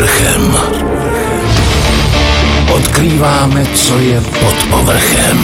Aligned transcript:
povrchem. 0.00 0.54
Odkrýváme, 2.74 3.66
co 3.66 3.98
je 3.98 4.20
pod 4.20 4.54
povrchem. 4.70 5.38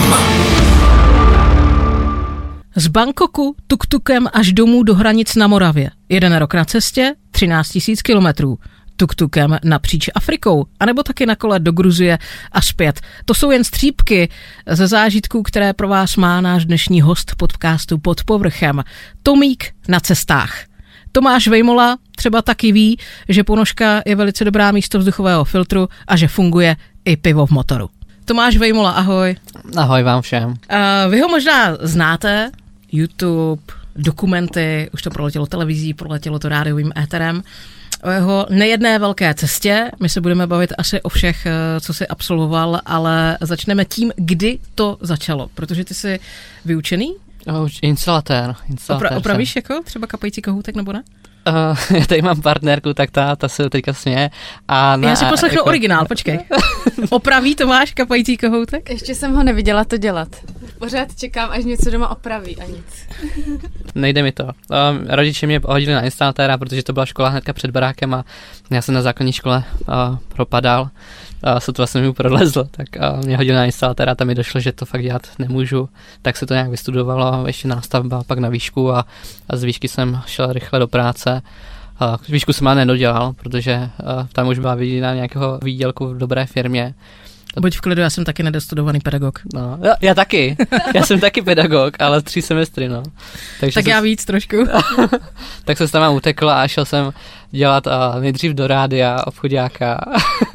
Z 2.75 2.87
Bangkoku 2.87 3.55
tuktukem 3.67 4.27
až 4.33 4.53
domů 4.53 4.83
do 4.83 4.95
hranic 4.95 5.35
na 5.35 5.47
Moravě. 5.47 5.89
Jeden 6.09 6.35
rok 6.35 6.53
na 6.53 6.65
cestě, 6.65 7.15
13 7.31 7.69
000 7.87 7.97
kilometrů. 8.03 8.57
Tuktukem 8.95 9.57
napříč 9.63 10.09
Afrikou, 10.15 10.65
anebo 10.79 11.03
taky 11.03 11.25
na 11.25 11.35
kole 11.35 11.59
do 11.59 11.71
Gruzie 11.71 12.17
a 12.51 12.61
zpět. 12.61 13.01
To 13.25 13.33
jsou 13.33 13.51
jen 13.51 13.63
střípky 13.63 14.29
ze 14.69 14.87
zážitků, 14.87 15.43
které 15.43 15.73
pro 15.73 15.87
vás 15.87 16.15
má 16.15 16.41
náš 16.41 16.65
dnešní 16.65 17.01
host 17.01 17.35
podcastu 17.37 17.97
Pod 17.97 18.23
povrchem. 18.23 18.83
Tomík 19.23 19.65
na 19.87 19.99
cestách. 19.99 20.76
Tomáš 21.11 21.47
Vejmola 21.47 21.97
třeba 22.15 22.41
taky 22.41 22.71
ví, 22.71 22.97
že 23.29 23.43
ponožka 23.43 24.01
je 24.05 24.15
velice 24.15 24.45
dobrá 24.45 24.71
místo 24.71 24.99
vzduchového 24.99 25.45
filtru 25.45 25.89
a 26.07 26.15
že 26.15 26.27
funguje 26.27 26.75
i 27.05 27.17
pivo 27.17 27.45
v 27.45 27.51
motoru. 27.51 27.89
Tomáš 28.25 28.57
Vejmola, 28.57 28.91
ahoj. 28.91 29.35
Ahoj 29.77 30.03
vám 30.03 30.21
všem. 30.21 30.49
Uh, 30.49 30.55
vy 31.11 31.19
ho 31.19 31.27
možná 31.27 31.77
znáte, 31.81 32.51
YouTube, 32.91 33.61
dokumenty, 33.95 34.89
už 34.93 35.01
to 35.01 35.09
proletělo 35.09 35.45
televizí, 35.45 35.93
proletělo 35.93 36.39
to 36.39 36.49
rádiovým 36.49 36.91
éterem. 37.03 37.43
O 38.03 38.09
jeho 38.09 38.45
nejedné 38.49 38.99
velké 38.99 39.33
cestě, 39.33 39.91
my 39.99 40.09
se 40.09 40.21
budeme 40.21 40.47
bavit 40.47 40.73
asi 40.77 41.01
o 41.01 41.09
všech, 41.09 41.45
eh, 41.45 41.79
co 41.79 41.93
si 41.93 42.07
absolvoval, 42.07 42.81
ale 42.85 43.37
začneme 43.41 43.85
tím, 43.85 44.11
kdy 44.15 44.59
to 44.75 44.97
začalo, 45.01 45.49
protože 45.55 45.85
ty 45.85 45.93
jsi 45.93 46.19
vyučený? 46.65 47.15
Instalatér. 47.81 48.55
instalatér 48.69 49.11
Opra- 49.11 49.17
opravíš 49.17 49.55
jako 49.55 49.81
třeba 49.83 50.07
kapající 50.07 50.41
kohoutek 50.41 50.75
nebo 50.75 50.93
ne? 50.93 51.03
Uh, 51.47 51.97
já 51.97 52.05
tady 52.05 52.21
mám 52.21 52.41
partnerku, 52.41 52.93
tak 52.93 53.11
ta, 53.11 53.35
ta 53.35 53.47
se 53.47 53.69
teďka 53.69 53.93
směje. 53.93 54.29
A 54.67 54.97
na, 54.97 55.09
já 55.09 55.15
si 55.15 55.25
poslechnu 55.25 55.57
jako... 55.57 55.69
originál, 55.69 56.05
počkej. 56.05 56.39
Opraví 57.09 57.55
Tomáš 57.55 57.93
kapající 57.93 58.37
kohoutek? 58.37 58.89
Ještě 58.89 59.15
jsem 59.15 59.33
ho 59.33 59.43
neviděla 59.43 59.83
to 59.83 59.97
dělat. 59.97 60.27
Pořád 60.79 61.15
čekám, 61.15 61.49
až 61.51 61.65
něco 61.65 61.91
doma 61.91 62.07
opraví 62.11 62.57
a 62.57 62.65
nic. 62.65 63.07
Nejde 63.95 64.23
mi 64.23 64.31
to. 64.31 64.43
Um, 64.43 64.51
rodiče 65.09 65.47
mě 65.47 65.61
hodili 65.65 65.93
na 65.93 66.01
instalatéra, 66.01 66.57
protože 66.57 66.83
to 66.83 66.93
byla 66.93 67.05
škola 67.05 67.29
hnedka 67.29 67.53
před 67.53 67.71
barákem 67.71 68.13
a 68.13 68.25
já 68.71 68.81
jsem 68.81 68.95
na 68.95 69.01
základní 69.01 69.33
škole 69.33 69.63
uh, 69.79 70.17
propadal 70.27 70.89
a 71.43 71.59
sotva 71.59 71.87
jsem 71.87 72.01
mi 72.01 72.13
prolezl, 72.13 72.67
tak 72.71 72.97
a 72.97 73.15
mě 73.25 73.37
hodil 73.37 73.55
na 73.55 73.65
instalatéra, 73.65 74.15
tam 74.15 74.27
mi 74.27 74.35
došlo, 74.35 74.59
že 74.59 74.71
to 74.71 74.85
fakt 74.85 75.03
dělat 75.03 75.21
nemůžu, 75.39 75.89
tak 76.21 76.37
se 76.37 76.45
to 76.45 76.53
nějak 76.53 76.69
vystudovalo, 76.69 77.47
ještě 77.47 77.67
nástavba, 77.67 78.23
pak 78.23 78.39
na 78.39 78.49
výšku 78.49 78.91
a, 78.91 79.05
a 79.49 79.57
z 79.57 79.63
výšky 79.63 79.87
jsem 79.87 80.21
šel 80.25 80.53
rychle 80.53 80.79
do 80.79 80.87
práce. 80.87 81.41
A 81.99 82.17
výšku 82.29 82.53
jsem 82.53 82.67
ale 82.67 82.75
nedodělal, 82.75 83.33
protože 83.33 83.89
tam 84.33 84.47
už 84.47 84.59
byla 84.59 84.75
viděna 84.75 85.13
nějakého 85.13 85.59
výdělku 85.63 86.07
v 86.07 86.17
dobré 86.17 86.45
firmě. 86.45 86.93
Buď 87.59 87.77
v 87.77 87.81
klidu, 87.81 88.01
já 88.01 88.09
jsem 88.09 88.25
taky 88.25 88.43
nedostudovaný 88.43 88.99
pedagog. 88.99 89.39
No, 89.53 89.79
já, 89.81 89.95
já 90.01 90.13
taky. 90.13 90.57
Já 90.95 91.03
jsem 91.03 91.19
taky 91.19 91.41
pedagog, 91.41 91.93
ale 91.99 92.21
tři 92.21 92.41
semestry, 92.41 92.89
no. 92.89 93.03
Takže 93.59 93.73
tak 93.73 93.83
se, 93.83 93.89
já 93.89 93.99
víc 93.99 94.25
trošku. 94.25 94.55
tak 95.65 95.77
jsem 95.77 95.87
tam 95.87 96.15
utekl 96.15 96.49
a 96.49 96.67
šel 96.67 96.85
jsem 96.85 97.11
dělat 97.51 97.87
uh, 97.87 98.21
nejdřív 98.21 98.53
do 98.53 98.67
rádia, 98.67 99.27
obchodáka 99.27 99.99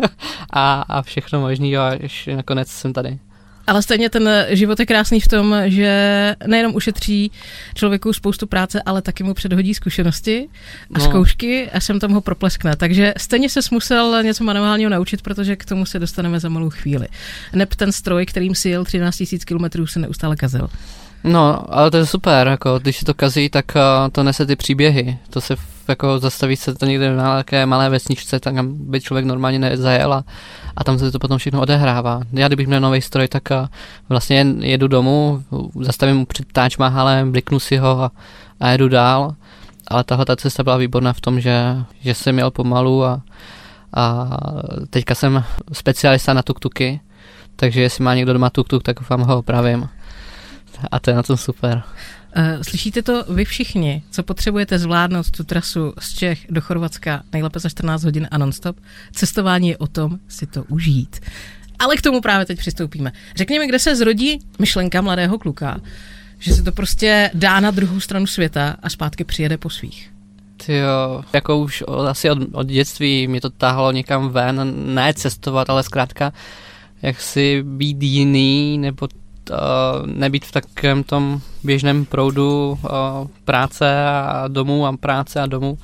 a, 0.53 0.83
a 0.89 1.03
všechno 1.03 1.41
možný 1.41 1.77
a 1.77 1.97
až 2.05 2.29
nakonec 2.37 2.69
jsem 2.69 2.93
tady. 2.93 3.19
Ale 3.67 3.83
stejně 3.83 4.11
ten 4.11 4.31
život 4.49 4.81
je 4.81 4.87
krásný 4.87 5.21
v 5.21 5.29
tom, 5.29 5.57
že 5.65 6.35
nejenom 6.47 6.75
ušetří 6.75 7.31
člověku 7.75 8.13
spoustu 8.13 8.47
práce, 8.47 8.83
ale 8.87 9.03
taky 9.03 9.25
mu 9.25 9.35
předhodí 9.35 9.75
zkušenosti 9.75 10.49
a 10.95 10.99
no. 10.99 11.05
zkoušky 11.05 11.71
a 11.71 11.81
sem 11.81 12.01
tam 12.01 12.13
ho 12.13 12.21
propleskne. 12.21 12.77
Takže 12.77 13.15
stejně 13.17 13.49
se 13.49 13.61
musel 13.71 14.23
něco 14.23 14.45
manuálního 14.45 14.91
naučit, 14.91 15.23
protože 15.23 15.57
k 15.57 15.65
tomu 15.65 15.87
se 15.87 15.99
dostaneme 15.99 16.41
za 16.41 16.49
malou 16.49 16.71
chvíli. 16.71 17.07
Neb 17.53 17.75
ten 17.75 17.93
stroj, 17.93 18.27
kterým 18.27 18.55
si 18.55 18.69
jel 18.69 18.85
13 18.85 19.23
000 19.51 19.69
km, 19.69 19.87
se 19.87 19.99
neustále 19.99 20.37
kazil. 20.37 20.69
No, 21.25 21.75
ale 21.75 21.91
to 21.91 21.97
je 21.97 22.07
super, 22.07 22.49
jako, 22.49 22.79
když 22.79 22.97
se 22.97 23.05
to 23.05 23.15
kazí, 23.15 23.49
tak 23.49 23.65
uh, 23.77 24.11
to 24.13 24.23
nese 24.23 24.47
ty 24.47 24.57
příběhy. 24.57 25.19
To 25.31 25.41
se 25.41 25.57
jako 25.89 26.19
zastaví 26.19 26.57
se 26.57 26.75
to 26.75 26.87
někde 26.87 27.17
na 27.17 27.23
nějaké 27.23 27.67
malé 27.67 27.91
vesničce, 27.91 28.41
tak 28.41 28.65
by 28.65 29.01
člověk 29.01 29.27
normálně 29.27 29.59
nezajel 29.59 30.13
a, 30.13 30.25
a 30.77 30.85
tam 30.85 30.99
se 30.99 31.13
to 31.13 31.19
potom 31.19 31.39
všechno 31.39 31.61
odehrává. 31.61 32.21
Já 32.33 32.47
kdybych 32.47 32.67
měl 32.67 32.81
nový 32.81 33.01
stroj, 33.01 33.29
tak 33.29 33.43
uh, 33.51 33.67
vlastně 34.09 34.47
jedu 34.59 34.89
domů, 34.89 35.43
zastavím 35.81 36.27
před 36.27 36.53
Taj 36.53 36.71
Mahalem, 36.79 37.33
bliknu 37.33 37.61
si 37.61 37.77
ho 37.77 38.03
a, 38.03 38.11
a 38.61 38.69
jedu 38.69 38.89
dál. 38.89 39.35
Ale 39.89 40.05
tahle 40.05 40.25
ta 40.25 40.37
cesta 40.37 40.63
byla 40.63 40.77
výborná 40.77 41.13
v 41.13 41.21
tom, 41.21 41.41
že, 41.41 41.77
že 42.01 42.15
jsem 42.15 42.35
měl 42.35 42.51
pomalu 42.51 43.05
a, 43.05 43.23
a 43.95 44.29
teďka 44.91 45.15
jsem 45.15 45.45
specialista 45.73 46.33
na 46.33 46.43
tuktuky, 46.43 47.01
takže 47.57 47.83
jestli 47.83 48.05
má 48.05 48.15
někdo 48.15 48.33
doma 48.33 48.51
tuktuk, 48.51 48.83
tak 48.83 49.11
vám 49.11 49.21
ho 49.21 49.39
opravím 49.39 49.89
a 50.91 51.01
to 51.01 51.11
je 51.11 51.17
na 51.17 51.23
tom 51.23 51.37
super. 51.37 51.83
Uh, 52.37 52.63
slyšíte 52.63 53.03
to 53.03 53.25
vy 53.29 53.45
všichni, 53.45 54.03
co 54.11 54.23
potřebujete 54.23 54.79
zvládnout 54.79 55.31
tu 55.31 55.45
trasu 55.45 55.93
z 55.99 56.15
Čech 56.15 56.47
do 56.51 56.61
Chorvatska 56.61 57.23
nejlépe 57.33 57.59
za 57.59 57.69
14 57.69 58.05
hodin 58.05 58.29
a 58.31 58.39
nonstop? 58.39 58.77
Cestování 59.13 59.69
je 59.69 59.77
o 59.77 59.87
tom 59.87 60.19
si 60.29 60.47
to 60.47 60.65
užít. 60.65 61.21
Ale 61.79 61.97
k 61.97 62.03
tomu 62.03 62.21
právě 62.21 62.47
teď 62.47 62.59
přistoupíme. 62.59 63.13
Řekněme, 63.37 63.67
kde 63.67 63.79
se 63.79 63.97
zrodí 63.97 64.39
myšlenka 64.59 65.01
mladého 65.01 65.39
kluka, 65.39 65.81
že 66.39 66.55
se 66.55 66.63
to 66.63 66.73
prostě 66.73 67.31
dá 67.35 67.61
na 67.61 67.71
druhou 67.71 68.01
stranu 68.01 68.27
světa 68.27 68.77
a 68.83 68.91
zpátky 68.91 69.25
přijede 69.25 69.59
po 69.59 69.71
svých. 69.71 70.13
Jo, 70.69 71.25
jako 71.33 71.59
už 71.59 71.83
od, 71.83 72.07
asi 72.07 72.31
od, 72.31 72.39
od 72.53 72.67
dětství 72.67 73.29
mě 73.29 73.41
to 73.41 73.51
táhlo 73.51 73.93
někam 73.93 74.29
ven, 74.29 74.75
ne 74.95 75.15
cestovat, 75.15 75.71
ale 75.71 75.83
zkrátka 75.83 76.33
jak 77.03 77.21
si 77.21 77.63
být 77.63 78.03
jiný, 78.03 78.79
nebo 78.79 79.09
uh, 79.53 80.07
nebýt 80.07 80.45
v 80.45 80.53
takovém 80.53 81.03
tom 81.03 81.41
běžném 81.65 82.05
proudu 82.05 82.79
práce 83.45 84.07
a 84.07 84.49
domů 84.49 84.87
a 84.87 84.97
práce 84.97 85.41
a 85.41 85.47
domů. 85.47 85.79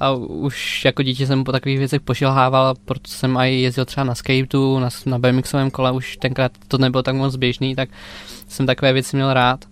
A 0.00 0.12
už 0.12 0.84
jako 0.84 1.02
dítě 1.02 1.26
jsem 1.26 1.44
po 1.44 1.52
takových 1.52 1.78
věcech 1.78 2.00
pošilhával, 2.00 2.74
proto 2.84 3.10
jsem 3.10 3.36
i 3.36 3.60
jezdil 3.60 3.84
třeba 3.84 4.04
na 4.04 4.14
skateu, 4.14 4.78
na, 4.78 4.88
na 5.06 5.18
BMXovém 5.18 5.70
kole, 5.70 5.92
už 5.92 6.16
tenkrát 6.16 6.52
to 6.68 6.78
nebylo 6.78 7.02
tak 7.02 7.14
moc 7.14 7.36
běžný, 7.36 7.74
tak 7.74 7.88
jsem 8.48 8.66
takové 8.66 8.92
věci 8.92 9.16
měl 9.16 9.32
rád. 9.32 9.64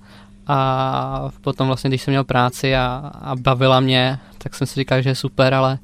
A 0.46 1.28
potom 1.40 1.66
vlastně, 1.66 1.90
když 1.90 2.02
jsem 2.02 2.12
měl 2.12 2.24
práci 2.24 2.76
a, 2.76 3.12
a 3.22 3.36
bavila 3.36 3.80
mě, 3.80 4.18
tak 4.38 4.54
jsem 4.54 4.66
si 4.66 4.74
říkal, 4.80 5.02
že 5.02 5.10
je 5.10 5.14
super, 5.14 5.54
ale 5.54 5.78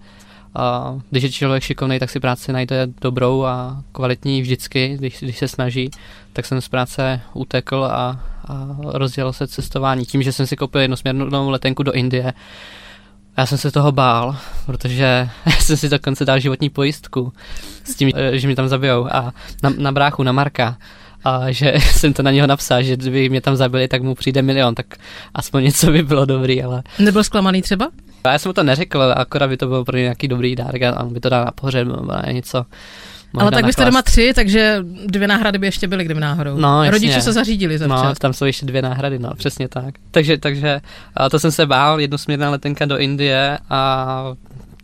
a 0.55 0.95
když 1.11 1.23
je 1.23 1.33
člověk 1.33 1.63
šikovný, 1.63 1.99
tak 1.99 2.11
si 2.11 2.21
práci 2.21 2.53
najde 2.53 2.87
dobrou 3.01 3.45
a 3.45 3.83
kvalitní 3.93 4.43
vždycky, 4.43 4.97
když, 4.99 5.21
když 5.21 5.39
se 5.39 5.49
snaží. 5.49 5.91
Tak 6.33 6.47
jsem 6.47 6.61
z 6.61 6.69
práce 6.69 7.21
utekl 7.35 7.85
a, 7.85 8.21
a 8.49 8.77
rozdělal 8.85 9.33
se 9.33 9.47
cestování 9.47 10.05
tím, 10.05 10.23
že 10.23 10.33
jsem 10.33 10.47
si 10.47 10.57
koupil 10.57 10.81
jednosměrnou 10.81 11.51
letenku 11.51 11.83
do 11.83 11.93
Indie. 11.93 12.33
Já 13.37 13.47
jsem 13.47 13.59
se 13.59 13.71
toho 13.71 13.93
bál, 13.93 14.37
protože 14.67 15.29
jsem 15.59 15.77
si 15.77 15.89
dokonce 15.89 16.25
dal 16.25 16.41
životní 16.41 16.71
pojistku 16.71 17.33
s 17.85 17.95
tím, 17.95 18.11
že 18.33 18.47
mě 18.47 18.57
tam 18.57 18.69
zabijou 18.69 19.07
a 19.13 19.33
na, 19.63 19.71
na 19.79 19.93
bráchu, 19.93 20.23
na 20.23 20.33
Marka 20.33 20.77
a 21.25 21.51
že 21.51 21.73
jsem 21.81 22.13
to 22.13 22.23
na 22.23 22.31
něho 22.31 22.47
napsal, 22.47 22.83
že 22.83 22.97
kdyby 22.97 23.29
mě 23.29 23.41
tam 23.41 23.57
zabili, 23.57 23.89
tak 23.89 24.03
mu 24.03 24.15
přijde 24.15 24.43
milion, 24.43 24.75
tak 24.75 24.87
aspoň 25.35 25.65
něco 25.65 25.91
by 25.91 26.03
bylo 26.03 26.25
dobrý, 26.25 26.63
ale... 26.63 26.83
Nebyl 26.99 27.25
zklamaný 27.25 27.63
třeba? 27.63 27.91
Já 28.27 28.39
jsem 28.39 28.49
mu 28.49 28.53
to 28.53 28.63
neřekl, 28.63 29.15
akorát 29.17 29.49
by 29.49 29.57
to 29.57 29.67
byl 29.67 29.85
pro 29.85 29.97
nějaký 29.97 30.29
dobrý 30.29 30.57
dárek 30.57 30.83
a 30.83 31.01
on 31.01 31.13
by 31.13 31.21
to 31.21 31.29
dal 31.29 31.45
na 31.45 31.51
pohřeb 31.51 31.89
nebo 31.89 32.13
něco. 32.33 32.65
Ale 33.39 33.51
tak 33.51 33.65
byste 33.65 33.85
doma 33.85 34.03
tři, 34.03 34.33
takže 34.35 34.79
dvě 35.07 35.29
náhrady 35.29 35.59
by 35.59 35.67
ještě 35.67 35.89
byly, 35.89 36.05
kdyby 36.05 36.21
náhodou. 36.21 36.57
No, 36.57 36.91
Rodiče 36.91 37.21
se 37.21 37.33
zařídili 37.33 37.79
za 37.79 37.87
No, 37.87 38.15
tam 38.19 38.33
jsou 38.33 38.45
ještě 38.45 38.67
dvě 38.67 38.83
náhrady, 38.83 39.19
no, 39.19 39.31
přesně 39.35 39.69
tak. 39.69 39.95
Takže, 40.11 40.39
takže 40.39 40.81
to 41.31 41.39
jsem 41.39 41.53
se 41.53 41.67
bál, 41.67 42.01
jednosměrná 42.01 42.51
letenka 42.51 42.85
do 42.85 42.99
Indie 42.99 43.59
a 43.71 44.25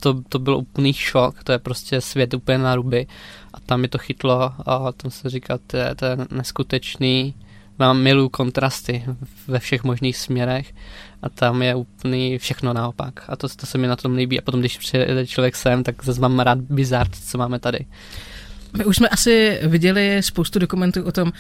to, 0.01 0.21
to 0.29 0.39
byl 0.39 0.57
úplný 0.57 0.93
šok, 0.93 1.45
to 1.45 1.53
je 1.53 1.59
prostě 1.59 2.01
svět 2.01 2.35
úplně 2.35 2.59
na 2.59 2.77
ruby. 2.77 3.07
A 3.55 3.61
tam 3.61 3.81
mi 3.81 3.89
to 3.89 3.99
chytlo 3.99 4.53
a 4.67 4.93
tam 4.93 5.11
se 5.11 5.31
říká, 5.31 5.59
to 5.67 5.77
je, 5.77 5.95
to 5.95 6.05
je 6.05 6.17
neskutečný, 6.31 7.35
mám 7.79 8.03
milu 8.03 8.29
kontrasty 8.29 9.05
ve 9.47 9.59
všech 9.59 9.85
možných 9.85 10.17
směrech. 10.17 10.75
A 11.23 11.29
tam 11.29 11.63
je 11.63 11.75
úplný 11.75 12.39
všechno 12.39 12.73
naopak. 12.73 13.25
A 13.29 13.37
to, 13.37 13.49
to 13.49 13.67
se 13.67 13.79
mi 13.79 13.87
na 13.87 13.97
tom 13.97 14.15
líbí. 14.15 14.39
A 14.39 14.43
potom, 14.43 14.61
když 14.61 14.79
přijede 14.79 15.27
člověk 15.27 15.57
sem, 15.57 15.83
tak 15.83 16.05
zase 16.05 16.21
mám 16.21 16.41
rád 16.41 16.59
bizart, 16.59 17.11
co 17.15 17.39
máme 17.39 17.59
tady. 17.59 17.79
My 18.77 18.85
už 18.85 18.97
jsme 18.97 19.09
asi 19.09 19.61
viděli 19.63 20.23
spoustu 20.23 20.59
dokumentů 20.59 21.05
o 21.05 21.13
tom, 21.13 21.33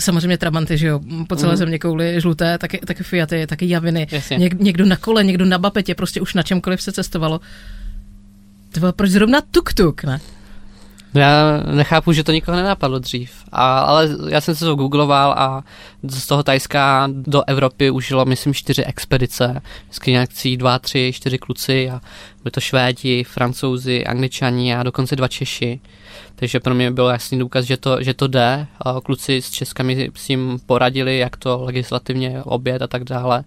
samozřejmě 0.00 0.38
Trabanty, 0.38 0.78
že 0.78 0.86
jo, 0.86 1.00
po 1.28 1.36
celé 1.36 1.52
mm. 1.52 1.56
země 1.56 1.78
kouly 1.78 2.20
žluté, 2.20 2.58
taky, 2.58 2.78
taky 2.78 3.02
Fiaty, 3.02 3.46
taky 3.46 3.68
Javiny, 3.68 4.06
Něk, 4.36 4.60
někdo 4.60 4.86
na 4.86 4.96
kole, 4.96 5.24
někdo 5.24 5.44
na 5.44 5.58
bapetě, 5.58 5.94
prostě 5.94 6.20
už 6.20 6.34
na 6.34 6.42
čemkoliv 6.42 6.82
se 6.82 6.92
cestovalo. 6.92 7.40
To 8.72 8.80
bylo 8.80 8.92
proč 8.92 9.10
zrovna 9.10 9.40
tuk-tuk, 9.40 10.06
ne? 10.06 10.20
No 11.14 11.20
já 11.20 11.62
nechápu, 11.72 12.12
že 12.12 12.24
to 12.24 12.32
nikoho 12.32 12.56
nenapadlo 12.56 12.98
dřív, 12.98 13.32
a, 13.52 13.78
ale 13.78 14.08
já 14.28 14.40
jsem 14.40 14.54
se 14.54 14.64
to 14.64 14.74
googloval 14.74 15.32
a 15.32 15.64
z 16.02 16.26
toho 16.26 16.42
Tajska 16.42 17.08
do 17.12 17.42
Evropy 17.46 17.90
užilo, 17.90 18.24
myslím, 18.24 18.54
čtyři 18.54 18.84
expedice, 18.84 19.62
vždycky 19.84 20.10
nějakcí 20.10 20.56
dva, 20.56 20.78
tři, 20.78 21.12
čtyři 21.14 21.38
kluci 21.38 21.90
a 21.90 22.00
byli 22.42 22.50
to 22.50 22.60
Švédi, 22.60 23.24
Francouzi, 23.24 24.04
Angličani 24.06 24.74
a 24.74 24.82
dokonce 24.82 25.16
dva 25.16 25.28
Češi. 25.28 25.80
Takže 26.34 26.60
pro 26.60 26.74
mě 26.74 26.90
byl 26.90 27.06
jasný 27.06 27.38
důkaz, 27.38 27.64
že 27.64 27.76
to, 27.76 28.02
že 28.02 28.14
to 28.14 28.26
jde. 28.26 28.66
Kluci 29.04 29.42
z 29.42 29.50
Česka 29.50 29.82
mi 29.82 30.10
s 30.14 30.26
tím 30.26 30.58
poradili, 30.66 31.18
jak 31.18 31.36
to 31.36 31.64
legislativně 31.64 32.42
obět 32.44 32.82
a 32.82 32.86
tak 32.86 33.04
dále. 33.04 33.44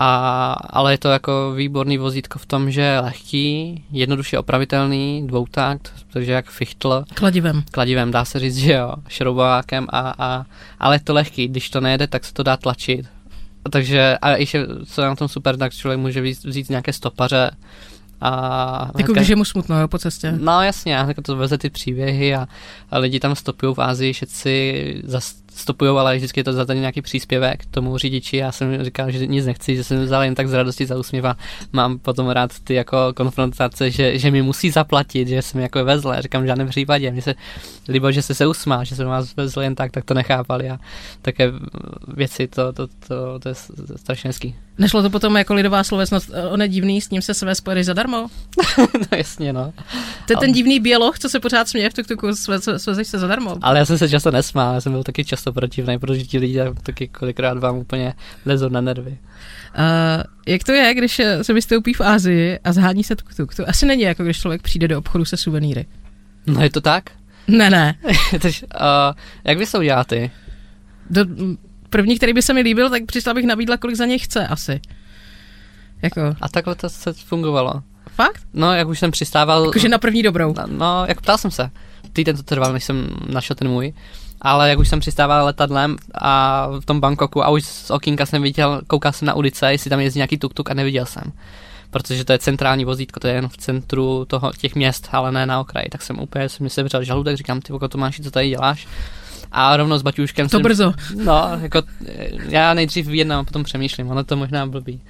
A, 0.00 0.52
ale 0.52 0.92
je 0.92 0.98
to 0.98 1.08
jako 1.08 1.52
výborný 1.56 1.98
vozítko 1.98 2.38
v 2.38 2.46
tom, 2.46 2.70
že 2.70 2.80
je 2.80 3.00
lehký, 3.00 3.84
jednoduše 3.90 4.38
opravitelný, 4.38 5.26
dvoutakt, 5.26 5.92
takže 6.12 6.32
jak 6.32 6.50
fichtl. 6.50 7.04
Kladivem. 7.14 7.62
Kladivem 7.70 8.10
dá 8.10 8.24
se 8.24 8.38
říct, 8.38 8.56
že 8.56 8.72
jo, 8.72 8.92
šroubovákem, 9.08 9.86
a, 9.90 10.14
a, 10.18 10.46
ale 10.78 10.96
je 10.96 11.00
to 11.00 11.14
lehký, 11.14 11.48
když 11.48 11.70
to 11.70 11.80
nejede, 11.80 12.06
tak 12.06 12.24
se 12.24 12.34
to 12.34 12.42
dá 12.42 12.56
tlačit. 12.56 13.06
Takže 13.70 14.18
a 14.22 14.30
ještě 14.30 14.66
co 14.86 15.02
je 15.02 15.08
na 15.08 15.16
tom 15.16 15.28
super, 15.28 15.56
tak 15.56 15.74
člověk 15.74 16.00
může 16.00 16.20
vzít, 16.20 16.44
vzít 16.44 16.70
nějaké 16.70 16.92
stopaře, 16.92 17.50
a 18.20 18.90
jako 18.98 19.12
když 19.12 19.28
je 19.28 19.36
mu 19.36 19.44
smutno 19.44 19.80
jo, 19.80 19.88
po 19.88 19.98
cestě. 19.98 20.34
No 20.40 20.62
jasně, 20.62 20.94
jako 20.94 21.22
to 21.22 21.36
veze 21.36 21.58
ty 21.58 21.70
příběhy 21.70 22.34
a, 22.34 22.48
a 22.90 22.98
lidi 22.98 23.20
tam 23.20 23.34
stopují 23.34 23.74
v 23.74 23.80
Ázii, 23.80 24.12
všetci 24.12 25.02
stopují, 25.58 25.90
ale 25.90 26.16
vždycky 26.16 26.40
je 26.40 26.44
to 26.44 26.52
za 26.52 26.64
ten 26.64 26.80
nějaký 26.80 27.02
příspěvek 27.02 27.66
tomu 27.66 27.98
řidiči. 27.98 28.36
Já 28.36 28.52
jsem 28.52 28.84
říkal, 28.84 29.10
že 29.10 29.26
nic 29.26 29.46
nechci, 29.46 29.76
že 29.76 29.84
jsem 29.84 30.04
vzal 30.04 30.22
jen 30.22 30.34
tak 30.34 30.48
z 30.48 30.52
radosti 30.52 30.86
za 30.86 30.98
úsměv 30.98 31.24
a 31.24 31.36
mám 31.72 31.98
potom 31.98 32.28
rád 32.28 32.50
ty 32.64 32.74
jako 32.74 32.96
konfrontace, 33.16 33.90
že, 33.90 34.18
že 34.18 34.30
mi 34.30 34.42
musí 34.42 34.70
zaplatit, 34.70 35.28
že 35.28 35.42
jsem 35.42 35.60
jako 35.60 35.84
vezl. 35.84 36.08
Já 36.08 36.20
říkám 36.20 36.42
v 36.42 36.46
žádném 36.46 36.68
případě. 36.68 37.10
Mně 37.10 37.22
se 37.22 37.34
líbilo, 37.88 38.12
že 38.12 38.22
se 38.22 38.34
se 38.34 38.46
usmál, 38.46 38.84
že 38.84 38.96
jsem 38.96 39.06
vás 39.06 39.36
vezl 39.36 39.60
jen 39.60 39.74
tak, 39.74 39.92
tak 39.92 40.04
to 40.04 40.14
nechápali 40.14 40.70
a 40.70 40.78
také 41.22 41.52
věci, 42.08 42.46
to, 42.46 42.72
to, 42.72 42.86
to, 42.86 43.38
to, 43.38 43.48
je 43.48 43.54
strašně 43.96 44.28
hezký. 44.28 44.54
Nešlo 44.78 45.02
to 45.02 45.10
potom 45.10 45.36
jako 45.36 45.54
lidová 45.54 45.84
slovesnost, 45.84 46.30
on 46.50 46.62
je 46.62 46.68
divný, 46.68 47.00
s 47.00 47.10
ním 47.10 47.22
se 47.22 47.34
své 47.34 47.54
spojili 47.54 47.84
zadarmo? 47.84 48.26
no 48.78 49.18
jasně, 49.18 49.52
no. 49.52 49.72
To 50.26 50.32
je 50.32 50.36
ten 50.36 50.52
divný 50.52 50.80
běloch, 50.80 51.18
co 51.18 51.28
se 51.28 51.40
pořád 51.40 51.68
směje 51.68 51.90
v 51.90 51.94
tuk-tuku, 51.94 52.32
svezeš 52.76 53.08
se 53.08 53.18
zadarmo. 53.18 53.56
Ale 53.62 53.78
já 53.78 53.84
jsem 53.84 53.98
se 53.98 54.08
často 54.08 54.30
nesmál, 54.30 54.74
já 54.74 54.80
jsem 54.80 54.92
byl 54.92 55.02
taky 55.02 55.24
často 55.24 55.47
protivný, 55.52 55.98
protože 55.98 56.24
ti 56.24 56.38
lidi 56.38 56.60
taky 56.82 57.08
kolikrát 57.08 57.58
vám 57.58 57.76
úplně 57.76 58.14
lezou 58.46 58.68
na 58.68 58.80
nervy. 58.80 59.10
Uh, 59.10 60.22
jak 60.46 60.64
to 60.64 60.72
je, 60.72 60.94
když 60.94 61.20
se 61.42 61.52
vystoupí 61.52 61.94
v 61.94 62.00
Ázii 62.00 62.58
a 62.64 62.72
zhání 62.72 63.04
se 63.04 63.14
tuk-tuk? 63.14 63.54
To 63.56 63.68
asi 63.68 63.86
není 63.86 64.02
jako 64.02 64.24
když 64.24 64.40
člověk 64.40 64.62
přijde 64.62 64.88
do 64.88 64.98
obchodu 64.98 65.24
se 65.24 65.36
suvenýry. 65.36 65.86
No 66.46 66.62
je 66.62 66.70
to 66.70 66.80
tak? 66.80 67.10
Ne, 67.48 67.70
ne. 67.70 67.98
Tež, 68.40 68.62
uh, 68.62 68.68
jak 69.44 69.70
to 69.72 69.78
udělal 69.78 70.04
ty? 70.04 70.30
Do, 71.10 71.24
první, 71.90 72.16
který 72.16 72.32
by 72.32 72.42
se 72.42 72.54
mi 72.54 72.60
líbil, 72.60 72.90
tak 72.90 73.06
přišla 73.06 73.34
bych 73.34 73.46
nabídla, 73.46 73.76
kolik 73.76 73.96
za 73.96 74.06
něj 74.06 74.18
chce 74.18 74.46
asi. 74.46 74.80
Jako. 76.02 76.36
A 76.40 76.48
takhle 76.48 76.74
to 76.74 76.88
se 76.88 77.12
fungovalo. 77.12 77.82
Fakt? 78.08 78.42
No, 78.54 78.74
jak 78.74 78.88
už 78.88 78.98
jsem 78.98 79.10
přistával... 79.10 79.64
Jakože 79.64 79.88
na 79.88 79.98
první 79.98 80.22
dobrou. 80.22 80.54
No, 80.56 80.64
no, 80.66 81.04
jak 81.08 81.20
ptal 81.20 81.38
jsem 81.38 81.50
se. 81.50 81.70
Týden 82.12 82.36
to 82.36 82.42
trval, 82.42 82.72
než 82.72 82.84
jsem 82.84 83.08
našel 83.28 83.56
ten 83.56 83.68
můj. 83.68 83.92
Ale 84.40 84.70
jak 84.70 84.78
už 84.78 84.88
jsem 84.88 85.00
přistával 85.00 85.44
letadlem 85.44 85.96
a 86.14 86.66
v 86.80 86.84
tom 86.84 87.00
Bangkoku 87.00 87.44
a 87.44 87.48
už 87.48 87.64
z 87.64 87.90
okýnka 87.90 88.26
jsem 88.26 88.42
viděl, 88.42 88.80
koukal 88.86 89.12
jsem 89.12 89.26
na 89.26 89.34
ulice, 89.34 89.72
jestli 89.72 89.90
tam 89.90 90.00
jezdí 90.00 90.18
nějaký 90.18 90.38
tuk-tuk 90.38 90.70
a 90.70 90.74
neviděl 90.74 91.06
jsem. 91.06 91.32
Protože 91.90 92.24
to 92.24 92.32
je 92.32 92.38
centrální 92.38 92.84
vozítko, 92.84 93.20
to 93.20 93.26
je 93.28 93.34
jen 93.34 93.48
v 93.48 93.56
centru 93.56 94.24
toho, 94.24 94.52
těch 94.58 94.74
měst, 94.74 95.08
ale 95.12 95.32
ne 95.32 95.46
na 95.46 95.60
okraji. 95.60 95.88
Tak 95.88 96.02
jsem 96.02 96.18
úplně, 96.18 96.48
jsem 96.48 96.64
mi 96.64 96.70
sebral 96.70 97.04
žaludek, 97.04 97.36
říkám, 97.36 97.60
ty 97.60 97.72
to 97.88 97.98
máš, 97.98 98.20
co 98.20 98.30
tady 98.30 98.48
děláš? 98.48 98.88
A 99.52 99.76
rovnou 99.76 99.98
s 99.98 100.02
Baťuškem 100.02 100.46
To 100.46 100.50
jsem, 100.50 100.62
brzo. 100.62 100.92
No, 101.24 101.58
jako 101.60 101.82
já 102.48 102.74
nejdřív 102.74 103.06
vyjednám 103.06 103.40
a 103.40 103.44
potom 103.44 103.64
přemýšlím, 103.64 104.10
ono 104.10 104.24
to 104.24 104.36
možná 104.36 104.66
blbý. 104.66 105.00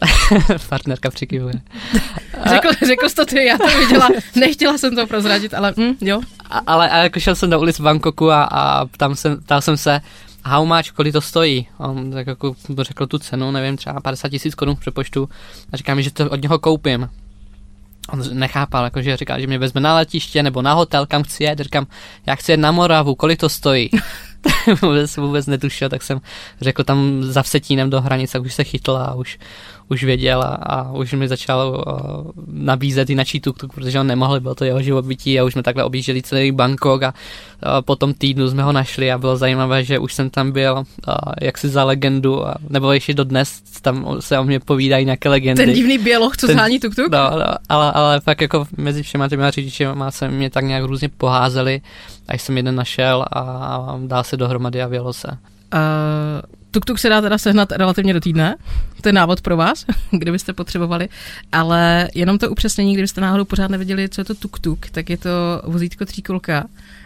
Partnerka 0.68 1.10
přikivuje. 1.10 1.54
řekl, 2.50 2.68
řekl 2.86 3.08
jsi 3.08 3.14
to 3.14 3.24
ty, 3.24 3.44
já 3.44 3.58
to 3.58 3.78
viděla, 3.78 4.08
nechtěla 4.34 4.78
jsem 4.78 4.96
to 4.96 5.06
prozradit, 5.06 5.54
ale 5.54 5.74
hm, 5.76 5.94
jo. 6.00 6.20
A, 6.50 6.58
ale, 6.58 6.90
ale 6.90 7.02
jako 7.02 7.20
šel 7.20 7.34
jsem 7.34 7.50
do 7.50 7.60
ulic 7.60 7.78
v 7.78 7.82
Bangkoku 7.82 8.30
a, 8.30 8.44
a 8.44 8.86
tam 8.86 9.16
jsem, 9.16 9.36
ptal 9.36 9.60
jsem 9.60 9.76
se, 9.76 10.00
how 10.44 10.66
much, 10.66 10.90
kolik 10.90 11.12
to 11.12 11.20
stojí. 11.20 11.66
On 11.78 12.10
tak 12.10 12.26
jako 12.26 12.54
řekl 12.80 13.06
tu 13.06 13.18
cenu, 13.18 13.50
nevím, 13.50 13.76
třeba 13.76 14.00
50 14.00 14.28
tisíc 14.28 14.54
korun 14.54 14.76
v 14.76 14.80
přepočtu 14.80 15.28
a 15.72 15.76
říká 15.76 15.94
mi, 15.94 16.02
že 16.02 16.10
to 16.10 16.30
od 16.30 16.42
něho 16.42 16.58
koupím. 16.58 17.08
On 18.08 18.38
nechápal, 18.38 18.84
jakože 18.84 19.16
říkal, 19.16 19.40
že 19.40 19.46
mě 19.46 19.58
vezme 19.58 19.80
na 19.80 19.94
letiště 19.94 20.42
nebo 20.42 20.62
na 20.62 20.72
hotel, 20.72 21.06
kam 21.06 21.22
chci 21.22 21.44
jet. 21.44 21.58
Říkám, 21.58 21.86
já 22.26 22.34
chci 22.34 22.52
jet 22.52 22.60
na 22.60 22.72
Moravu, 22.72 23.14
kolik 23.14 23.40
to 23.40 23.48
stojí. 23.48 23.90
vůbec, 24.82 25.16
vůbec 25.16 25.46
netušil, 25.46 25.88
tak 25.88 26.02
jsem 26.02 26.20
řekl 26.60 26.84
tam 26.84 27.22
za 27.22 27.42
Vsetínem 27.42 27.90
do 27.90 28.00
hranice, 28.00 28.38
už 28.38 28.54
se 28.54 28.64
chytl 28.64 28.96
a 28.96 29.14
už, 29.14 29.38
už 29.92 30.04
věděl 30.04 30.42
a, 30.42 30.46
a 30.46 30.92
už 30.92 31.12
mi 31.12 31.28
začal 31.28 31.84
uh, 31.86 32.30
nabízet 32.48 33.10
jináčí 33.10 33.40
tuk-tuk, 33.40 33.68
protože 33.74 34.00
on 34.00 34.06
nemohl, 34.06 34.40
byl 34.40 34.54
to 34.54 34.64
jeho 34.64 34.82
živobytí 34.82 35.40
a 35.40 35.44
už 35.44 35.52
jsme 35.52 35.62
takhle 35.62 35.84
objížděli 35.84 36.22
celý 36.22 36.52
Bangkok 36.52 37.02
a 37.02 37.12
uh, 37.12 37.84
po 37.84 37.96
tom 37.96 38.14
týdnu 38.14 38.48
jsme 38.48 38.62
ho 38.62 38.72
našli 38.72 39.12
a 39.12 39.18
bylo 39.18 39.36
zajímavé, 39.36 39.84
že 39.84 39.98
už 39.98 40.14
jsem 40.14 40.30
tam 40.30 40.52
byl 40.52 40.74
uh, 40.74 41.14
jaksi 41.40 41.68
za 41.68 41.84
legendu, 41.84 42.46
a, 42.46 42.54
nebo 42.68 42.92
ještě 42.92 43.14
dodnes 43.14 43.60
tam 43.82 44.16
se 44.20 44.38
o 44.38 44.44
mě 44.44 44.60
povídají 44.60 45.04
nějaké 45.04 45.28
legendy. 45.28 45.64
Ten 45.64 45.74
divný 45.74 45.98
běloch, 45.98 46.36
co 46.36 46.46
ten, 46.46 46.56
zhání 46.56 46.80
tuk-tuk? 46.80 47.10
No, 47.12 47.38
no, 47.38 47.44
ale, 47.68 47.92
ale 47.92 48.20
fakt 48.20 48.40
jako 48.40 48.66
mezi 48.76 49.02
všema 49.02 49.28
těmi 49.28 49.50
řidičema 49.50 50.10
se 50.10 50.28
mě 50.28 50.50
tak 50.50 50.64
nějak 50.64 50.84
různě 50.84 51.08
poházeli, 51.08 51.80
až 52.28 52.42
jsem 52.42 52.56
jeden 52.56 52.74
našel 52.74 53.24
a, 53.32 53.40
a 53.40 53.98
dal 54.06 54.24
se 54.24 54.36
dohromady 54.36 54.82
a 54.82 54.86
vělo 54.86 55.12
se. 55.12 55.28
Uh, 55.28 56.61
tuk-tuk 56.72 56.98
se 56.98 57.08
dá 57.08 57.20
teda 57.20 57.38
sehnat 57.38 57.72
relativně 57.72 58.14
do 58.14 58.20
týdne, 58.20 58.56
to 59.00 59.08
je 59.08 59.12
návod 59.12 59.40
pro 59.40 59.56
vás, 59.56 59.86
kdybyste 60.10 60.52
potřebovali, 60.52 61.08
ale 61.52 62.08
jenom 62.14 62.38
to 62.38 62.50
upřesnění, 62.50 62.94
kdybyste 62.94 63.20
náhodou 63.20 63.44
pořád 63.44 63.70
nevěděli, 63.70 64.08
co 64.08 64.20
je 64.20 64.24
to 64.24 64.34
tuk-tuk, 64.34 64.78
tak 64.92 65.10
je 65.10 65.16
to 65.16 65.30
vozítko 65.64 66.04
tříkolka 66.04 66.64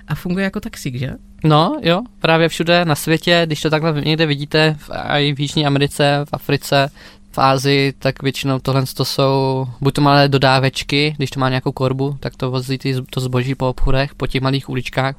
a 0.09 0.15
funguje 0.15 0.45
jako 0.45 0.61
taxík, 0.61 0.95
že? 0.95 1.11
No, 1.45 1.81
jo, 1.83 2.03
právě 2.21 2.49
všude 2.49 2.85
na 2.85 2.95
světě, 2.95 3.43
když 3.47 3.61
to 3.61 3.71
takhle 3.71 4.01
někde 4.01 4.27
vidíte, 4.27 4.77
i 5.09 5.35
v 5.35 5.41
Jižní 5.41 5.67
Americe, 5.67 6.25
v 6.25 6.29
Africe, 6.33 6.91
v 7.33 7.39
Ázii, 7.39 7.93
tak 7.99 8.23
většinou 8.23 8.59
tohle 8.59 8.85
to 8.95 9.05
jsou 9.05 9.67
buď 9.81 9.95
to 9.95 10.01
malé 10.01 10.29
dodávečky, 10.29 11.15
když 11.17 11.31
to 11.31 11.41
má 11.41 11.49
nějakou 11.49 11.73
korbu, 11.73 12.17
tak 12.21 12.37
to 12.37 12.51
vozí 12.51 12.79
ty, 12.79 12.95
to 13.11 13.21
zboží 13.21 13.55
po 13.55 13.69
obchodech, 13.69 14.15
po 14.15 14.27
těch 14.27 14.43
malých 14.43 14.69
uličkách, 14.69 15.17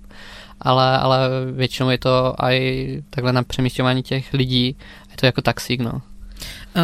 ale, 0.62 0.98
ale 0.98 1.30
většinou 1.52 1.90
je 1.90 1.98
to 1.98 2.36
i 2.42 3.04
takhle 3.10 3.34
na 3.34 3.44
přemístěvání 3.44 4.04
těch 4.04 4.34
lidí, 4.34 4.66
je 5.12 5.18
to 5.20 5.26
jako 5.26 5.42
taxík, 5.42 5.82
no. 5.82 6.02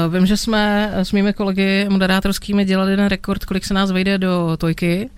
Vím, 0.10 0.26
že 0.26 0.38
jsme 0.38 0.92
s 0.96 1.12
mými 1.12 1.34
kolegy 1.34 1.88
moderátorskými 1.90 2.66
dělali 2.66 2.96
ten 2.96 3.06
rekord, 3.06 3.46
kolik 3.46 3.66
se 3.66 3.74
nás 3.74 3.92
vejde 3.92 4.18
do 4.18 4.58
Tojky. 4.58 5.10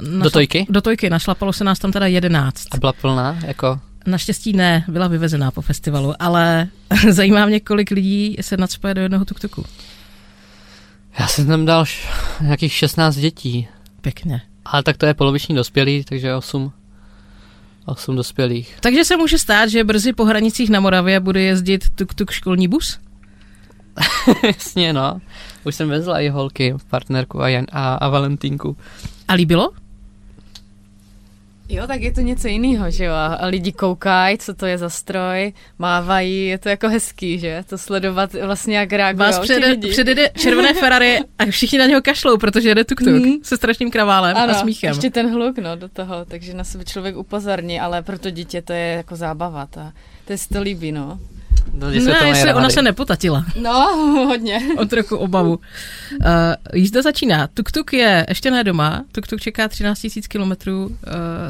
Našla, 0.00 0.22
do 0.22 0.30
Tojky? 0.30 0.66
Do 0.68 0.80
Tojky, 0.80 1.10
našlapalo 1.10 1.52
se 1.52 1.64
nás 1.64 1.78
tam 1.78 1.92
teda 1.92 2.06
jedenáct. 2.06 2.66
A 2.72 2.76
byla 2.76 2.92
plná, 2.92 3.38
jako? 3.46 3.80
Naštěstí 4.06 4.52
ne, 4.52 4.84
byla 4.88 5.08
vyvezená 5.08 5.50
po 5.50 5.62
festivalu, 5.62 6.14
ale 6.18 6.68
zajímá 7.10 7.46
mě, 7.46 7.60
kolik 7.60 7.90
lidí 7.90 8.36
se 8.40 8.56
nadspoje 8.56 8.94
do 8.94 9.00
jednoho 9.00 9.24
tuktuku. 9.24 9.64
Já 11.18 11.26
jsem 11.26 11.46
tam 11.46 11.64
dal 11.64 11.84
nějakých 12.40 12.72
16 12.72 13.16
dětí. 13.16 13.68
Pěkně. 14.00 14.42
Ale 14.64 14.82
tak 14.82 14.96
to 14.96 15.06
je 15.06 15.14
poloviční 15.14 15.54
dospělý, 15.54 16.04
takže 16.04 16.34
8. 16.34 16.72
8 17.86 18.16
dospělých. 18.16 18.76
Takže 18.80 19.04
se 19.04 19.16
může 19.16 19.38
stát, 19.38 19.68
že 19.68 19.84
brzy 19.84 20.12
po 20.12 20.24
hranicích 20.24 20.70
na 20.70 20.80
Moravě 20.80 21.20
bude 21.20 21.42
jezdit 21.42 21.84
tuk-tuk 21.94 22.30
školní 22.30 22.68
bus? 22.68 22.98
Jasně, 24.46 24.92
no. 24.92 25.20
Už 25.64 25.74
jsem 25.74 25.88
vezla 25.88 26.20
i 26.20 26.28
holky, 26.28 26.74
partnerku 26.90 27.42
a, 27.42 27.48
Jan, 27.48 27.64
a, 27.72 27.94
a 27.94 28.08
Valentínku. 28.08 28.76
A 29.28 29.32
líbilo? 29.32 29.70
Jo, 31.70 31.86
tak 31.86 32.02
je 32.02 32.12
to 32.12 32.20
něco 32.20 32.48
jiného, 32.48 32.90
že 32.90 33.04
jo? 33.04 33.14
A 33.14 33.46
lidi 33.46 33.72
koukají, 33.72 34.38
co 34.38 34.54
to 34.54 34.66
je 34.66 34.78
za 34.78 34.90
stroj, 34.90 35.52
mávají, 35.78 36.46
je 36.46 36.58
to 36.58 36.68
jako 36.68 36.88
hezký, 36.88 37.38
že? 37.38 37.64
To 37.68 37.78
sledovat 37.78 38.32
vlastně 38.32 38.76
jak 38.76 38.92
reagují 38.92 39.26
Vás 39.26 39.38
přede, 39.38 39.76
předjede 39.76 40.30
červené 40.38 40.74
Ferrari 40.74 41.18
a 41.38 41.46
všichni 41.50 41.78
na 41.78 41.86
něho 41.86 42.02
kašlou, 42.02 42.36
protože 42.36 42.68
jede 42.68 42.84
tuk-tuk 42.84 43.24
mm. 43.24 43.32
se 43.42 43.56
strašným 43.56 43.90
kraválem 43.90 44.36
ano, 44.36 44.52
a 44.52 44.54
smíchem. 44.54 44.88
ještě 44.88 45.10
ten 45.10 45.32
hluk, 45.32 45.58
no, 45.58 45.76
do 45.76 45.88
toho, 45.88 46.24
takže 46.24 46.54
na 46.54 46.64
sebe 46.64 46.84
člověk 46.84 47.16
upozorní, 47.16 47.80
ale 47.80 48.02
pro 48.02 48.18
to 48.18 48.30
dítě 48.30 48.62
to 48.62 48.72
je 48.72 48.86
jako 48.96 49.16
zábava, 49.16 49.66
ta, 49.66 49.92
to 50.24 50.32
je 50.32 50.38
si 50.38 50.48
to 50.48 50.62
líbí, 50.62 50.92
no. 50.92 51.18
No, 51.74 51.90
ne, 51.90 52.28
jestli 52.28 52.54
ona 52.54 52.70
se 52.70 52.82
nepotatila. 52.82 53.44
No, 53.60 53.96
hodně. 54.28 54.60
O 54.78 54.84
trochu 54.84 55.16
obavu. 55.16 55.50
Uh, 55.54 56.26
jízda 56.74 57.02
začíná. 57.02 57.46
Tuk-tuk 57.46 57.96
je 57.96 58.26
ještě 58.28 58.50
ne 58.50 58.64
doma. 58.64 59.04
Tuk-tuk 59.12 59.38
čeká 59.38 59.68
13 59.68 60.02
000 60.02 60.10
kilometrů 60.28 60.86
uh, 60.86 60.92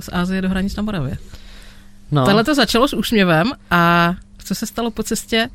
z 0.00 0.09
Ázie 0.12 0.43
do 0.43 0.49
hranic 0.49 0.76
na 0.76 0.83
Moravě. 0.83 1.19
No. 2.11 2.25
Tohle 2.25 2.45
to 2.45 2.55
začalo 2.55 2.88
s 2.88 2.95
úsměvem 2.95 3.52
a 3.71 4.14
co 4.45 4.55
se 4.55 4.67
stalo 4.67 4.90
po 4.90 5.02
cestě? 5.02 5.49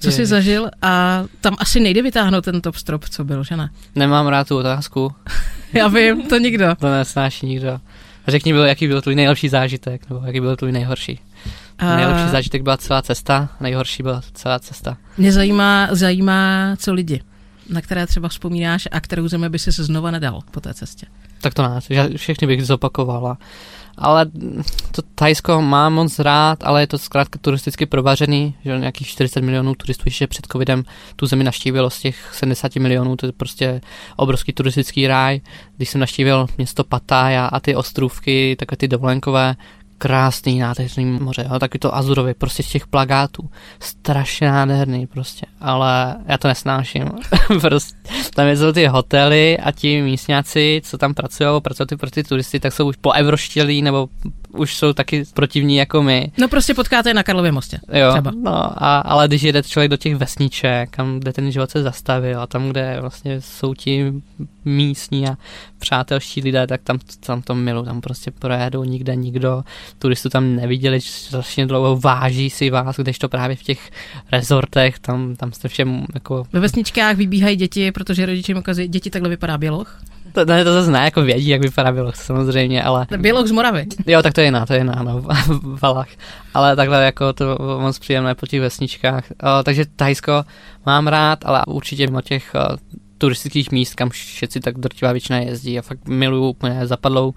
Co 0.00 0.12
jsi 0.12 0.26
zažil 0.26 0.70
a 0.82 1.24
tam 1.40 1.56
asi 1.58 1.80
nejde 1.80 2.02
vytáhnout 2.02 2.44
ten 2.44 2.60
top 2.60 2.76
strop, 2.76 3.04
co 3.08 3.24
byl, 3.24 3.44
že 3.44 3.56
ne? 3.56 3.70
Nemám 3.94 4.26
rád 4.26 4.48
tu 4.48 4.56
otázku. 4.56 5.12
Já 5.72 5.88
vím, 5.88 6.22
to 6.22 6.38
nikdo. 6.38 6.74
To 6.80 6.90
nesnáší 6.90 7.46
nikdo. 7.46 7.80
Řekni, 8.28 8.52
byl, 8.52 8.64
jaký 8.64 8.88
byl 8.88 9.02
tvůj 9.02 9.14
nejlepší 9.14 9.48
zážitek, 9.48 10.10
nebo 10.10 10.22
jaký 10.26 10.40
byl 10.40 10.56
tvůj 10.56 10.72
nejhorší. 10.72 11.20
A 11.78 11.96
Nejlepší 11.96 12.28
zážitek 12.28 12.62
byla 12.62 12.76
celá 12.76 13.02
cesta, 13.02 13.48
nejhorší 13.60 14.02
byla 14.02 14.20
celá 14.32 14.58
cesta. 14.58 14.96
Mě 15.18 15.32
zajímá, 15.32 15.88
zajímá, 15.90 16.74
co 16.78 16.94
lidi, 16.94 17.20
na 17.68 17.80
které 17.80 18.06
třeba 18.06 18.28
vzpomínáš 18.28 18.88
a 18.92 19.00
kterou 19.00 19.28
zemi 19.28 19.48
by 19.48 19.58
si 19.58 19.72
se 19.72 19.84
znova 19.84 20.10
nedal 20.10 20.40
po 20.50 20.60
té 20.60 20.74
cestě. 20.74 21.06
Tak 21.40 21.54
to 21.54 21.62
ne, 21.62 21.80
já 21.90 22.08
všechny 22.16 22.46
bych 22.46 22.66
zopakovala. 22.66 23.38
Ale 23.98 24.26
to 24.90 25.02
Thajsko 25.14 25.62
mám 25.62 25.92
moc 25.94 26.18
rád, 26.18 26.64
ale 26.64 26.82
je 26.82 26.86
to 26.86 26.98
zkrátka 26.98 27.38
turisticky 27.42 27.86
provařený, 27.86 28.54
že 28.64 28.78
nějakých 28.78 29.08
40 29.08 29.40
milionů 29.40 29.74
turistů 29.74 30.02
ještě 30.06 30.26
před 30.26 30.46
covidem 30.52 30.84
tu 31.16 31.26
zemi 31.26 31.44
naštívilo 31.44 31.90
z 31.90 32.00
těch 32.00 32.30
70 32.32 32.76
milionů, 32.76 33.16
to 33.16 33.26
je 33.26 33.32
prostě 33.32 33.80
obrovský 34.16 34.52
turistický 34.52 35.06
ráj. 35.06 35.40
Když 35.76 35.88
jsem 35.88 36.00
naštívil 36.00 36.46
město 36.56 36.84
Pattaya 36.84 37.46
a 37.46 37.60
ty 37.60 37.76
ostrůvky, 37.76 38.56
takové 38.58 38.76
ty 38.76 38.88
dovolenkové, 38.88 39.54
krásný 39.98 40.58
nádherný 40.58 41.04
moře, 41.04 41.46
ale 41.50 41.60
taky 41.60 41.78
to 41.78 41.96
azurově, 41.96 42.34
prostě 42.34 42.62
z 42.62 42.68
těch 42.68 42.86
plagátů. 42.86 43.50
Strašně 43.80 44.46
nádherný 44.48 45.06
prostě, 45.06 45.46
ale 45.60 46.16
já 46.26 46.38
to 46.38 46.48
nesnáším. 46.48 47.10
prostě, 47.60 47.98
tam 48.34 48.48
jsou 48.48 48.72
ty 48.72 48.86
hotely 48.86 49.58
a 49.58 49.72
ti 49.72 50.02
místňáci, 50.02 50.80
co 50.84 50.98
tam 50.98 51.14
pracují, 51.14 51.60
pracují 51.60 51.86
ty 51.86 51.96
pro 51.96 52.10
ty 52.10 52.24
turisty, 52.24 52.60
tak 52.60 52.72
jsou 52.72 52.88
už 52.88 52.96
poevroštělí 52.96 53.82
nebo 53.82 54.08
už 54.52 54.76
jsou 54.76 54.92
taky 54.92 55.24
protivní 55.34 55.76
jako 55.76 56.02
my. 56.02 56.32
No 56.38 56.48
prostě 56.48 56.74
potkáte 56.74 57.10
je 57.10 57.14
na 57.14 57.22
Karlově 57.22 57.52
mostě. 57.52 57.78
Jo, 57.92 58.12
Třeba. 58.12 58.30
no, 58.42 58.84
a, 58.84 58.98
ale 58.98 59.28
když 59.28 59.42
jede 59.42 59.62
člověk 59.62 59.90
do 59.90 59.96
těch 59.96 60.16
vesniček, 60.16 60.90
kam 60.90 61.20
kde 61.20 61.32
ten 61.32 61.52
život 61.52 61.70
se 61.70 61.82
zastavil 61.82 62.40
a 62.40 62.46
tam, 62.46 62.68
kde 62.68 62.96
vlastně 63.00 63.40
jsou 63.40 63.74
ti 63.74 64.12
místní 64.64 65.28
a 65.28 65.36
přátelští 65.78 66.40
lidé, 66.40 66.66
tak 66.66 66.80
tam, 66.82 66.98
tam 67.26 67.42
to 67.42 67.54
milu, 67.54 67.84
tam 67.84 68.00
prostě 68.00 68.30
projedou 68.30 68.84
nikde 68.84 69.16
nikdo, 69.16 69.62
turistu 69.98 70.28
tam 70.28 70.56
neviděli 70.56 71.00
strašně 71.00 71.66
dlouho, 71.66 71.96
váží 71.96 72.50
si 72.50 72.70
vás, 72.70 72.96
když 72.96 73.18
to 73.18 73.28
právě 73.28 73.56
v 73.56 73.62
těch 73.62 73.90
rezortech, 74.32 74.98
tam, 74.98 75.36
tam 75.36 75.52
jste 75.52 75.68
všem 75.68 76.06
jako... 76.14 76.46
Ve 76.52 76.60
vesničkách 76.60 77.16
vybíhají 77.16 77.56
děti, 77.56 77.92
protože 77.92 78.26
rodiče 78.26 78.52
jim 78.52 78.58
ukazují, 78.58 78.88
děti 78.88 79.10
takhle 79.10 79.30
vypadá 79.30 79.58
běloch. 79.58 80.00
To, 80.34 80.44
ne, 80.44 80.64
to 80.64 80.72
zase 80.72 80.90
ne, 80.90 81.04
jako 81.04 81.22
vědí, 81.22 81.48
jak 81.48 81.62
vypadá 81.62 81.92
Běloch, 81.92 82.16
samozřejmě, 82.16 82.82
ale... 82.82 83.06
Běloch 83.18 83.46
z 83.46 83.50
Moravy. 83.50 83.86
Jo, 84.06 84.22
tak 84.22 84.32
to 84.32 84.40
je 84.40 84.44
jiná, 84.44 84.66
to 84.66 84.72
je 84.72 84.78
jiná, 84.78 85.02
no, 85.02 85.22
Valach. 85.82 86.08
Ale 86.54 86.76
takhle 86.76 87.04
jako 87.04 87.32
to 87.32 87.58
moc 87.80 87.98
příjemné 87.98 88.34
po 88.34 88.46
těch 88.46 88.60
vesničkách. 88.60 89.24
O, 89.30 89.62
takže 89.62 89.84
Thajsko 89.96 90.44
mám 90.86 91.06
rád, 91.06 91.38
ale 91.44 91.62
určitě 91.66 92.06
mimo 92.06 92.20
těch 92.20 92.54
turistických 93.18 93.72
míst, 93.72 93.94
kam 93.94 94.10
všetci 94.10 94.60
tak 94.60 94.78
drtivá 94.78 95.12
většina 95.12 95.38
jezdí. 95.38 95.78
a 95.78 95.82
fakt 95.82 96.08
miluju 96.08 96.48
úplně 96.48 96.86
zapadlou, 96.86 97.34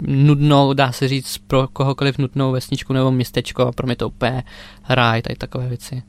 nudnou, 0.00 0.72
dá 0.72 0.92
se 0.92 1.08
říct, 1.08 1.38
pro 1.38 1.68
kohokoliv 1.68 2.18
nutnou 2.18 2.52
vesničku 2.52 2.92
nebo 2.92 3.10
městečko 3.10 3.62
a 3.62 3.72
pro 3.72 3.86
mě 3.86 3.96
to 3.96 4.08
úplně 4.08 4.42
ráj, 4.88 5.22
tady 5.22 5.36
takové 5.36 5.68
věci. 5.68 6.02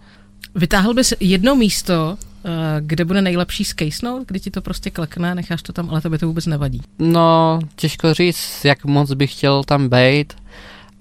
Vytáhl 0.56 0.94
bys 0.94 1.14
jedno 1.20 1.56
místo, 1.56 2.18
eh, 2.46 2.50
kde 2.80 3.06
bude 3.06 3.22
nejlepší 3.22 3.64
skejsnout, 3.64 4.28
kdy 4.28 4.40
ti 4.40 4.52
to 4.52 4.62
prostě 4.62 4.90
klekne, 4.90 5.36
necháš 5.36 5.62
to 5.62 5.74
tam, 5.74 5.90
ale 5.90 6.02
tebe 6.02 6.18
to 6.18 6.28
vůbec 6.28 6.46
nevadí. 6.46 6.82
No, 7.00 7.60
těžko 7.76 8.14
říct, 8.14 8.66
jak 8.66 8.86
moc 8.86 9.14
bych 9.14 9.32
chtěl 9.32 9.64
tam 9.64 9.90
být, 9.90 10.34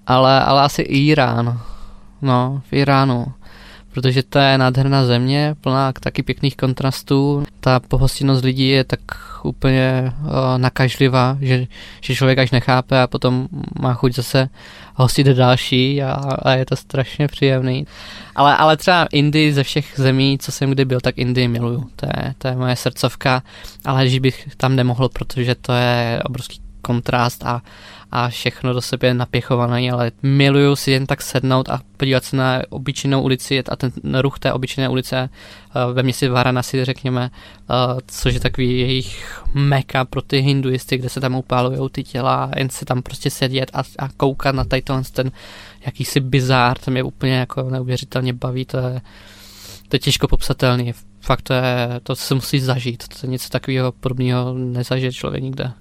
ale, 0.06 0.40
ale 0.40 0.62
asi 0.62 0.82
Irán. 0.82 1.60
No, 2.22 2.62
v 2.70 2.72
Iránu 2.72 3.26
protože 3.92 4.22
to 4.22 4.38
je 4.38 4.58
nádherná 4.58 5.06
země, 5.06 5.54
plná 5.60 5.92
taky 5.92 6.22
pěkných 6.22 6.56
kontrastů. 6.56 7.44
Ta 7.60 7.80
pohostinnost 7.80 8.44
lidí 8.44 8.68
je 8.68 8.84
tak 8.84 9.00
úplně 9.42 10.12
uh, 10.22 10.28
nakažlivá, 10.56 11.38
že, 11.40 11.66
že 12.00 12.14
člověk 12.14 12.38
až 12.38 12.50
nechápe 12.50 13.02
a 13.02 13.06
potom 13.06 13.48
má 13.80 13.94
chuť 13.94 14.14
zase 14.14 14.48
hostit 14.94 15.26
další 15.26 16.02
a, 16.02 16.12
a 16.42 16.50
je 16.50 16.66
to 16.66 16.76
strašně 16.76 17.28
příjemný. 17.28 17.86
Ale, 18.34 18.56
ale 18.56 18.76
třeba 18.76 19.06
Indii 19.12 19.52
ze 19.52 19.62
všech 19.62 19.92
zemí, 19.96 20.38
co 20.38 20.52
jsem 20.52 20.70
kdy 20.70 20.84
byl, 20.84 21.00
tak 21.00 21.18
Indii 21.18 21.48
miluju. 21.48 21.90
To 21.96 22.06
je, 22.06 22.34
to 22.38 22.48
je 22.48 22.56
moje 22.56 22.76
srdcovka, 22.76 23.42
ale 23.84 24.08
že 24.08 24.20
bych 24.20 24.48
tam 24.56 24.76
nemohl, 24.76 25.08
protože 25.08 25.54
to 25.54 25.72
je 25.72 26.22
obrovský 26.24 26.60
kontrast 26.82 27.44
a, 27.44 27.62
a 28.10 28.28
všechno 28.28 28.72
do 28.72 28.80
sebe 28.80 29.14
napěchované, 29.14 29.90
ale 29.90 30.12
miluju 30.22 30.76
si 30.76 30.90
jen 30.90 31.06
tak 31.06 31.22
sednout 31.22 31.68
a 31.68 31.80
podívat 31.96 32.24
se 32.24 32.36
na 32.36 32.62
obyčejnou 32.68 33.22
ulici 33.22 33.64
a 33.64 33.76
ten 33.76 33.92
ruch 34.20 34.38
té 34.38 34.52
obyčejné 34.52 34.88
ulice 34.88 35.28
uh, 35.28 35.92
ve 35.92 36.02
městě 36.02 36.30
Varanasi, 36.30 36.84
řekněme, 36.84 37.30
uh, 37.70 38.00
což 38.06 38.34
je 38.34 38.40
takový 38.40 38.80
jejich 38.80 39.42
meka 39.54 40.04
pro 40.04 40.22
ty 40.22 40.38
hinduisty, 40.38 40.98
kde 40.98 41.08
se 41.08 41.20
tam 41.20 41.34
upálují 41.34 41.90
ty 41.90 42.04
těla, 42.04 42.50
jen 42.56 42.70
se 42.70 42.84
tam 42.84 43.02
prostě 43.02 43.30
sedět 43.30 43.70
a, 43.74 43.82
a 43.98 44.08
koukat 44.16 44.54
na 44.54 44.64
tady 44.64 44.82
ten 45.12 45.30
jakýsi 45.86 46.20
bizár, 46.20 46.78
to 46.78 46.90
mě 46.90 47.02
úplně 47.02 47.34
jako 47.34 47.62
neuvěřitelně 47.62 48.32
baví, 48.32 48.64
to 48.64 48.78
je, 48.78 49.00
to 49.88 49.96
je 49.96 50.00
těžko 50.00 50.28
popsatelný, 50.28 50.92
fakt 51.20 51.42
to, 51.42 51.52
je, 51.52 52.00
to 52.02 52.16
se 52.16 52.34
musí 52.34 52.60
zažít, 52.60 53.08
to 53.08 53.26
je 53.26 53.30
něco 53.30 53.48
takového 53.48 53.92
podobného 53.92 54.54
nezažije 54.54 55.12
člověk 55.12 55.42
nikde. 55.42 55.72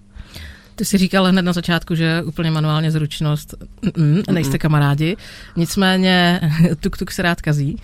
Ty 0.76 0.86
jsi 0.86 0.98
říkal 0.98 1.26
hned 1.26 1.42
na 1.42 1.54
začátku, 1.54 1.96
že 1.96 2.24
úplně 2.26 2.52
manuálně 2.52 2.92
zručnost, 2.92 3.54
mm, 3.98 4.22
nejste 4.32 4.58
kamarádi, 4.58 5.18
nicméně 5.56 6.42
tuk-tuk 6.82 7.12
se 7.12 7.22
rád 7.22 7.42
kazí. 7.42 7.78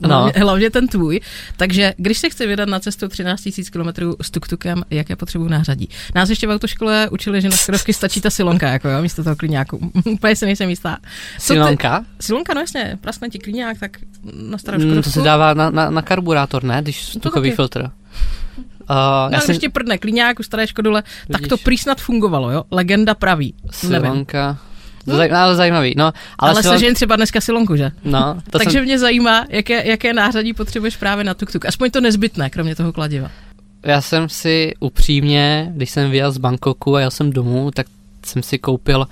No. 0.00 0.30
Hlavně 0.36 0.70
ten 0.70 0.88
tvůj. 0.88 1.20
Takže 1.56 1.94
když 1.96 2.18
se 2.18 2.30
chce 2.30 2.46
vydat 2.46 2.68
na 2.68 2.80
cestu 2.80 3.08
13 3.08 3.48
000 3.74 3.92
km 3.92 4.22
s 4.22 4.30
tuktukem, 4.30 4.82
jaké 4.90 5.16
potřebuju 5.16 5.50
nářadí? 5.50 5.88
Nás 6.14 6.30
ještě 6.30 6.46
v 6.46 6.50
autoškole 6.50 7.08
učili, 7.10 7.40
že 7.40 7.48
na 7.48 7.56
Škodovky 7.56 7.92
stačí 7.92 8.20
ta 8.20 8.30
silonka, 8.30 8.68
jako 8.68 8.88
jo, 8.88 9.02
místo 9.02 9.24
toho 9.24 9.36
klíňáku. 9.36 9.92
Úplně 10.04 10.36
se 10.36 10.46
nejsem 10.46 10.70
jistá. 10.70 10.98
silonka? 11.38 12.00
Ty, 12.00 12.06
silonka, 12.20 12.54
no 12.54 12.60
jasně, 12.60 12.98
praskne 13.00 13.28
ti 13.28 13.38
klíňák, 13.38 13.78
tak 13.78 13.96
na 14.32 14.58
starou 14.58 14.78
mm, 14.78 15.02
To 15.02 15.10
se 15.10 15.22
dává 15.22 15.54
na, 15.54 15.70
na, 15.70 15.90
na 15.90 16.02
karburátor, 16.02 16.64
ne? 16.64 16.82
Když 16.82 17.18
tukový 17.20 17.50
filtr. 17.50 17.90
Uh, 18.90 18.96
já 18.96 19.28
no, 19.32 19.40
jsem... 19.40 19.52
ještě 19.52 19.68
prdne 19.68 19.98
klíňák 19.98 20.40
u 20.40 20.42
staré 20.42 20.66
Škodule, 20.66 21.02
Vidíš. 21.28 21.40
tak 21.40 21.48
to 21.48 21.56
prý 21.56 21.78
snad 21.78 22.00
fungovalo, 22.00 22.50
jo? 22.50 22.64
Legenda 22.70 23.14
praví. 23.14 23.54
Silonka. 23.70 24.58
No. 25.06 25.14
Ale 25.38 25.56
zajímavý, 25.56 25.94
no. 25.96 26.04
Ale, 26.38 26.52
ale 26.52 26.62
silon... 26.62 26.78
sežen 26.78 26.94
třeba 26.94 27.16
dneska 27.16 27.40
silonku, 27.40 27.76
že? 27.76 27.90
No. 28.04 28.38
To 28.50 28.58
Takže 28.58 28.78
jsem... 28.78 28.84
mě 28.84 28.98
zajímá, 28.98 29.46
jaké, 29.48 29.86
jaké 29.88 30.12
nářadí 30.12 30.52
potřebuješ 30.52 30.96
právě 30.96 31.24
na 31.24 31.34
tuk-tuk. 31.34 31.68
Aspoň 31.68 31.90
to 31.90 32.00
nezbytné, 32.00 32.50
kromě 32.50 32.76
toho 32.76 32.92
kladiva. 32.92 33.30
Já 33.82 34.00
jsem 34.00 34.28
si 34.28 34.74
upřímně, 34.80 35.72
když 35.74 35.90
jsem 35.90 36.10
vyjel 36.10 36.32
z 36.32 36.38
Bangkoku 36.38 36.96
a 36.96 37.00
jel 37.00 37.10
jsem 37.10 37.32
domů, 37.32 37.70
tak 37.74 37.86
jsem 38.26 38.42
si 38.42 38.58
koupil 38.58 39.06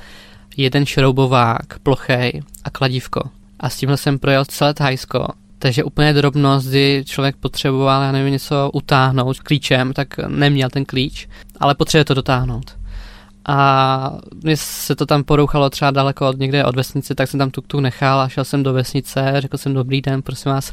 jeden 0.57 0.87
šroubovák, 0.87 1.78
plochej 1.83 2.43
a 2.64 2.71
kladívko. 2.71 3.31
A 3.61 3.71
s 3.71 3.76
tímhle 3.76 3.97
jsem 3.97 4.19
projel 4.19 4.45
celé 4.45 4.75
Thajsko 4.75 5.28
takže 5.64 5.85
úplně 5.85 6.12
drobnost, 6.12 6.68
kdy 6.68 7.04
člověk 7.06 7.37
potřeboval, 7.37 8.02
já 8.02 8.12
nevím, 8.12 8.33
něco 8.33 8.71
utáhnout 8.73 9.40
klíčem, 9.40 9.92
tak 9.92 10.09
neměl 10.28 10.71
ten 10.71 10.85
klíč, 10.85 11.28
ale 11.61 11.75
potřebuje 11.75 12.04
to 12.04 12.14
dotáhnout 12.14 12.84
a 13.47 14.19
mě 14.43 14.57
se 14.57 14.97
to 14.97 15.07
tam 15.07 15.25
porouchalo 15.25 15.71
třeba 15.71 15.91
daleko 15.91 16.29
od 16.29 16.39
někde 16.39 16.65
od 16.65 16.77
vesnice, 16.77 17.15
tak 17.15 17.29
jsem 17.29 17.39
tam 17.39 17.51
tuk 17.51 17.75
nechal 17.75 18.21
a 18.21 18.29
šel 18.29 18.45
jsem 18.45 18.63
do 18.63 18.73
vesnice, 18.73 19.35
řekl 19.39 19.59
jsem 19.59 19.75
dobrý 19.75 20.01
den, 20.01 20.23
prosím 20.23 20.53
vás, 20.53 20.73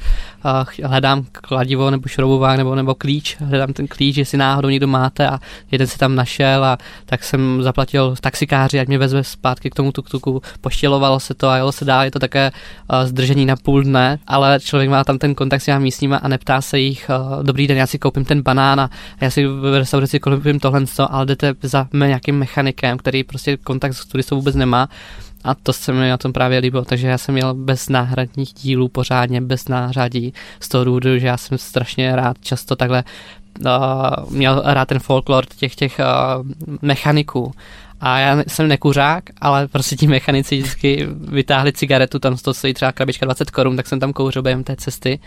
hledám 0.83 1.25
kladivo 1.31 1.91
nebo 1.91 2.07
šroubovák 2.07 2.57
nebo, 2.57 2.75
nebo 2.75 2.95
klíč, 2.95 3.37
hledám 3.39 3.73
ten 3.73 3.87
klíč, 3.87 4.17
jestli 4.17 4.37
náhodou 4.37 4.69
někdo 4.69 4.87
máte. 4.87 5.27
A 5.27 5.39
jeden 5.71 5.87
se 5.87 5.97
tam 5.97 6.15
našel 6.15 6.65
a 6.65 6.77
tak 7.05 7.23
jsem 7.23 7.63
zaplatil 7.63 8.15
taxikáři, 8.21 8.79
ať 8.79 8.87
mě 8.87 8.97
vezme 8.97 9.23
zpátky 9.23 9.69
k 9.69 9.75
tomu 9.75 9.91
tuk-tuku, 9.91 10.41
poštělovalo 10.61 11.19
se 11.19 11.33
to 11.33 11.49
a 11.49 11.57
jelo 11.57 11.71
se 11.71 11.85
dál, 11.85 12.03
je 12.03 12.11
to 12.11 12.19
také 12.19 12.51
zdržení 13.03 13.45
na 13.45 13.55
půl 13.55 13.83
dne, 13.83 14.19
ale 14.27 14.59
člověk 14.59 14.89
má 14.89 15.03
tam 15.03 15.17
ten 15.17 15.35
kontakt 15.35 15.61
s 15.61 15.65
těmi 15.65 15.83
místníma 15.83 16.17
a 16.17 16.27
neptá 16.27 16.61
se 16.61 16.79
jich, 16.79 17.09
dobrý 17.41 17.67
den, 17.67 17.77
já 17.77 17.87
si 17.87 17.99
koupím 17.99 18.25
ten 18.25 18.41
banán 18.41 18.79
a 18.79 18.89
já 19.21 19.29
si 19.29 19.47
v 19.47 19.79
restauraci 19.79 20.19
koupím 20.19 20.59
tohle, 20.59 20.81
ale 21.09 21.25
jdete 21.25 21.53
za 21.61 21.87
nějakým 21.93 22.35
mechanikem 22.35 22.60
mechanikem, 22.61 22.97
který 22.97 23.23
prostě 23.23 23.57
kontakt 23.57 23.93
s 23.93 24.05
turistou 24.05 24.35
vůbec 24.35 24.55
nemá. 24.55 24.89
A 25.43 25.55
to 25.55 25.73
se 25.73 25.93
mi 25.93 26.09
na 26.09 26.17
tom 26.17 26.33
právě 26.33 26.59
líbilo, 26.59 26.85
takže 26.85 27.07
já 27.07 27.17
jsem 27.17 27.33
měl 27.33 27.53
bez 27.53 27.89
náhradních 27.89 28.53
dílů 28.53 28.87
pořádně, 28.87 29.41
bez 29.41 29.67
náhradí 29.67 30.33
z 30.59 30.69
toho 30.69 30.83
důvodu, 30.83 31.19
že 31.19 31.27
já 31.27 31.37
jsem 31.37 31.57
strašně 31.57 32.15
rád 32.15 32.37
často 32.41 32.75
takhle 32.75 33.03
uh, 33.59 33.69
měl 34.29 34.61
rád 34.65 34.87
ten 34.87 34.99
folklor 34.99 35.45
těch 35.45 35.75
těch 35.75 35.99
uh, 35.99 36.45
mechaniků 36.81 37.51
a 38.01 38.19
já 38.19 38.43
jsem 38.47 38.67
nekuřák, 38.67 39.23
ale 39.41 39.67
prostě 39.67 39.95
ti 39.95 40.07
mechanici 40.07 40.57
vždycky 40.57 41.07
vytáhli 41.11 41.73
cigaretu, 41.73 42.19
tam 42.19 42.37
to 42.37 42.53
stojí 42.53 42.73
třeba 42.73 42.91
krabička 42.91 43.25
20 43.25 43.51
korun, 43.51 43.75
tak 43.75 43.87
jsem 43.87 43.99
tam 43.99 44.13
kouřil 44.13 44.41
během 44.41 44.63
té 44.63 44.75
cesty. 44.75 45.19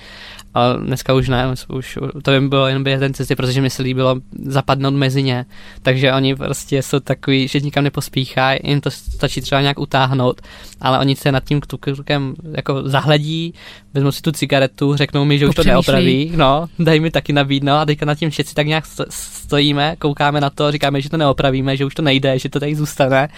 A 0.54 0.72
dneska 0.72 1.14
už 1.14 1.28
ne, 1.28 1.54
už, 1.68 1.98
to 2.22 2.30
by 2.30 2.40
bylo 2.40 2.66
jen 2.66 2.84
během 2.84 3.14
cesty, 3.14 3.36
protože 3.36 3.60
mi 3.60 3.70
se 3.70 3.82
líbilo 3.82 4.16
zapadnout 4.44 4.94
mezi 4.94 5.22
ně. 5.22 5.46
Takže 5.82 6.12
oni 6.12 6.36
prostě 6.36 6.82
jsou 6.82 7.00
takový, 7.00 7.48
že 7.48 7.60
nikam 7.60 7.84
nepospíchají, 7.84 8.58
jim 8.64 8.80
to 8.80 8.90
stačí 8.90 9.40
třeba 9.40 9.60
nějak 9.60 9.78
utáhnout, 9.78 10.40
ale 10.80 10.98
oni 10.98 11.16
se 11.16 11.32
nad 11.32 11.44
tím 11.44 11.60
tukrukem 11.60 12.34
jako 12.52 12.88
zahledí, 12.88 13.54
vezmou 13.94 14.12
si 14.12 14.22
tu 14.22 14.32
cigaretu, 14.32 14.96
řeknou 14.96 15.24
mi, 15.24 15.38
že 15.38 15.48
už 15.48 15.54
to 15.54 15.64
neopraví, 15.64 16.32
no, 16.36 16.66
dají 16.78 17.00
mi 17.00 17.10
taky 17.10 17.32
nabídno 17.32 17.74
a 17.74 17.84
teďka 17.84 18.06
nad 18.06 18.14
tím 18.14 18.30
všetci 18.30 18.54
tak 18.54 18.66
nějak 18.66 18.84
stojíme, 19.10 19.96
koukáme 19.98 20.40
na 20.40 20.50
to, 20.50 20.72
říkáme, 20.72 21.00
že 21.00 21.10
to 21.10 21.16
neopravíme, 21.16 21.76
že 21.76 21.84
už 21.84 21.94
to 21.94 22.02
nejde, 22.02 22.38
že 22.38 22.48
to 22.48 22.60
tady 22.60 22.74
zůstane. 22.74 23.28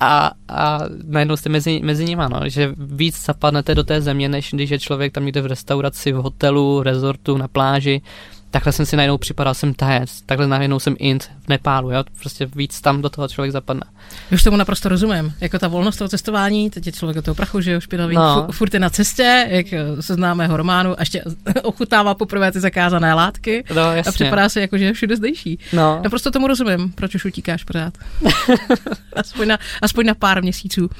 A, 0.00 0.30
a 0.48 0.80
najednou 1.04 1.36
jste 1.36 1.48
mezi, 1.48 1.80
mezi 1.84 2.04
nima, 2.04 2.28
no, 2.28 2.40
že 2.48 2.74
víc 2.76 3.24
zapadnete 3.24 3.74
do 3.74 3.84
té 3.84 4.00
země, 4.00 4.28
než 4.28 4.50
když 4.52 4.70
je 4.70 4.78
člověk 4.78 5.12
tam 5.12 5.24
někde 5.24 5.40
v 5.40 5.46
restauraci, 5.46 6.12
v 6.12 6.16
hotelu, 6.16 6.82
rezortu, 6.82 7.36
na 7.36 7.48
pláži, 7.48 8.02
takhle 8.50 8.72
jsem 8.72 8.86
si 8.86 8.96
najednou 8.96 9.18
připadal, 9.18 9.54
jsem 9.54 9.74
tajec, 9.74 10.22
takhle 10.26 10.46
najednou 10.46 10.78
jsem 10.80 10.96
int 10.98 11.30
v 11.44 11.48
Nepálu, 11.48 11.90
jo? 11.90 12.04
prostě 12.20 12.46
víc 12.46 12.80
tam 12.80 13.02
do 13.02 13.10
toho 13.10 13.28
člověk 13.28 13.52
zapadne. 13.52 13.82
Už 14.32 14.42
tomu 14.42 14.56
naprosto 14.56 14.88
rozumím, 14.88 15.34
jako 15.40 15.58
ta 15.58 15.68
volnost 15.68 15.96
toho 15.96 16.08
cestování, 16.08 16.70
teď 16.70 16.86
je 16.86 16.92
člověk 16.92 17.16
do 17.16 17.22
toho 17.22 17.34
prachu, 17.34 17.60
že 17.60 17.72
jo, 17.72 17.80
špinavý, 17.80 18.16
no. 18.16 18.48
furt 18.50 18.74
je 18.74 18.80
na 18.80 18.90
cestě, 18.90 19.46
jak 19.50 19.72
eh, 19.72 20.02
se 20.02 20.14
známe 20.14 20.48
románu, 20.50 20.90
a 20.90 20.96
ještě 21.00 21.24
ochutnává 21.62 22.14
poprvé 22.14 22.52
ty 22.52 22.60
zakázané 22.60 23.14
látky 23.14 23.64
no, 23.74 23.82
jasně. 23.82 24.08
a 24.08 24.12
připadá 24.12 24.48
se 24.48 24.60
jako, 24.60 24.78
že 24.78 24.84
je 24.84 24.92
všude 24.92 25.16
zdejší. 25.16 25.58
No. 25.72 26.00
Naprosto 26.02 26.30
tomu 26.30 26.46
rozumím, 26.46 26.92
proč 26.92 27.14
už 27.14 27.24
utíkáš 27.24 27.64
pořád. 27.64 27.94
aspoň, 29.12 29.48
na, 29.48 29.58
aspoň 29.82 30.06
na 30.06 30.14
pár 30.14 30.42
měsíců. 30.42 30.90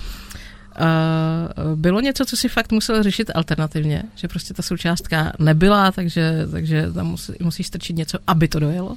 Uh, 0.81 1.75
bylo 1.75 2.01
něco, 2.01 2.25
co 2.25 2.37
si 2.37 2.49
fakt 2.49 2.73
musel 2.73 3.03
řešit 3.03 3.31
alternativně, 3.35 4.03
že 4.15 4.29
prostě 4.29 4.55
ta 4.55 4.63
součástka 4.63 5.33
nebyla, 5.39 5.93
takže, 5.93 6.47
takže 6.51 6.93
tam 6.93 7.07
musí, 7.07 7.33
musíš 7.41 7.67
strčit 7.67 7.97
něco, 7.97 8.19
aby 8.27 8.49
to 8.49 8.61
dojelo? 8.61 8.97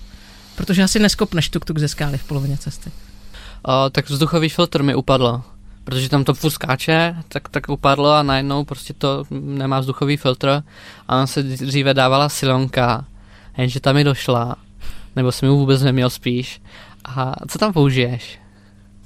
Protože 0.55 0.83
asi 0.83 0.99
neskopneš 0.99 1.49
tuk-tuk 1.49 1.79
ze 1.79 1.87
skály 1.87 2.17
v 2.17 2.23
polovině 2.23 2.57
cesty. 2.57 2.91
Uh, 3.67 3.73
tak 3.91 4.09
vzduchový 4.09 4.49
filtr 4.49 4.83
mi 4.83 4.95
upadl, 4.95 5.41
protože 5.83 6.09
tam 6.09 6.23
to 6.23 6.33
furt 6.33 6.51
skáče, 6.51 7.15
tak, 7.27 7.49
tak 7.49 7.69
upadlo 7.69 8.11
a 8.11 8.23
najednou 8.23 8.63
prostě 8.63 8.93
to 8.93 9.23
nemá 9.29 9.79
vzduchový 9.79 10.17
filtr 10.17 10.63
a 11.07 11.19
on 11.21 11.27
se 11.27 11.43
dříve 11.43 11.93
dávala 11.93 12.29
silonka, 12.29 13.05
jenže 13.57 13.79
tam 13.79 13.95
mi 13.95 14.03
došla, 14.03 14.55
nebo 15.15 15.31
jsem 15.31 15.49
ji 15.49 15.55
vůbec 15.55 15.81
neměl 15.81 16.09
spíš. 16.09 16.61
A 17.05 17.33
co 17.47 17.59
tam 17.59 17.73
použiješ? 17.73 18.39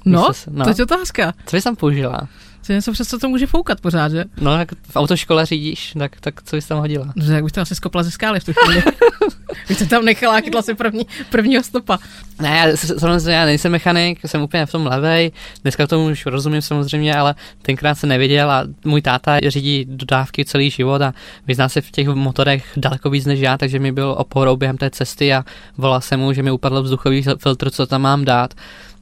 No, 0.04 0.28
no, 0.50 0.64
to 0.64 0.70
je 0.70 0.84
otázka. 0.84 1.34
Co 1.46 1.56
jsi 1.56 1.62
tam 1.62 1.76
použila? 1.76 2.20
To 2.66 2.72
je 2.72 2.76
něco, 2.76 2.92
přes 2.92 3.08
co 3.08 3.18
to 3.18 3.28
může 3.28 3.46
foukat 3.46 3.80
pořád, 3.80 4.12
že? 4.12 4.24
No, 4.40 4.58
jak 4.58 4.72
v 4.72 4.96
autoškole 4.96 5.46
řídíš, 5.46 5.92
tak, 5.98 6.20
tak 6.20 6.42
co 6.42 6.56
jsi 6.56 6.68
tam 6.68 6.78
hodila? 6.78 7.12
Že 7.16 7.32
jak 7.32 7.44
bych 7.44 7.52
to 7.52 7.60
asi 7.60 7.74
skopla 7.74 8.02
ze 8.02 8.10
skály 8.10 8.40
v 8.40 8.44
tu 8.44 8.52
chvíli. 8.52 8.82
bych 9.68 9.78
to 9.78 9.86
tam 9.86 10.04
nechala 10.04 10.36
a 10.36 10.40
chytla 10.40 10.62
si 10.62 10.74
první, 10.74 11.06
prvního 11.30 11.62
stopa. 11.62 11.98
Ne, 12.40 12.48
já, 12.48 12.76
samozřejmě 12.76 13.32
já 13.32 13.44
nejsem 13.44 13.72
mechanik, 13.72 14.20
jsem 14.26 14.42
úplně 14.42 14.66
v 14.66 14.72
tom 14.72 14.86
levej, 14.86 15.32
dneska 15.62 15.86
tomu 15.86 16.06
už 16.06 16.26
rozumím 16.26 16.62
samozřejmě, 16.62 17.16
ale 17.16 17.34
tenkrát 17.62 17.94
se 17.94 18.06
neviděl 18.06 18.50
a 18.50 18.64
můj 18.84 19.02
táta 19.02 19.38
řídí 19.48 19.86
dodávky 19.88 20.44
celý 20.44 20.70
život 20.70 21.02
a 21.02 21.14
vyzná 21.46 21.68
se 21.68 21.80
v 21.80 21.90
těch 21.90 22.08
motorech 22.08 22.72
daleko 22.76 23.10
víc 23.10 23.26
než 23.26 23.40
já, 23.40 23.58
takže 23.58 23.78
mi 23.78 23.92
byl 23.92 24.14
oporou 24.18 24.56
během 24.56 24.76
té 24.76 24.90
cesty 24.90 25.34
a 25.34 25.44
volal 25.78 26.00
jsem 26.00 26.20
mu, 26.20 26.32
že 26.32 26.42
mi 26.42 26.50
upadl 26.50 26.82
vzduchový 26.82 27.24
filtr, 27.38 27.70
co 27.70 27.86
tam 27.86 28.02
mám 28.02 28.24
dát 28.24 28.54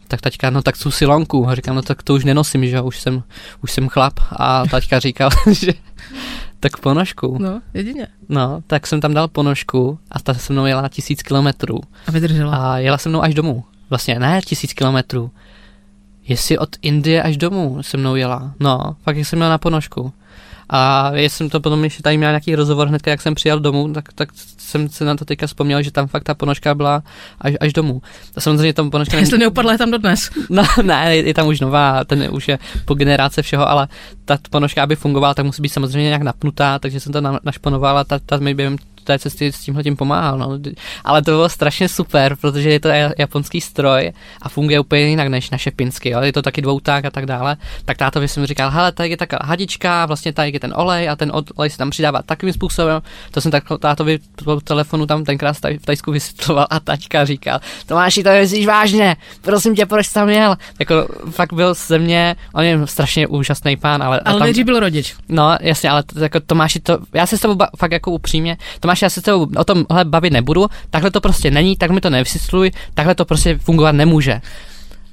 tak 0.09 0.21
taťka, 0.21 0.51
no 0.51 0.63
tak 0.63 0.79
tu 0.79 0.91
silonku. 0.91 1.49
A 1.49 1.55
říkám, 1.55 1.77
no 1.77 1.83
tak 1.83 2.03
to 2.03 2.15
už 2.15 2.25
nenosím, 2.25 2.67
že 2.67 2.81
už 2.81 3.01
jsem, 3.01 3.23
už 3.63 3.73
jsem 3.73 3.89
chlap. 3.89 4.21
A 4.33 4.67
taťka 4.67 4.99
říkal, 4.99 5.31
že 5.53 5.73
tak 6.61 6.77
ponožku. 6.77 7.39
No, 7.41 7.63
jedině. 7.75 8.07
No, 8.29 8.63
tak 8.67 8.87
jsem 8.87 9.01
tam 9.01 9.15
dal 9.15 9.29
ponožku 9.29 9.99
a 10.11 10.21
ta 10.21 10.35
se 10.35 10.53
mnou 10.53 10.67
jela 10.67 10.89
tisíc 10.89 11.23
kilometrů. 11.23 11.81
A 12.07 12.11
vydržela. 12.11 12.57
A 12.57 12.79
jela 12.79 12.99
se 12.99 13.09
mnou 13.09 13.23
až 13.23 13.35
domů. 13.35 13.65
Vlastně 13.91 14.19
ne 14.19 14.41
tisíc 14.45 14.73
kilometrů. 14.73 15.31
Jestli 16.29 16.59
od 16.59 16.77
Indie 16.83 17.23
až 17.23 17.37
domů 17.37 17.79
se 17.83 17.97
mnou 17.97 18.15
jela. 18.15 18.55
No, 18.61 18.97
fakt 19.03 19.17
jsem 19.17 19.39
měl 19.39 19.51
na 19.51 19.59
ponožku. 19.59 20.13
A 20.69 21.13
jsem 21.15 21.51
to 21.51 21.61
potom 21.61 21.85
ještě 21.85 22.03
tady 22.03 22.17
měl 22.17 22.31
nějaký 22.31 22.55
rozhovor 22.55 22.89
hned, 22.89 23.07
jak 23.07 23.23
jsem 23.23 23.35
přijel 23.35 23.61
domů, 23.61 23.93
tak, 23.93 24.13
tak 24.13 24.29
jsem 24.59 24.89
se 24.89 25.05
na 25.05 25.15
to 25.15 25.25
teďka 25.25 25.47
vzpomněl, 25.47 25.83
že 25.83 25.91
tam 25.91 26.07
fakt 26.07 26.25
ta 26.25 26.35
ponožka 26.35 26.75
byla 26.75 27.03
až, 27.41 27.55
až 27.61 27.73
domů. 27.73 28.03
A 28.37 28.41
samozřejmě 28.41 28.73
tam 28.73 28.91
ponožka... 28.91 29.19
Jestli 29.19 29.39
neupadla 29.39 29.73
je 29.73 29.79
tam 29.79 29.91
dodnes. 29.91 30.31
No 30.51 30.63
ne, 30.83 31.17
je 31.17 31.35
tam 31.35 31.47
už 31.47 31.61
nová, 31.61 32.05
ten 32.05 32.29
už 32.31 32.49
je 32.49 32.59
po 32.85 32.95
generace 32.95 33.43
všeho, 33.43 33.69
ale 33.69 33.89
ta 34.25 34.39
ponožka, 34.51 34.83
aby 34.83 34.97
fungovala, 34.97 35.35
tak 35.35 35.47
musí 35.47 35.63
být 35.63 35.69
samozřejmě 35.69 36.07
nějak 36.07 36.23
napnutá, 36.23 36.79
takže 36.79 37.01
jsem 37.01 37.13
to 37.13 37.21
našponoval 37.43 37.99
a 37.99 38.05
ta, 38.05 38.19
ta 38.19 38.37
mi 38.37 38.55
během 38.55 38.77
té 39.07 39.19
cesty 39.19 39.53
s 39.53 39.61
tímhle 39.61 39.83
tím 39.83 39.97
pomáhal. 39.97 40.39
No. 40.39 40.59
Ale 41.05 41.23
to 41.23 41.31
bylo 41.31 41.49
strašně 41.49 41.89
super, 41.89 42.37
protože 42.37 42.71
je 42.71 42.81
to 42.81 42.89
japonský 43.19 43.61
stroj 43.61 44.13
a 44.43 44.49
funguje 44.49 44.81
úplně 44.81 45.03
jinak 45.03 45.29
než 45.29 45.51
naše 45.51 45.71
pinsky. 45.71 46.11
Jo. 46.11 46.21
Je 46.21 46.33
to 46.33 46.43
taky 46.43 46.63
dvouták 46.63 47.05
a 47.05 47.11
tak 47.11 47.27
dále. 47.27 47.57
Tak 47.85 47.97
tátovi 47.97 48.29
jsem 48.29 48.47
říkal, 48.47 48.71
hele, 48.71 48.93
tady 48.93 49.11
je 49.11 49.17
taková 49.17 49.41
hadička, 49.45 50.07
vlastně 50.07 50.33
tady 50.33 50.51
je 50.53 50.61
ten 50.61 50.73
olej 50.77 51.09
a 51.09 51.17
ten 51.17 51.33
olej 51.57 51.71
se 51.71 51.79
tam 51.79 51.91
přidává 51.91 52.23
takovým 52.23 52.53
způsobem. 52.53 53.03
To 53.31 53.41
jsem 53.41 53.51
tak 53.51 53.65
tátovi 53.81 54.19
po 54.45 54.61
telefonu 54.61 55.07
tam 55.07 55.25
tenkrát 55.25 55.57
v 55.57 55.87
Tajsku 55.87 56.13
vysvětloval 56.13 56.67
a 56.71 56.81
taťka 56.81 57.25
říkal, 57.25 57.61
Tomáši, 57.87 58.23
to 58.23 58.31
myslíš 58.31 58.67
vážně, 58.67 59.17
prosím 59.43 59.75
tě, 59.75 59.87
proč 59.87 60.09
tam 60.09 60.29
jel? 60.29 60.57
Jako 60.79 61.09
fakt 61.31 61.53
byl 61.53 61.75
ze 61.75 61.99
mě, 61.99 62.37
on 62.55 62.65
je 62.65 62.87
strašně 62.87 63.27
úžasný 63.27 63.77
pán, 63.77 64.03
ale... 64.03 64.21
Ale 64.21 64.53
tam, 64.53 64.65
byl 64.65 64.81
rodič. 64.81 65.15
No, 65.29 65.59
jasně, 65.61 65.91
ale 65.91 66.03
to, 66.03 66.19
jako 66.19 66.41
Tomáši, 66.41 66.81
to, 66.81 66.99
já 67.15 67.27
se 67.27 67.39
s 67.39 67.41
tebou 67.41 67.57
fakt 67.79 67.93
jako 67.93 68.11
upřímně, 68.11 68.57
Tomáš 68.81 68.96
Tomáš, 68.97 69.03
já 69.03 69.11
se 69.11 69.23
tebou 69.23 69.49
o 69.57 69.65
tomhle 69.65 70.05
bavit 70.05 70.33
nebudu, 70.33 70.67
takhle 70.91 71.11
to 71.11 71.21
prostě 71.21 71.51
není, 71.51 71.77
tak 71.77 71.91
mi 71.91 72.01
to 72.01 72.11
nevysvětluj, 72.11 72.71
takhle 72.95 73.15
to 73.15 73.25
prostě 73.25 73.59
fungovat 73.59 73.93
nemůže. 73.93 74.41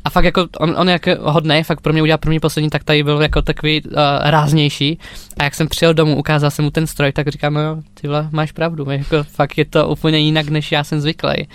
A 0.05 0.09
fakt 0.09 0.25
jako 0.25 0.47
on, 0.59 0.75
on 0.77 0.89
jak 0.89 1.07
hodnej, 1.19 1.63
fakt 1.63 1.81
pro 1.81 1.93
mě 1.93 2.01
udělal 2.01 2.17
první 2.17 2.39
poslední, 2.39 2.69
tak 2.69 2.83
tady 2.83 3.03
byl 3.03 3.21
jako 3.21 3.41
takový 3.41 3.81
uh, 3.83 3.91
ráznější. 4.21 4.99
A 5.37 5.43
jak 5.43 5.55
jsem 5.55 5.67
přijel 5.67 5.93
domů, 5.93 6.15
ukázal 6.15 6.51
jsem 6.51 6.65
mu 6.65 6.71
ten 6.71 6.87
stroj, 6.87 7.11
tak 7.11 7.27
říkám, 7.27 7.53
no 7.53 7.61
jo, 7.61 7.77
ty 7.93 8.07
vole, 8.07 8.27
máš 8.31 8.51
pravdu, 8.51 8.85
jako 8.89 9.23
fakt 9.23 9.57
je 9.57 9.65
to 9.65 9.87
úplně 9.87 10.17
jinak, 10.17 10.49
než 10.49 10.71
já 10.71 10.83
jsem 10.83 11.01
zvyklý. 11.01 11.47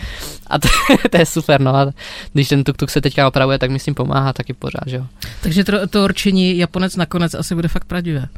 A 0.46 0.58
to, 0.58 0.68
to, 1.10 1.16
je 1.16 1.26
super, 1.26 1.60
no 1.60 1.76
a 1.76 1.92
když 2.32 2.48
ten 2.48 2.62
tuk-tuk 2.62 2.88
se 2.88 3.00
teďka 3.00 3.28
opravuje, 3.28 3.58
tak 3.58 3.70
mi 3.70 3.78
s 3.78 3.84
tím 3.84 3.94
pomáhá 3.94 4.32
taky 4.32 4.52
pořád, 4.52 4.86
že 4.86 4.96
jo. 4.96 5.06
Takže 5.40 5.64
to, 5.64 5.86
to 5.86 6.04
určení 6.04 6.58
Japonec 6.58 6.96
nakonec 6.96 7.34
asi 7.34 7.54
bude 7.54 7.68
fakt 7.68 7.84
pravdivé. 7.84 8.28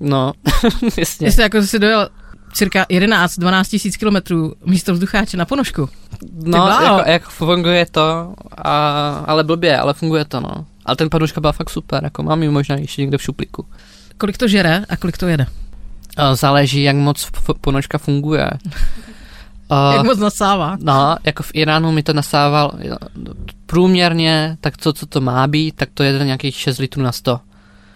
No, 0.00 0.32
jasně. 0.96 1.26
Jestli 1.26 1.42
jako 1.42 1.62
si 1.62 1.78
dojel 1.78 2.08
cirka 2.54 2.84
11-12 2.84 3.64
tisíc 3.64 3.96
kilometrů 3.96 4.54
místo 4.64 4.92
vzducháče 4.92 5.36
na 5.36 5.44
ponožku. 5.44 5.88
No, 6.32 6.68
jako, 6.68 7.10
jak 7.10 7.28
funguje 7.28 7.86
to, 7.90 8.34
a, 8.56 9.08
ale 9.26 9.44
blbě, 9.44 9.78
ale 9.78 9.94
funguje 9.94 10.24
to, 10.24 10.40
no. 10.40 10.66
Ale 10.86 10.96
ten 10.96 11.10
ponožka 11.10 11.40
byla 11.40 11.52
fakt 11.52 11.70
super, 11.70 12.04
jako 12.04 12.22
mám 12.22 12.42
ji 12.42 12.48
možná 12.48 12.76
ještě 12.76 13.02
někde 13.02 13.18
v 13.18 13.22
šuplíku. 13.22 13.66
Kolik 14.18 14.38
to 14.38 14.48
žere 14.48 14.84
a 14.88 14.96
kolik 14.96 15.18
to 15.18 15.28
jede? 15.28 15.46
Záleží, 16.34 16.82
jak 16.82 16.96
moc 16.96 17.30
ponožka 17.60 17.98
funguje. 17.98 18.50
Uh, 19.70 19.92
jak 19.96 20.06
moc 20.06 20.18
nasává? 20.18 20.76
No, 20.80 21.16
jako 21.24 21.42
v 21.42 21.50
Iránu 21.54 21.92
mi 21.92 22.02
to 22.02 22.12
nasával 22.12 22.72
průměrně, 23.66 24.56
tak 24.60 24.76
to, 24.76 24.92
co 24.92 25.06
to 25.06 25.20
má 25.20 25.46
být, 25.46 25.76
tak 25.76 25.88
to 25.94 26.02
jede 26.02 26.24
nějakých 26.24 26.56
6 26.56 26.78
litrů 26.78 27.02
na 27.02 27.12
100. 27.12 27.40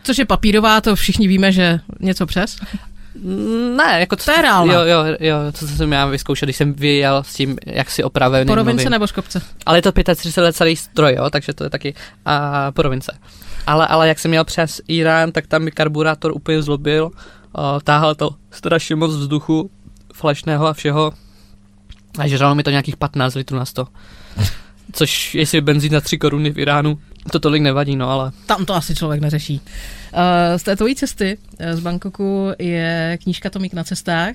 Což 0.02 0.18
je 0.18 0.24
papírová, 0.24 0.80
to 0.80 0.96
všichni 0.96 1.28
víme, 1.28 1.52
že 1.52 1.80
něco 2.00 2.26
přes. 2.26 2.56
Ne, 3.76 4.00
jako 4.00 4.16
to, 4.16 4.24
to 4.24 4.30
je 4.30 4.42
reálné. 4.42 4.74
Jo, 4.74 4.80
jo, 4.80 5.16
jo, 5.20 5.36
to 5.58 5.66
jsem 5.66 5.92
já 5.92 6.06
vyzkoušel, 6.06 6.46
když 6.46 6.56
jsem 6.56 6.72
vyjel 6.72 7.22
s 7.26 7.34
tím, 7.34 7.56
jak 7.66 7.90
si 7.90 8.04
opravil. 8.04 8.44
Po 8.44 8.54
rovince 8.54 8.90
nebo 8.90 9.06
škopce? 9.06 9.42
Ale 9.66 9.78
je 9.78 9.82
to 9.82 9.92
35 9.92 10.42
let 10.42 10.56
celý 10.56 10.76
stroj, 10.76 11.14
jo, 11.14 11.30
takže 11.30 11.52
to 11.52 11.64
je 11.64 11.70
taky 11.70 11.94
a, 12.24 12.72
po 12.72 12.82
rovince. 12.82 13.18
Ale, 13.66 13.86
ale 13.86 14.08
jak 14.08 14.18
jsem 14.18 14.30
měl 14.30 14.44
přes 14.44 14.80
Irán, 14.88 15.32
tak 15.32 15.46
tam 15.46 15.62
mi 15.62 15.70
karburátor 15.70 16.32
úplně 16.32 16.62
zlobil, 16.62 17.10
a, 17.54 17.80
táhal 17.80 18.14
to 18.14 18.30
strašně 18.50 18.96
moc 18.96 19.10
vzduchu, 19.10 19.70
flešného 20.14 20.66
a 20.66 20.72
všeho 20.72 21.12
a 22.18 22.28
žralo 22.28 22.54
mi 22.54 22.62
to 22.62 22.70
nějakých 22.70 22.96
15 22.96 23.34
litrů 23.34 23.58
na 23.58 23.64
100. 23.64 23.86
Což 24.92 25.34
jestli 25.34 25.60
benzín 25.60 25.92
na 25.92 26.00
3 26.00 26.18
koruny 26.18 26.50
v 26.50 26.58
Iránu, 26.58 26.98
to 27.32 27.40
tolik 27.40 27.62
nevadí, 27.62 27.96
no 27.96 28.10
ale... 28.10 28.32
Tam 28.46 28.64
to 28.64 28.74
asi 28.74 28.94
člověk 28.94 29.20
neřeší. 29.20 29.60
Uh, 30.12 30.20
z 30.56 30.62
té 30.62 30.76
tvojí 30.76 30.94
cesty 30.94 31.38
uh, 31.38 31.66
z 31.76 31.80
Bangkoku 31.80 32.48
je 32.58 33.18
knížka 33.22 33.50
Tomík 33.50 33.72
na 33.72 33.84
cestách. 33.84 34.34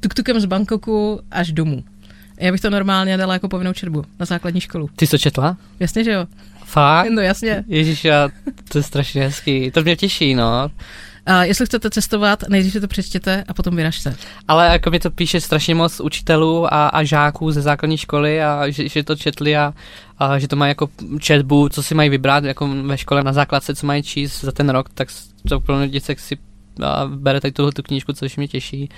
Tuktukem 0.00 0.40
z 0.40 0.44
Bangkoku 0.44 1.20
až 1.30 1.52
domů. 1.52 1.84
Já 2.40 2.52
bych 2.52 2.60
to 2.60 2.70
normálně 2.70 3.16
dala 3.16 3.32
jako 3.32 3.48
povinnou 3.48 3.72
četbu 3.72 4.04
na 4.20 4.26
základní 4.26 4.60
školu. 4.60 4.88
Ty 4.96 5.06
jsi 5.06 5.10
to 5.10 5.18
četla? 5.18 5.56
Jasně, 5.80 6.04
že 6.04 6.12
jo. 6.12 6.26
Fakt? 6.64 7.10
No 7.10 7.22
jasně. 7.22 7.64
Ježíš, 7.66 8.04
já, 8.04 8.28
to 8.68 8.78
je 8.78 8.82
strašně 8.82 9.22
hezký. 9.22 9.70
To 9.70 9.82
mě 9.82 9.96
těší, 9.96 10.34
no. 10.34 10.70
A 11.26 11.44
jestli 11.44 11.66
chcete 11.66 11.90
cestovat, 11.90 12.44
nejdřív 12.48 12.72
si 12.72 12.80
to 12.80 12.88
přečtěte 12.88 13.44
a 13.48 13.54
potom 13.54 13.76
vyražte. 13.76 14.16
Ale 14.48 14.66
jako 14.66 14.90
mi 14.90 15.00
to 15.00 15.10
píše 15.10 15.40
strašně 15.40 15.74
moc 15.74 16.00
učitelů 16.00 16.74
a, 16.74 16.88
a 16.88 17.02
žáků 17.02 17.50
ze 17.50 17.62
základní 17.62 17.96
školy 17.96 18.42
a 18.42 18.70
že, 18.70 18.88
že 18.88 19.04
to 19.04 19.16
četli 19.16 19.56
a, 19.56 19.74
a 20.18 20.38
že 20.38 20.48
to 20.48 20.56
mají 20.56 20.70
jako 20.70 20.88
četbu, 21.20 21.68
co 21.68 21.82
si 21.82 21.94
mají 21.94 22.10
vybrat 22.10 22.44
jako 22.44 22.68
ve 22.68 22.98
škole 22.98 23.24
na 23.24 23.32
základce, 23.32 23.74
co 23.74 23.86
mají 23.86 24.02
číst 24.02 24.40
za 24.40 24.52
ten 24.52 24.68
rok, 24.68 24.88
tak 24.94 25.08
to 25.48 25.60
pro 25.60 25.86
děcek 25.86 26.20
si 26.20 26.36
a 26.82 27.06
bere 27.06 27.40
tady 27.40 27.52
tuhle 27.52 27.72
tu 27.72 27.82
knížku, 27.82 28.12
což 28.12 28.36
mě 28.36 28.48
těší. 28.48 28.88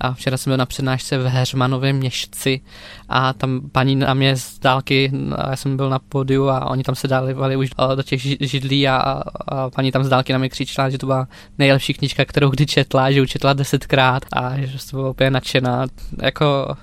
A 0.00 0.12
včera 0.12 0.36
jsem 0.36 0.50
byl 0.50 0.56
na 0.56 0.66
přednášce 0.66 1.18
v 1.18 1.26
Heřmanovém 1.26 1.96
měšci 1.96 2.60
a 3.08 3.32
tam 3.32 3.60
paní 3.72 3.96
na 3.96 4.14
mě 4.14 4.36
z 4.36 4.58
dálky, 4.58 5.12
já 5.50 5.56
jsem 5.56 5.76
byl 5.76 5.90
na 5.90 5.98
pódiu 5.98 6.48
a 6.48 6.70
oni 6.70 6.82
tam 6.82 6.94
se 6.94 7.08
dávali 7.08 7.56
už 7.56 7.70
do 7.94 8.02
těch 8.02 8.20
židlí 8.40 8.88
a, 8.88 8.96
a 9.48 9.70
paní 9.70 9.92
tam 9.92 10.04
z 10.04 10.08
dálky 10.08 10.32
na 10.32 10.38
mě 10.38 10.48
křičela, 10.48 10.90
že 10.90 10.98
to 10.98 11.06
byla 11.06 11.28
nejlepší 11.58 11.94
knížka, 11.94 12.24
kterou 12.24 12.50
kdy 12.50 12.66
četla, 12.66 13.10
že 13.10 13.22
učetla 13.22 13.52
desetkrát 13.52 14.22
a 14.32 14.58
že 14.58 14.78
to 14.90 14.96
byla 14.96 15.10
úplně 15.10 15.30
nadšená. 15.30 15.86
Jako 16.22 16.76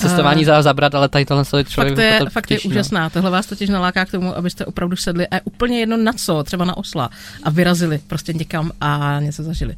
cestování 0.00 0.46
uh, 0.46 0.52
zabrat, 0.60 0.94
ale 0.94 1.08
tady 1.08 1.24
tohle 1.24 1.44
člověk 1.44 1.96
fakt 1.96 1.98
je, 1.98 2.18
to 2.18 2.30
fakt 2.30 2.46
těší, 2.46 2.68
je 2.68 2.74
no. 2.74 2.74
úžasná. 2.74 3.10
Tohle 3.10 3.30
vás 3.30 3.46
totiž 3.46 3.68
naláká 3.68 4.04
k 4.04 4.10
tomu, 4.10 4.36
abyste 4.36 4.64
opravdu 4.64 4.96
sedli 4.96 5.28
a 5.28 5.34
je 5.34 5.40
úplně 5.44 5.80
jedno 5.80 5.96
na 5.96 6.12
co, 6.12 6.42
třeba 6.42 6.64
na 6.64 6.76
osla 6.76 7.10
a 7.42 7.50
vyrazili 7.50 8.00
prostě 8.06 8.32
někam 8.32 8.70
a 8.80 9.20
něco 9.20 9.42
zažili. 9.42 9.76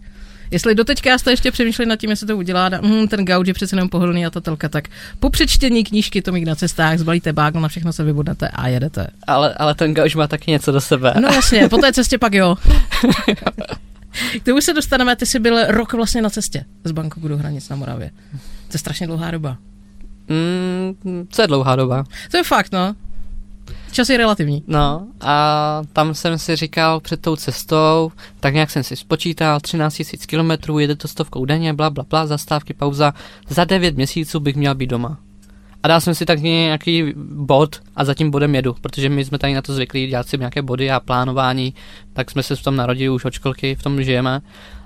Jestli 0.53 0.75
doteďka 0.75 1.19
jste 1.19 1.31
ještě 1.31 1.51
přemýšleli 1.51 1.89
nad 1.89 1.97
tím, 1.97 2.11
jestli 2.11 2.27
to 2.27 2.37
udělá, 2.37 2.71
hm, 2.83 3.09
ten 3.09 3.25
gauč 3.25 3.49
je 3.49 3.55
přece 3.55 3.77
jenom 3.77 3.89
pohodlný 3.89 4.27
a 4.27 4.31
ta 4.31 4.41
telka, 4.41 4.69
tak 4.69 4.89
po 5.21 5.31
přečtení 5.31 5.85
knížky 5.85 6.23
to 6.23 6.33
mít 6.33 6.45
na 6.45 6.55
cestách, 6.55 6.99
zbalíte 6.99 7.33
bágl, 7.33 7.61
na 7.61 7.69
všechno 7.69 7.93
se 7.93 8.05
vybudnete 8.05 8.49
a 8.49 8.69
jedete. 8.69 9.07
Ale, 9.27 9.55
ale 9.55 9.75
ten 9.75 9.95
gauč 9.95 10.15
má 10.15 10.27
taky 10.27 10.51
něco 10.51 10.73
do 10.73 10.81
sebe. 10.81 11.15
No 11.21 11.29
jasně, 11.29 11.69
po 11.69 11.79
té 11.79 11.93
cestě 11.93 12.19
pak 12.19 12.35
jo. 12.35 12.57
K 14.41 14.45
tomu 14.45 14.61
se 14.61 14.73
dostaneme, 14.73 15.17
ty 15.17 15.27
jsi 15.27 15.39
byl 15.39 15.67
rok 15.67 15.93
vlastně 15.93 16.23
na 16.23 16.31
cestě 16.31 16.65
z 16.85 16.93
Bangkoku 16.93 17.29
do 17.29 17.39
hranic 17.39 17.69
na 17.69 17.77
Moravě. 17.77 18.11
To 18.69 18.75
je 18.75 18.79
strašně 18.79 19.07
dlouhá 19.07 19.31
doba. 19.31 19.57
Mm, 20.29 21.27
co 21.31 21.43
je 21.43 21.49
dlouhá 21.49 21.77
doba? 21.77 22.05
To 22.31 22.37
je 22.37 22.45
fakt, 22.45 22.73
no. 22.73 22.95
Čas 23.93 24.09
je 24.09 24.17
relativní. 24.17 24.65
No 24.67 25.07
a 25.21 25.83
tam 25.93 26.15
jsem 26.15 26.39
si 26.39 26.57
říkal 26.57 27.01
před 27.01 27.21
tou 27.21 27.37
cestou, 27.37 28.13
tak 28.41 28.55
nějak 28.55 28.71
jsem 28.71 28.83
si 28.83 28.97
spočítal, 28.97 29.61
13 29.61 30.03
000 30.33 30.57
km, 30.57 30.79
jede 30.79 30.97
to 30.97 31.09
stovkou 31.09 31.45
denně, 31.45 31.75
bla, 31.75 31.91
bla, 31.91 32.05
bla, 32.11 32.27
zastávky, 32.27 32.75
pauza. 32.75 33.15
Za 33.49 33.65
9 33.65 33.97
měsíců 33.97 34.41
bych 34.41 34.57
měl 34.57 34.75
být 34.75 34.91
doma. 34.91 35.19
A 35.83 35.89
dal 35.89 36.01
jsem 36.01 36.15
si 36.15 36.27
tak 36.27 36.41
nějaký 36.41 37.15
bod 37.33 37.81
a 37.97 38.05
za 38.05 38.15
tím 38.15 38.31
bodem 38.31 38.55
jedu, 38.55 38.77
protože 38.81 39.09
my 39.09 39.25
jsme 39.25 39.39
tady 39.39 39.55
na 39.55 39.63
to 39.63 39.75
zvyklí 39.75 40.07
dělat 40.07 40.29
si 40.29 40.39
nějaké 40.39 40.63
body 40.63 40.91
a 40.91 41.01
plánování, 41.01 41.75
tak 42.13 42.31
jsme 42.31 42.43
se 42.43 42.57
v 42.57 42.63
tom 42.63 42.77
narodili 42.77 43.09
už 43.09 43.25
od 43.25 43.33
školky, 43.33 43.75
v 43.75 43.83
tom 43.83 44.03
žijeme 44.03 44.41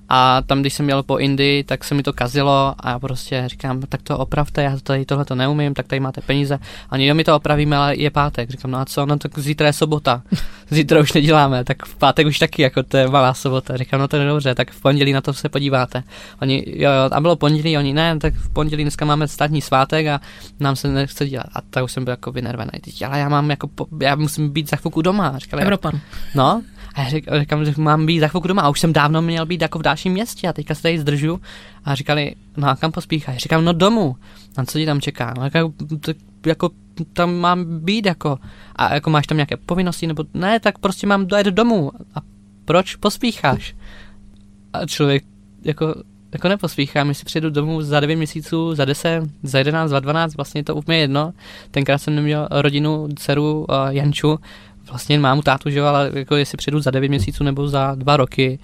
a 0.09 0.43
tam, 0.43 0.61
když 0.61 0.75
jsem 0.75 0.85
měl 0.85 1.03
po 1.03 1.19
Indii, 1.19 1.65
tak 1.65 1.85
se 1.85 1.95
mi 1.95 2.03
to 2.03 2.13
kazilo 2.13 2.75
a 2.79 2.91
já 2.91 2.99
prostě 2.99 3.45
říkám, 3.47 3.81
tak 3.81 4.03
to 4.03 4.19
opravte, 4.19 4.63
já 4.63 4.77
tady 4.83 5.05
tohle 5.05 5.25
to 5.25 5.35
neumím, 5.35 5.75
tak 5.75 5.87
tady 5.87 6.01
máte 6.01 6.21
peníze. 6.21 6.59
A 6.91 6.97
jo, 6.97 7.15
my 7.15 7.25
to 7.25 7.37
opravíme, 7.37 7.77
ale 7.77 7.97
je 7.97 8.11
pátek. 8.11 8.51
Říkám, 8.51 8.71
no 8.71 8.79
a 8.79 8.85
co, 8.85 9.07
no 9.07 9.19
tak 9.19 9.39
zítra 9.39 9.67
je 9.67 9.73
sobota. 9.73 10.23
Zítra 10.71 11.01
už 11.01 11.13
neděláme, 11.13 11.65
tak 11.65 11.87
v 11.87 11.97
pátek 11.97 12.27
už 12.27 12.39
taky, 12.39 12.63
jako 12.63 12.83
to 12.83 12.97
je 12.97 13.09
malá 13.09 13.35
sobota. 13.35 13.77
Říkám, 13.77 14.01
no 14.01 14.09
to 14.09 14.17
je 14.17 14.27
dobře, 14.27 14.55
tak 14.55 14.71
v 14.71 14.81
pondělí 14.81 15.13
na 15.13 15.21
to 15.21 15.35
se 15.35 15.49
podíváte. 15.49 16.03
Oni, 16.43 16.65
jo, 16.67 16.91
jo, 16.91 17.09
a 17.13 17.21
bylo 17.21 17.37
pondělí, 17.37 17.79
oni 17.79 17.95
ne, 17.95 18.19
tak 18.19 18.35
v 18.35 18.49
pondělí 18.49 18.85
dneska 18.85 19.05
máme 19.05 19.29
státní 19.29 19.63
svátek 19.63 20.07
a 20.07 20.21
nám 20.61 20.77
se 20.77 20.89
nechce 20.89 21.27
dělat. 21.27 21.47
A 21.55 21.61
tak 21.71 21.85
už 21.85 21.93
jsem 21.93 22.05
byl 22.05 22.13
jako 22.13 22.33
vynervený. 22.33 22.71
Ale 23.07 23.19
já 23.19 23.29
mám 23.29 23.51
jako, 23.51 23.69
já 24.01 24.17
musím 24.17 24.49
být 24.51 24.71
za 24.71 24.77
chvilku 24.77 25.03
doma. 25.03 25.39
Říkali, 25.39 25.63
Evropan. 25.63 26.01
No, 26.35 26.63
a 26.97 27.03
já 27.03 27.09
říkám, 27.09 27.41
říkám, 27.41 27.65
že 27.65 27.75
mám 27.77 28.07
být 28.07 28.21
za 28.21 28.29
chvilku 28.29 28.49
doma 28.49 28.63
a 28.63 28.69
už 28.69 28.81
jsem 28.81 28.93
dávno 28.93 29.23
měl 29.23 29.47
být 29.47 29.63
jako 29.63 29.79
v 29.79 29.83
dalším 29.83 30.13
městě 30.13 30.49
a 30.49 30.53
teďka 30.53 30.75
se 30.75 30.83
tady 30.83 30.99
zdržu 30.99 31.41
a 31.85 31.95
říkali, 31.95 32.35
no 32.57 32.69
a 32.69 32.77
kam 32.77 32.93
pospícháš? 32.93 33.37
Říkám, 33.37 33.65
no 33.65 33.73
domů. 33.73 34.17
A 34.57 34.65
co 34.65 34.79
ti 34.79 34.87
tam 34.87 35.01
čeká? 35.01 35.35
No, 35.37 35.45
jako, 35.45 35.73
jako 36.47 36.71
tam 37.13 37.35
mám 37.35 37.81
být 37.81 38.07
jako 38.07 38.39
a 38.77 38.95
jako 38.95 39.11
máš 39.11 39.27
tam 39.27 39.37
nějaké 39.37 39.57
povinnosti 39.57 40.07
nebo 40.07 40.25
ne, 40.35 40.61
tak 40.61 40.79
prostě 40.79 41.07
mám 41.07 41.27
dojet 41.27 41.47
domů. 41.47 41.91
A 42.15 42.21
proč 42.65 42.97
pospícháš? 42.97 43.75
A 44.73 44.87
člověk 44.87 45.25
jako 45.65 45.95
jako 46.33 46.49
nepospíchám, 46.49 47.09
jestli 47.09 47.25
přijedu 47.25 47.51
domů 47.51 47.83
za 47.83 48.01
9 48.01 48.17
měsíců, 48.17 48.75
za 48.75 48.85
10, 48.85 49.23
za 49.43 49.59
11, 49.59 49.91
za 49.91 50.01
12, 50.01 50.37
vlastně 50.37 50.65
to 50.65 50.75
úplně 50.75 50.99
jedno. 50.99 51.33
Tenkrát 51.71 51.99
jsem 51.99 52.15
neměl 52.15 52.49
rodinu, 52.51 53.09
dceru 53.17 53.67
uh, 53.69 53.89
Janču, 53.89 54.39
vlastně 54.89 55.19
mámu 55.19 55.43
tátu, 55.43 55.71
že 55.71 55.79
jo, 55.79 55.85
ale 55.85 56.11
jako 56.15 56.37
jestli 56.37 56.57
přijdu 56.57 56.81
za 56.81 56.91
9 56.91 57.09
měsíců 57.09 57.45
nebo 57.45 57.69
za 57.69 57.95
dva 57.95 58.17
roky, 58.17 58.59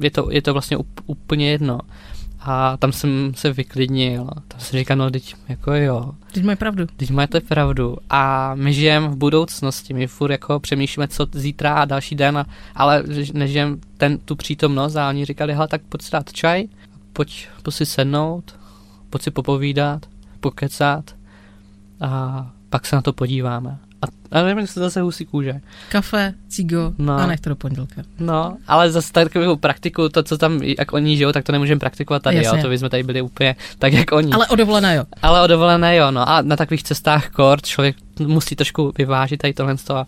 je 0.00 0.10
to, 0.10 0.28
je 0.30 0.42
to 0.42 0.52
vlastně 0.52 0.76
úplně 1.06 1.50
jedno. 1.50 1.80
A 2.40 2.76
tam 2.76 2.92
jsem 2.92 3.32
se 3.34 3.52
vyklidnil. 3.52 4.24
Tam 4.48 4.60
jsem 4.60 4.78
říkal, 4.78 4.96
no 4.96 5.10
teď 5.10 5.34
jako 5.48 5.74
jo. 5.74 6.12
Teď 6.32 6.44
mají 6.44 6.56
pravdu. 6.56 6.86
Teď 6.96 7.10
máte 7.10 7.40
pravdu. 7.40 7.96
A 8.10 8.54
my 8.54 8.72
žijeme 8.72 9.08
v 9.08 9.16
budoucnosti. 9.16 9.94
My 9.94 10.06
furt 10.06 10.30
jako 10.30 10.60
přemýšlíme, 10.60 11.08
co 11.08 11.26
zítra 11.32 11.74
a 11.74 11.84
další 11.84 12.14
den, 12.14 12.38
a, 12.38 12.46
ale 12.74 13.02
nežijeme 13.32 13.76
ten, 13.96 14.18
tu 14.18 14.36
přítomnost 14.36 14.96
a 14.96 15.08
oni 15.08 15.24
říkali, 15.24 15.54
hele, 15.54 15.68
tak 15.68 15.82
pojď 15.88 16.02
si 16.02 16.10
dát 16.10 16.32
čaj, 16.32 16.64
pojď, 17.12 17.48
pojď 17.62 17.74
si 17.74 17.86
sednout, 17.86 18.54
pojď 19.10 19.22
si 19.22 19.30
popovídat, 19.30 20.06
pokecat 20.40 21.14
a 22.00 22.50
pak 22.70 22.86
se 22.86 22.96
na 22.96 23.02
to 23.02 23.12
podíváme. 23.12 23.78
A 24.30 24.42
nevím, 24.42 24.58
jestli 24.58 24.80
zase 24.80 25.00
husí 25.00 25.24
kůže. 25.24 25.60
Kafe, 25.88 26.34
cigo 26.48 26.92
no. 26.98 27.16
a 27.16 27.26
nech 27.26 27.40
to 27.40 27.48
do 27.48 27.56
pondělka. 27.56 28.02
No, 28.18 28.56
ale 28.66 28.90
zase 28.90 29.12
takovou 29.12 29.56
praktiku, 29.56 30.08
to, 30.08 30.22
co 30.22 30.38
tam, 30.38 30.62
jak 30.62 30.92
oni 30.92 31.16
žijou, 31.16 31.32
tak 31.32 31.44
to 31.44 31.52
nemůžeme 31.52 31.78
praktikovat 31.78 32.22
tady, 32.22 32.36
Jasně. 32.36 32.58
jo, 32.58 32.62
to 32.62 32.68
by 32.68 32.78
jsme 32.78 32.90
tady 32.90 33.02
byli 33.02 33.22
úplně 33.22 33.56
tak, 33.78 33.92
jak 33.92 34.12
oni. 34.12 34.32
Ale 34.32 34.46
o 34.46 34.56
dovolené 34.56 34.96
jo. 34.96 35.04
Ale 35.22 35.42
o 35.42 35.46
dovolené 35.46 35.96
jo, 35.96 36.10
no 36.10 36.28
a 36.28 36.42
na 36.42 36.56
takových 36.56 36.82
cestách 36.82 37.28
kort 37.28 37.66
člověk 37.66 37.96
musí 38.20 38.56
trošku 38.56 38.92
vyvážit 38.98 39.40
tady 39.40 39.52
tohle 39.52 39.78
z 39.78 39.84
toho. 39.84 40.06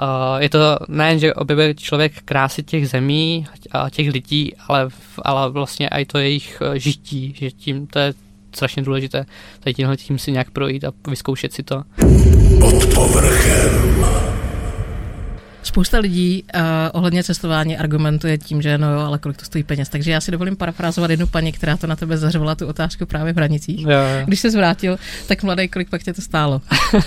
Uh, 0.00 0.40
je 0.42 0.48
to 0.48 0.78
nejen, 0.88 1.18
že 1.18 1.34
objevuje 1.34 1.74
člověk 1.74 2.22
krásy 2.22 2.62
těch 2.62 2.88
zemí 2.88 3.46
a 3.72 3.90
těch 3.90 4.12
lidí, 4.12 4.54
ale, 4.68 4.88
ale 5.22 5.50
vlastně 5.50 5.88
i 5.88 6.04
to 6.04 6.18
jejich 6.18 6.62
uh, 6.68 6.74
žití, 6.74 7.34
že 7.38 7.50
tím 7.50 7.86
to 7.86 7.98
je 7.98 8.14
strašně 8.56 8.82
důležité 8.82 9.26
tady 9.60 9.74
tímhle 9.74 9.96
tím 9.96 10.18
si 10.18 10.32
nějak 10.32 10.50
projít 10.50 10.84
a 10.84 10.92
vyzkoušet 11.08 11.52
si 11.52 11.62
to. 11.62 11.82
Pod 12.60 12.94
povrchem. 12.94 14.06
Spousta 15.62 15.98
lidí 15.98 16.42
uh, 16.54 16.60
ohledně 16.92 17.24
cestování 17.24 17.78
argumentuje 17.78 18.38
tím, 18.38 18.62
že 18.62 18.78
no 18.78 18.92
jo, 18.92 19.00
ale 19.00 19.18
kolik 19.18 19.36
to 19.36 19.44
stojí 19.44 19.64
peněz. 19.64 19.88
Takže 19.88 20.10
já 20.10 20.20
si 20.20 20.30
dovolím 20.30 20.56
parafrázovat 20.56 21.10
jednu 21.10 21.26
paní, 21.26 21.52
která 21.52 21.76
to 21.76 21.86
na 21.86 21.96
tebe 21.96 22.16
zařvala 22.18 22.54
tu 22.54 22.66
otázku 22.66 23.06
právě 23.06 23.32
v 23.32 23.36
hranicích. 23.36 23.82
Jo, 23.82 23.90
jo. 23.90 24.26
Když 24.26 24.40
se 24.40 24.50
zvrátil, 24.50 24.98
tak 25.26 25.42
mladý, 25.42 25.68
kolik 25.68 25.90
pak 25.90 26.02
tě 26.02 26.12
to 26.12 26.22
stálo? 26.22 26.60
uh, 26.94 27.00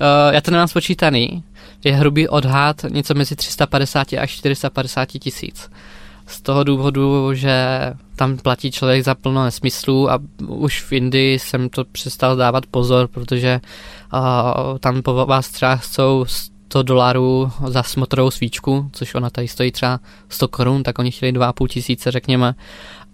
já 0.30 0.40
to 0.40 0.50
nemám 0.50 0.68
spočítaný. 0.68 1.44
Je 1.84 1.94
hrubý 1.94 2.28
odhad 2.28 2.84
něco 2.88 3.14
mezi 3.14 3.36
350 3.36 4.12
až 4.12 4.30
450 4.30 5.06
tisíc 5.06 5.70
z 6.28 6.42
toho 6.42 6.64
důvodu, 6.64 7.34
že 7.34 7.78
tam 8.16 8.36
platí 8.36 8.70
člověk 8.70 9.04
za 9.04 9.14
plno 9.14 9.44
nesmyslů 9.44 10.10
a 10.10 10.18
už 10.46 10.82
v 10.82 10.92
Indii 10.92 11.38
jsem 11.38 11.68
to 11.68 11.84
přestal 11.84 12.36
dávat 12.36 12.66
pozor, 12.66 13.08
protože 13.08 13.60
uh, 14.12 14.78
tam 14.78 15.02
po 15.02 15.26
vás 15.26 15.48
třeba 15.48 15.76
chcou 15.76 16.24
100 16.68 16.82
dolarů 16.82 17.52
za 17.66 17.82
smotorovou 17.82 18.30
svíčku, 18.30 18.90
což 18.92 19.14
ona 19.14 19.30
tady 19.30 19.48
stojí 19.48 19.72
třeba 19.72 20.00
100 20.28 20.48
korun, 20.48 20.82
tak 20.82 20.98
oni 20.98 21.10
chtěli 21.10 21.32
2,5 21.32 21.68
tisíce, 21.68 22.10
řekněme. 22.10 22.54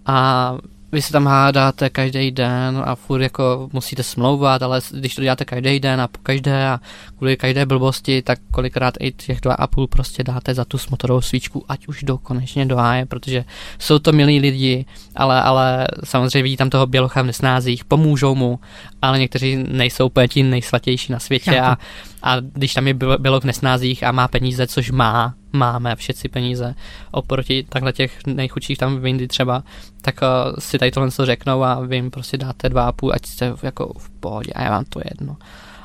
A 0.05 0.57
vy 0.95 1.01
se 1.01 1.11
tam 1.11 1.25
hádáte 1.27 1.89
každý 1.89 2.31
den 2.31 2.81
a 2.85 2.95
furt 2.95 3.21
jako 3.21 3.69
musíte 3.73 4.03
smlouvat, 4.03 4.63
ale 4.63 4.81
když 4.91 5.15
to 5.15 5.21
děláte 5.21 5.45
každý 5.45 5.79
den 5.79 6.01
a 6.01 6.07
po 6.07 6.19
každé 6.23 6.67
a 6.67 6.79
kvůli 7.17 7.37
každé 7.37 7.65
blbosti, 7.65 8.21
tak 8.21 8.39
kolikrát 8.51 8.93
i 8.99 9.11
těch 9.11 9.41
dva 9.41 9.53
a 9.53 9.67
půl 9.67 9.87
prostě 9.87 10.23
dáte 10.23 10.53
za 10.53 10.65
tu 10.65 10.77
smotorovou 10.77 11.21
svíčku, 11.21 11.65
ať 11.67 11.87
už 11.87 12.03
do 12.03 12.17
konečně 12.17 12.65
do 12.65 12.75
háje, 12.75 13.05
protože 13.05 13.45
jsou 13.79 13.99
to 13.99 14.11
milí 14.11 14.39
lidi, 14.39 14.85
ale, 15.15 15.41
ale 15.41 15.87
samozřejmě 16.03 16.43
vidí 16.43 16.57
tam 16.57 16.69
toho 16.69 16.87
bělocha 16.87 17.21
v 17.21 17.25
nesnázích, 17.25 17.85
pomůžou 17.85 18.35
mu, 18.35 18.59
ale 19.01 19.19
někteří 19.19 19.55
nejsou 19.55 20.05
úplně 20.05 20.27
ti 20.27 20.43
nejsvatější 20.43 21.11
na 21.11 21.19
světě 21.19 21.59
a, 21.59 21.77
a 22.23 22.39
když 22.39 22.73
tam 22.73 22.87
je 22.87 22.93
běloch 22.93 23.43
v 23.43 23.45
nesnázích 23.45 24.03
a 24.03 24.11
má 24.11 24.27
peníze, 24.27 24.67
což 24.67 24.91
má, 24.91 25.33
máme 25.57 25.95
všetci 25.95 26.29
peníze 26.29 26.75
oproti 27.11 27.65
takhle 27.69 27.93
těch 27.93 28.25
nejchudších 28.27 28.77
tam 28.77 28.97
v 28.97 29.05
Indii 29.05 29.27
třeba, 29.27 29.63
tak 30.01 30.19
uh, 30.21 30.55
si 30.59 30.79
tady 30.79 30.91
tohle 30.91 31.09
řeknou 31.23 31.63
a 31.63 31.79
vy 31.79 31.95
jim 31.95 32.11
prostě 32.11 32.37
dáte 32.37 32.69
dva 32.69 32.83
a 32.83 32.91
půl, 32.91 33.11
ať 33.13 33.25
jste 33.25 33.53
jako 33.63 33.93
v 33.97 34.09
pohodě 34.09 34.51
a 34.55 34.63
je 34.63 34.69
vám 34.69 34.85
to 34.85 34.99
jedno. 35.11 35.37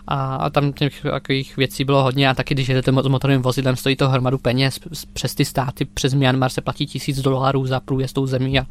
A, 0.06 0.36
a 0.36 0.50
tam 0.50 0.72
těch 0.72 1.02
takových 1.02 1.56
věcí 1.56 1.84
bylo 1.84 2.02
hodně 2.02 2.28
a 2.28 2.34
taky 2.34 2.54
když 2.54 2.68
jedete 2.68 2.92
s 2.92 3.08
motorovým 3.08 3.42
vozidlem, 3.42 3.76
stojí 3.76 3.96
to 3.96 4.08
hromadu 4.08 4.38
peněz, 4.38 4.80
přes 5.12 5.34
ty 5.34 5.44
státy, 5.44 5.84
přes 5.84 6.14
Myanmar 6.14 6.50
se 6.50 6.60
platí 6.60 6.86
tisíc 6.86 7.20
dolarů 7.20 7.66
za 7.66 7.80
průjezd 7.80 8.14
tou 8.14 8.26
zemí 8.26 8.58
a, 8.58 8.66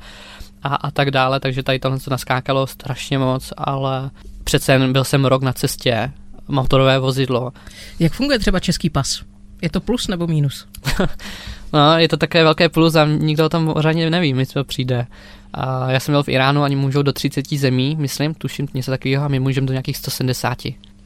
a, 0.64 0.76
a 0.76 0.92
tak 0.92 1.12
dále, 1.12 1.40
takže 1.40 1.64
tady 1.64 1.80
tohle 1.80 2.00
se 2.00 2.10
naskákalo 2.10 2.68
strašně 2.68 3.18
moc, 3.18 3.54
ale 3.58 4.12
přece 4.44 4.72
jen 4.72 4.94
byl 4.94 5.04
jsem 5.04 5.26
rok 5.26 5.44
na 5.44 5.54
cestě, 5.54 6.12
motorové 6.48 7.00
vozidlo. 7.00 7.52
Jak 8.00 8.14
funguje 8.14 8.40
třeba 8.40 8.60
český 8.60 8.90
pas? 8.90 9.22
Je 9.62 9.70
to 9.70 9.82
plus 9.82 10.08
nebo 10.08 10.28
minus? 10.28 10.66
no, 11.74 11.98
je 11.98 12.08
to 12.08 12.18
také 12.18 12.44
velké 12.44 12.70
plus 12.70 12.96
a 12.96 13.06
nikdo 13.06 13.50
tam 13.50 13.74
pořádně 13.74 14.10
neví, 14.10 14.34
my 14.34 14.46
to 14.46 14.64
přijde. 14.64 15.08
A 15.54 15.92
já 15.92 16.00
jsem 16.00 16.14
byl 16.14 16.24
v 16.24 16.30
Iránu, 16.30 16.64
oni 16.64 16.76
můžou 16.76 17.02
do 17.02 17.14
30 17.14 17.50
zemí, 17.50 17.96
myslím, 18.00 18.34
tuším 18.34 18.68
něco 18.74 18.92
takového, 18.92 19.26
a 19.26 19.28
my 19.28 19.40
můžeme 19.40 19.68
do 19.68 19.74
nějakých 19.74 19.98
170. 19.98 20.58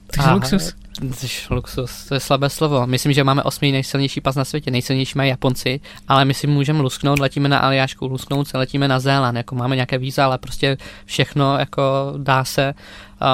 Takže 0.08 0.28
Aha. 0.28 0.34
luxus. 0.34 0.74
Což 1.16 1.50
luxus, 1.50 2.06
to 2.06 2.14
je 2.14 2.20
slabé 2.20 2.50
slovo. 2.50 2.88
Myslím, 2.88 3.14
že 3.14 3.24
máme 3.24 3.44
osmý 3.44 3.72
nejsilnější 3.72 4.22
pas 4.22 4.36
na 4.36 4.46
světě, 4.46 4.72
nejsilnější 4.72 5.18
mají 5.18 5.30
Japonci, 5.30 5.80
ale 6.08 6.26
my 6.26 6.34
si 6.34 6.48
můžeme 6.48 6.82
lusknout, 6.82 7.20
letíme 7.20 7.50
na 7.50 7.58
Aljašku, 7.58 8.08
lusknout 8.08 8.48
se, 8.48 8.58
letíme 8.58 8.88
na 8.88 9.00
Zéland, 9.00 9.38
jako 9.38 9.56
máme 9.56 9.76
nějaké 9.76 9.98
víza, 9.98 10.26
ale 10.26 10.38
prostě 10.38 10.78
všechno 11.06 11.58
jako 11.58 12.14
dá 12.18 12.44
se, 12.46 12.74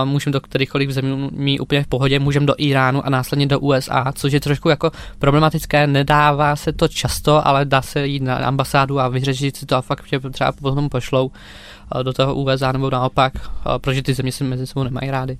můžeme 0.03 0.31
do 0.31 0.41
kterýchkoliv 0.41 0.91
zemí 0.91 1.59
úplně 1.59 1.83
v 1.83 1.87
pohodě, 1.87 2.19
můžeme 2.19 2.45
do 2.45 2.55
Iránu 2.57 3.05
a 3.05 3.09
následně 3.09 3.47
do 3.47 3.59
USA, 3.59 4.11
což 4.15 4.33
je 4.33 4.39
trošku 4.39 4.69
jako 4.69 4.91
problematické, 5.19 5.87
nedává 5.87 6.55
se 6.55 6.73
to 6.73 6.87
často, 6.87 7.47
ale 7.47 7.65
dá 7.65 7.81
se 7.81 8.07
jít 8.07 8.23
na 8.23 8.35
ambasádu 8.35 8.99
a 8.99 9.07
vyřešit 9.07 9.57
si 9.57 9.65
to 9.65 9.75
a 9.75 9.81
fakt 9.81 10.07
tě 10.07 10.19
třeba 10.19 10.51
potom 10.51 10.89
pošlou 10.89 11.31
do 12.03 12.13
toho 12.13 12.35
USA 12.35 12.71
nebo 12.71 12.89
naopak, 12.89 13.33
protože 13.77 14.01
ty 14.01 14.13
země 14.13 14.31
se 14.31 14.43
mezi 14.43 14.67
sebou 14.67 14.83
nemají 14.83 15.11
rády. 15.11 15.37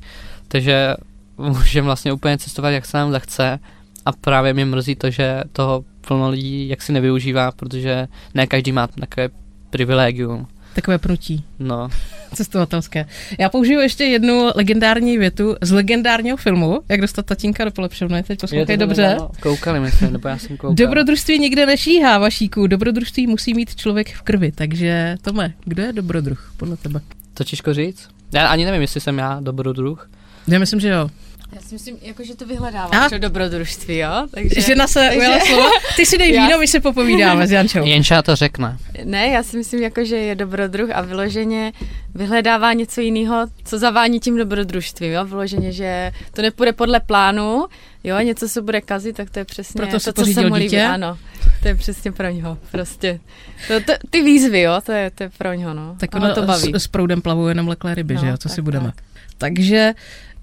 Takže 0.47 0.95
můžeme 1.37 1.85
vlastně 1.85 2.13
úplně 2.13 2.37
cestovat, 2.37 2.69
jak 2.69 2.85
se 2.85 2.97
nám 2.97 3.11
zachce 3.11 3.59
a 4.05 4.11
právě 4.11 4.53
mě 4.53 4.65
mrzí 4.65 4.95
to, 4.95 5.09
že 5.09 5.43
toho 5.53 5.83
plno 6.07 6.29
lidí 6.29 6.69
jak 6.69 6.81
si 6.81 6.93
nevyužívá, 6.93 7.51
protože 7.51 8.07
ne 8.33 8.47
každý 8.47 8.71
má 8.71 8.87
takové 8.87 9.29
privilegium. 9.69 10.47
Takové 10.81 10.97
prutí 10.97 11.43
No, 11.59 11.89
cestovatelské. 12.33 13.05
Já 13.39 13.49
použiju 13.49 13.79
ještě 13.79 14.03
jednu 14.03 14.49
legendární 14.55 15.17
větu 15.17 15.55
z 15.61 15.71
legendárního 15.71 16.37
filmu, 16.37 16.81
jak 16.89 17.01
dostat 17.01 17.25
tatínka 17.25 17.65
do 17.65 17.71
polepšovny. 17.71 18.23
Teď 18.23 18.39
poslouchej 18.39 18.77
dobře. 18.77 19.17
Koukali 19.41 19.79
myslím, 19.79 20.13
nebo 20.13 20.27
já 20.27 20.37
jsem 20.37 20.57
koukal. 20.57 20.75
Dobrodružství 20.75 21.39
nikde 21.39 21.65
nešíhá, 21.65 22.17
Vašíku. 22.17 22.67
Dobrodružství 22.67 23.27
musí 23.27 23.53
mít 23.53 23.75
člověk 23.75 24.13
v 24.13 24.21
krvi. 24.21 24.51
Takže, 24.51 25.15
Tome, 25.21 25.53
kdo 25.65 25.83
je 25.83 25.93
dobrodruh 25.93 26.53
podle 26.57 26.77
tebe? 26.77 27.01
To 27.33 27.43
těžko 27.43 27.73
říct. 27.73 28.07
Já 28.33 28.47
ani 28.47 28.65
nevím, 28.65 28.81
jestli 28.81 29.01
jsem 29.01 29.17
já 29.17 29.39
dobrodruh. 29.39 30.09
Já 30.47 30.59
myslím, 30.59 30.79
že 30.79 30.89
jo. 30.89 31.09
Já 31.55 31.61
si 31.61 31.75
myslím, 31.75 31.97
jako, 32.01 32.23
že 32.23 32.35
to 32.35 32.45
vyhledáváš, 32.45 33.05
A? 33.05 33.09
to 33.09 33.17
dobrodružství, 33.17 33.97
jo? 33.97 34.27
Takže... 34.31 34.61
Žena 34.61 34.87
se 34.87 34.99
takže- 34.99 35.17
ujala 35.19 35.39
slova. 35.39 35.69
Ty 35.95 36.05
si 36.05 36.17
dej 36.17 36.33
Já- 36.33 36.45
víno, 36.45 36.59
my 36.59 36.67
si 36.67 36.79
popovídáme 36.79 37.47
s 37.47 37.51
Jančou. 37.51 37.85
Jenča 37.85 38.21
to 38.21 38.35
řekne. 38.35 38.77
Ne, 39.03 39.27
já 39.27 39.43
si 39.43 39.57
myslím, 39.57 39.81
jako, 39.81 40.05
že 40.05 40.15
je 40.15 40.35
dobrodruh 40.35 40.89
a 40.93 41.01
vyloženě 41.01 41.71
vyhledává 42.15 42.73
něco 42.73 43.01
jiného, 43.01 43.47
co 43.65 43.79
zavání 43.79 44.19
tím 44.19 44.37
dobrodružstvím, 44.37 45.11
jo? 45.11 45.25
Vyloženě, 45.25 45.71
že 45.71 46.11
to 46.33 46.41
nepůjde 46.41 46.73
podle 46.73 46.99
plánu, 46.99 47.65
jo, 48.03 48.19
něco 48.19 48.49
se 48.49 48.61
bude 48.61 48.81
kazit, 48.81 49.15
tak 49.15 49.29
to 49.29 49.39
je 49.39 49.45
přesně 49.45 49.77
Proto 49.77 49.99
to, 49.99 50.13
co 50.13 50.25
se 50.33 50.47
mu 50.47 50.53
líbí. 50.55 50.65
dítě? 50.65 50.83
Ano, 50.83 51.17
to 51.61 51.67
je 51.67 51.75
přesně 51.75 52.11
pro 52.11 52.29
něho, 52.29 52.57
prostě. 52.71 53.19
To, 53.67 53.79
to, 53.79 53.93
ty 54.09 54.21
výzvy, 54.23 54.61
jo, 54.61 54.81
to 54.85 54.91
je, 54.91 55.11
to 55.11 55.23
je 55.23 55.29
pro 55.37 55.53
něho, 55.53 55.73
no. 55.73 55.95
Tak 55.99 56.15
Ono 56.15 56.25
ono 56.25 56.35
to 56.35 56.41
baví. 56.41 56.71
s, 56.73 56.75
s 56.75 56.87
proudem 56.87 57.21
plavou 57.21 57.47
jenom 57.47 57.67
leklé 57.67 57.95
ryby, 57.95 58.13
No, 58.15 58.21
že 58.21 58.27
jo, 58.27 58.37
co 58.37 58.49
tak, 58.49 58.55
si 58.55 58.61
budeme. 58.61 58.85
tak. 58.85 58.95
Takže 59.37 59.93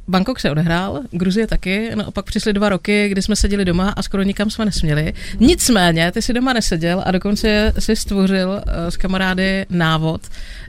Bangkok 0.08 0.40
se 0.40 0.50
odehrál, 0.50 1.00
Gruzie 1.10 1.46
taky, 1.46 1.90
naopak 1.94 2.24
přišly 2.24 2.52
dva 2.52 2.68
roky, 2.68 3.08
kdy 3.08 3.22
jsme 3.22 3.36
seděli 3.36 3.64
doma 3.64 3.90
a 3.90 4.02
skoro 4.02 4.22
nikam 4.22 4.50
jsme 4.50 4.64
nesměli. 4.64 5.12
Nicméně, 5.40 6.12
ty 6.12 6.22
si 6.22 6.32
doma 6.32 6.52
neseděl 6.52 7.02
a 7.06 7.10
dokonce 7.10 7.72
si 7.78 7.96
stvořil 7.96 8.62
eh, 8.66 8.90
s 8.90 8.96
kamarády 8.96 9.66
návod, 9.70 10.20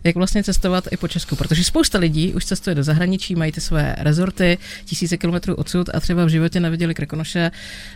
jak 0.04 0.16
vlastně 0.16 0.44
cestovat 0.44 0.88
i 0.92 0.98
po 0.98 1.08
Česku, 1.08 1.36
protože 1.36 1.64
spousta 1.64 2.00
lidí 2.00 2.34
už 2.34 2.46
cestuje 2.46 2.76
do 2.76 2.84
zahraničí, 2.84 3.36
mají 3.36 3.52
ty 3.52 3.62
své 3.62 3.96
rezorty 4.00 4.58
tisíce 4.86 5.18
kilometrů 5.18 5.56
odsud 5.56 5.90
a 5.94 6.00
třeba 6.00 6.26
v 6.26 6.30
životě 6.30 6.60
neviděli 6.60 6.94
Krkonoše 6.94 7.52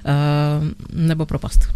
uh, 0.06 0.68
nebo 0.94 1.26
propast. 1.26 1.68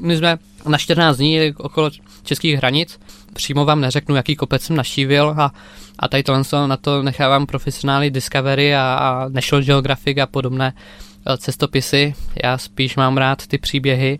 My 0.00 0.16
jsme 0.16 0.38
na 0.68 0.78
14 0.78 1.16
dní 1.16 1.54
okolo 1.56 1.90
českých 2.22 2.56
hranic. 2.56 3.00
Přímo 3.32 3.64
vám 3.64 3.80
neřeknu, 3.80 4.16
jaký 4.16 4.36
kopec 4.36 4.62
jsem 4.62 4.76
naštívil 4.76 5.34
a, 5.38 5.52
a 5.98 6.08
tady 6.08 6.22
tohle 6.22 6.44
to- 6.44 6.66
na 6.66 6.76
to 6.76 7.02
nechávám 7.02 7.46
profesionály 7.46 8.10
Discovery 8.10 8.74
a, 8.74 8.80
a 8.82 9.28
National 9.28 9.64
Geographic 9.64 10.18
a 10.18 10.26
podobné 10.26 10.72
eh, 11.26 11.36
cestopisy. 11.38 12.14
Já 12.44 12.58
spíš 12.58 12.96
mám 12.96 13.16
rád 13.16 13.46
ty 13.46 13.58
příběhy, 13.58 14.18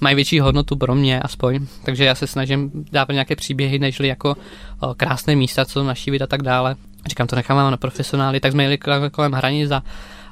mají 0.00 0.14
větší 0.14 0.40
hodnotu 0.40 0.76
pro 0.76 0.94
mě 0.94 1.20
aspoň, 1.20 1.66
takže 1.84 2.04
já 2.04 2.14
se 2.14 2.26
snažím 2.26 2.70
dávat 2.92 3.12
nějaké 3.12 3.36
příběhy, 3.36 3.78
nežli 3.78 4.08
jako 4.08 4.36
o, 4.80 4.94
krásné 4.94 5.36
místa, 5.36 5.64
co 5.64 5.84
naštívit 5.84 6.22
a 6.22 6.26
tak 6.26 6.42
dále. 6.42 6.76
Říkám, 7.08 7.26
to 7.26 7.36
nechávám 7.36 7.70
na 7.70 7.76
profesionály, 7.76 8.40
tak 8.40 8.52
jsme 8.52 8.62
jeli 8.62 8.78
kolem, 9.12 9.32
hranic 9.32 9.70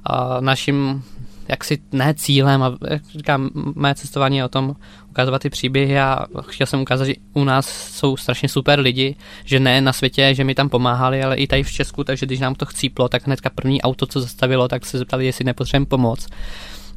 a 0.04 0.40
naším 0.40 1.04
jaksi 1.48 1.78
ne 1.92 2.14
cílem 2.14 2.62
a 2.62 2.76
jak 2.90 3.02
říkám, 3.06 3.50
mé 3.74 3.94
cestování 3.94 4.36
je 4.36 4.44
o 4.44 4.48
tom 4.48 4.76
ukazovat 5.10 5.42
ty 5.42 5.50
příběhy 5.50 5.98
a 5.98 6.26
chtěl 6.48 6.66
jsem 6.66 6.80
ukázat, 6.80 7.04
že 7.04 7.14
u 7.34 7.44
nás 7.44 7.68
jsou 7.96 8.16
strašně 8.16 8.48
super 8.48 8.80
lidi, 8.80 9.16
že 9.44 9.60
ne 9.60 9.80
na 9.80 9.92
světě, 9.92 10.34
že 10.34 10.44
mi 10.44 10.54
tam 10.54 10.68
pomáhali, 10.68 11.22
ale 11.22 11.36
i 11.36 11.46
tady 11.46 11.62
v 11.62 11.72
Česku, 11.72 12.04
takže 12.04 12.26
když 12.26 12.40
nám 12.40 12.54
to 12.54 12.66
chcíplo, 12.66 13.08
tak 13.08 13.26
hnedka 13.26 13.50
první 13.50 13.82
auto, 13.82 14.06
co 14.06 14.20
zastavilo, 14.20 14.68
tak 14.68 14.86
se 14.86 14.98
zeptali, 14.98 15.26
jestli 15.26 15.44
nepotřebujeme 15.44 15.86
pomoc. 15.86 16.26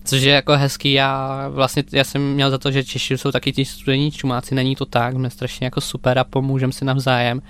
Což 0.04 0.22
je 0.22 0.34
jako 0.34 0.58
hezký, 0.58 0.94
já 0.94 1.48
vlastně 1.50 1.84
já 1.92 2.04
jsem 2.04 2.34
měl 2.34 2.52
za 2.52 2.58
to, 2.58 2.72
že 2.72 2.84
Češi 2.84 3.18
jsou 3.18 3.32
taky 3.32 3.54
ti 3.54 3.66
studení 3.66 4.12
čumáci, 4.12 4.56
není 4.56 4.76
to 4.76 4.86
tak, 4.86 5.14
jsme 5.14 5.30
strašně 5.30 5.66
jako 5.66 5.82
super 5.82 6.20
a 6.20 6.24
pomůžeme 6.24 6.74
si 6.74 6.86
navzájem. 6.86 7.42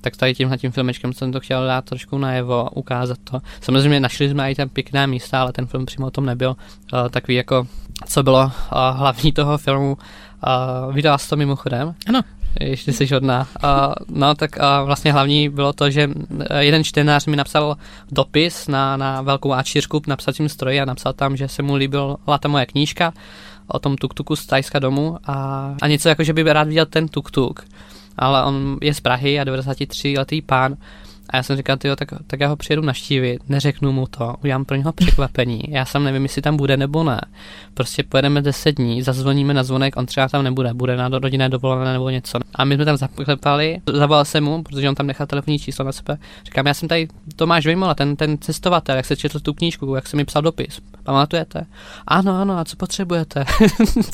Tak 0.00 0.16
tady 0.16 0.34
tímhle 0.34 0.58
tím 0.58 0.72
filmečkem 0.72 1.12
jsem 1.12 1.32
to 1.32 1.40
chtěl 1.40 1.66
dát 1.66 1.84
trošku 1.84 2.18
najevo, 2.18 2.70
ukázat 2.74 3.18
to. 3.24 3.40
Samozřejmě 3.60 4.00
našli 4.00 4.28
jsme 4.28 4.50
i 4.50 4.54
tam 4.54 4.68
pěkná 4.68 5.06
místa, 5.06 5.40
ale 5.40 5.52
ten 5.52 5.66
film 5.66 5.86
přímo 5.86 6.06
o 6.06 6.10
tom 6.10 6.26
nebyl. 6.26 6.56
Uh, 6.92 7.08
takový 7.08 7.34
jako, 7.34 7.66
co 8.06 8.22
bylo 8.22 8.44
uh, 8.44 8.50
hlavní 8.72 9.32
toho 9.32 9.58
filmu. 9.58 9.98
Uh, 10.86 10.94
vydala 10.94 11.18
to 11.28 11.36
mimochodem? 11.36 11.94
Ano. 12.08 12.20
Ještě 12.60 12.92
jsi 12.92 13.06
hodná. 13.06 13.46
Uh, 13.64 13.94
no 14.08 14.34
tak 14.34 14.50
uh, 14.56 14.86
vlastně 14.86 15.12
hlavní 15.12 15.48
bylo 15.48 15.72
to, 15.72 15.90
že 15.90 16.10
eh, 16.50 16.64
jeden 16.64 16.84
čtenář 16.84 17.26
mi 17.26 17.36
napsal 17.36 17.76
dopis 18.12 18.68
na, 18.68 18.96
na 18.96 19.22
velkou 19.22 19.50
A4 19.50 20.00
na 20.06 20.16
psacím 20.16 20.48
stroji 20.48 20.80
a 20.80 20.84
napsal 20.84 21.12
tam, 21.12 21.36
že 21.36 21.48
se 21.48 21.62
mu 21.62 21.74
líbila 21.74 22.16
ta 22.40 22.48
moje 22.48 22.66
knížka 22.66 23.12
o 23.68 23.78
tom 23.78 23.96
tuk-tuku 23.96 24.36
z 24.36 24.46
Tajska 24.46 24.78
domu 24.78 25.18
a, 25.26 25.74
a 25.82 25.88
něco 25.88 26.08
jako, 26.08 26.24
že 26.24 26.32
by 26.32 26.42
rád 26.42 26.68
viděl 26.68 26.86
ten 26.86 27.06
tuk-tuk. 27.06 27.62
Ale 28.18 28.44
on 28.44 28.78
je 28.82 28.94
z 28.94 29.00
Prahy 29.00 29.40
a 29.40 29.44
93 29.44 30.14
letý 30.18 30.42
pán 30.42 30.76
a 31.30 31.36
já 31.36 31.42
jsem 31.42 31.56
říkal, 31.56 31.76
tyjo, 31.76 31.96
tak, 31.96 32.08
tak 32.26 32.40
já 32.40 32.48
ho 32.48 32.56
přijedu 32.56 32.82
naštívit, 32.82 33.48
neřeknu 33.48 33.92
mu 33.92 34.06
to, 34.06 34.34
udělám 34.42 34.64
pro 34.64 34.76
něho 34.76 34.92
překvapení. 34.92 35.62
Já 35.68 35.84
sám 35.84 36.04
nevím, 36.04 36.22
jestli 36.22 36.42
tam 36.42 36.56
bude 36.56 36.76
nebo 36.76 37.04
ne. 37.04 37.20
Prostě 37.74 38.02
pojedeme 38.02 38.42
10 38.42 38.72
dní, 38.72 39.02
zazvoníme 39.02 39.54
na 39.54 39.62
zvonek, 39.62 39.96
on 39.96 40.06
třeba 40.06 40.28
tam 40.28 40.44
nebude, 40.44 40.74
bude 40.74 40.96
na 40.96 41.08
rodinné 41.08 41.48
dovolené 41.48 41.92
nebo 41.92 42.10
něco. 42.10 42.38
A 42.54 42.64
my 42.64 42.74
jsme 42.74 42.84
tam 42.84 42.96
zaklepali, 42.96 43.78
zavolal 43.92 44.24
jsem 44.24 44.44
mu, 44.44 44.62
protože 44.62 44.88
on 44.88 44.94
tam 44.94 45.06
nechal 45.06 45.26
telefonní 45.26 45.58
číslo 45.58 45.84
na 45.84 45.92
sebe. 45.92 46.18
Říkám, 46.44 46.66
já 46.66 46.74
jsem 46.74 46.88
tady 46.88 47.08
Tomáš 47.36 47.66
Vejmola, 47.66 47.94
ten, 47.94 48.16
ten 48.16 48.38
cestovatel, 48.38 48.96
jak 48.96 49.06
se 49.06 49.16
četl 49.16 49.40
tu 49.40 49.54
knížku, 49.54 49.94
jak 49.94 50.06
jsem 50.06 50.16
mi 50.16 50.24
psal 50.24 50.42
dopis. 50.42 50.80
Pamatujete? 51.02 51.66
Ano, 52.06 52.40
ano, 52.40 52.58
a 52.58 52.64
co 52.64 52.76
potřebujete? 52.76 53.44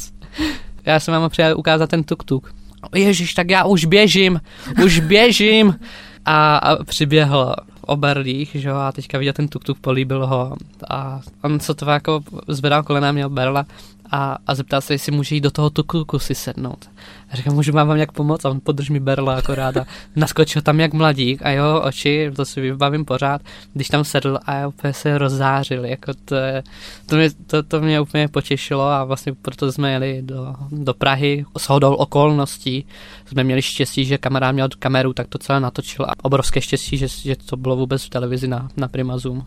já 0.87 1.01
jsem 1.01 1.15
vám 1.15 1.31
přijel 1.31 1.59
ukázat 1.59 1.91
ten 1.91 2.03
tuk-tuk. 2.03 2.64
Ježíš, 2.95 3.35
tak 3.35 3.51
já 3.51 3.65
už 3.65 3.85
běžím, 3.85 4.41
už 4.85 5.01
běžím. 5.01 5.79
A, 6.25 6.57
a 6.57 6.85
přiběhl 6.85 7.55
Oberlích, 7.87 8.51
že 8.55 8.69
jo, 8.69 8.77
a 8.77 8.93
teďka 8.93 9.19
viděl 9.19 9.33
ten 9.33 9.47
tuk-tuk, 9.47 9.77
políbil 9.81 10.27
ho 10.27 10.57
a 10.91 11.21
on 11.43 11.61
co 11.61 11.75
to 11.75 11.91
jako 11.91 12.21
zvedal 12.49 12.83
kolena, 12.83 13.13
měl 13.13 13.31
berla 13.31 13.67
a, 14.15 14.39
a 14.47 14.55
zeptal 14.55 14.81
se, 14.81 14.95
jestli 14.95 15.13
může 15.13 15.35
jít 15.35 15.41
do 15.41 15.51
toho 15.51 15.71
tuk-tuku 15.71 16.19
si 16.19 16.35
sednout. 16.35 16.91
A 17.31 17.37
říkám, 17.37 17.55
můžu 17.55 17.73
vám 17.73 17.97
jak 17.97 18.13
pomoct? 18.13 18.45
A 18.45 18.51
on 18.51 18.61
podrž 18.61 18.91
mi 18.91 19.01
berla 19.01 19.35
akorát 19.35 19.77
a 19.77 19.87
naskočil 20.17 20.63
tam 20.63 20.81
jak 20.81 20.93
mladík 20.93 21.43
a 21.43 21.51
jeho 21.51 21.83
oči, 21.83 22.31
to 22.37 22.45
si 22.45 22.61
vybavím 22.61 23.05
pořád, 23.05 23.43
když 23.73 23.89
tam 23.89 24.05
sedl 24.05 24.39
a 24.47 24.55
já 24.55 24.69
úplně 24.69 24.93
se 24.93 25.19
rozzářil, 25.19 25.85
jako 25.85 26.13
to, 26.25 26.35
je, 26.35 26.63
to, 27.07 27.17
mě, 27.17 27.31
to, 27.47 27.63
to 27.63 27.81
mě 27.81 28.01
úplně 28.01 28.29
potěšilo 28.29 28.89
a 28.89 29.05
vlastně 29.05 29.33
proto 29.43 29.73
jsme 29.73 29.93
jeli 29.93 30.23
do, 30.23 30.55
do 30.71 30.95
Prahy 30.95 31.45
s 31.59 31.69
hodou 31.69 31.95
okolností. 31.95 32.87
Jsme 33.27 33.45
měli 33.45 33.63
štěstí, 33.63 34.05
že 34.05 34.19
kamarád 34.19 34.53
měl 34.53 34.69
kameru, 34.79 35.13
tak 35.13 35.29
to 35.29 35.39
celé 35.39 35.61
natočil 35.61 36.05
a 36.05 36.13
obrovské 36.23 36.61
štěstí, 36.61 36.97
že, 36.97 37.09
že 37.09 37.37
to 37.37 37.57
bylo 37.57 37.77
vůbec 37.77 38.05
v 38.05 38.11
televizi 38.11 38.49
na, 38.49 38.69
na 38.77 38.89
Prima 38.89 39.19
Zoom. 39.19 39.47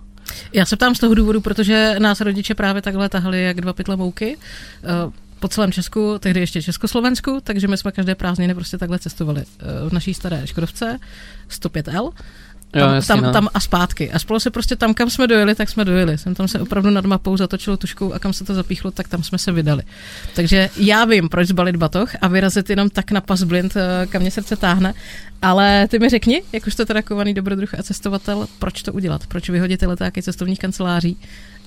Já 0.54 0.65
se 0.65 0.76
ptám 0.76 0.95
z 0.95 1.00
toho 1.00 1.15
důvodu, 1.15 1.41
protože 1.41 1.95
nás 2.00 2.21
rodiče 2.21 2.56
právě 2.56 2.82
takhle 2.82 3.10
tahali 3.10 3.43
jak 3.43 3.62
dva 3.62 3.73
pytle 3.73 3.95
mouky 3.95 4.38
eh, 4.38 4.88
po 5.39 5.47
celém 5.47 5.71
Česku, 5.71 6.17
tehdy 6.19 6.39
ještě 6.39 6.62
Československu, 6.62 7.39
takže 7.43 7.67
my 7.67 7.78
jsme 7.78 7.91
každé 7.91 8.15
prázdniny 8.15 8.56
prostě 8.56 8.78
takhle 8.78 9.00
cestovali 9.00 9.41
eh, 9.41 9.89
v 9.89 9.93
naší 9.93 10.13
staré 10.13 10.47
Škodovce 10.47 11.00
105L. 11.50 12.12
Tam, 12.71 12.89
Jo, 12.89 12.95
jasně, 12.95 13.08
tam, 13.08 13.21
no. 13.23 13.32
tam 13.32 13.47
a 13.53 13.60
zpátky. 13.60 14.12
A 14.12 14.19
spolu 14.19 14.39
se 14.39 14.51
prostě 14.51 14.75
tam, 14.75 14.93
kam 14.93 15.10
jsme 15.10 15.27
dojeli, 15.27 15.56
tak 15.56 15.69
jsme 15.69 15.86
dojeli. 15.86 16.17
Jsem 16.17 16.36
tam 16.36 16.47
se 16.47 16.60
opravdu 16.60 16.89
nad 16.89 17.06
mapou 17.06 17.38
zatočilo 17.38 17.77
tuškou 17.77 18.13
a 18.13 18.19
kam 18.19 18.34
se 18.34 18.43
to 18.43 18.53
zapíchlo, 18.53 18.91
tak 18.91 19.08
tam 19.08 19.23
jsme 19.23 19.38
se 19.38 19.51
vydali. 19.51 19.84
Takže 20.36 20.69
já 20.77 21.06
vím, 21.06 21.30
proč 21.30 21.47
zbalit 21.47 21.75
batoh 21.75 22.12
a 22.21 22.27
vyrazit 22.27 22.69
jenom 22.69 22.89
tak 22.89 23.12
na 23.12 23.21
pas 23.21 23.43
blind, 23.43 23.75
eh, 23.75 24.08
kam 24.08 24.21
mě 24.21 24.32
srdce 24.32 24.56
táhne. 24.56 24.93
Ale 25.41 25.88
ty 25.88 25.99
mi 25.99 26.10
řekni, 26.10 26.41
jak 26.53 26.67
už 26.67 26.75
to 26.75 26.86
teda 26.86 27.01
kovaný 27.01 27.34
dobrodruh 27.34 27.73
a 27.73 27.84
cestovatel, 27.84 28.47
proč 28.60 28.84
to 28.84 28.93
udělat? 28.93 29.27
Proč 29.27 29.49
vyhodit 29.49 29.80
ty 29.80 29.86
letáky 29.86 30.23
cestovních 30.23 30.60
kanceláří 30.60 31.17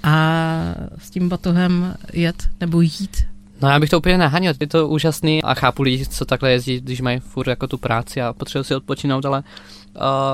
a 0.02 0.74
s 0.98 1.10
tím 1.10 1.28
batohem 1.28 1.94
jet 2.12 2.48
nebo 2.60 2.80
jít? 2.80 3.24
No 3.62 3.68
já 3.68 3.80
bych 3.80 3.90
to 3.90 3.98
úplně 3.98 4.18
naháněl, 4.18 4.54
je 4.60 4.66
to 4.66 4.88
úžasný 4.88 5.42
a 5.42 5.54
chápu 5.54 5.82
lidi, 5.82 6.06
co 6.06 6.24
takhle 6.24 6.52
jezdí, 6.52 6.80
když 6.80 7.00
mají 7.00 7.20
furt 7.20 7.48
jako 7.48 7.66
tu 7.66 7.78
práci 7.78 8.20
a 8.20 8.32
potřebují 8.32 8.64
si 8.64 8.74
odpočinout, 8.74 9.24
ale 9.24 9.42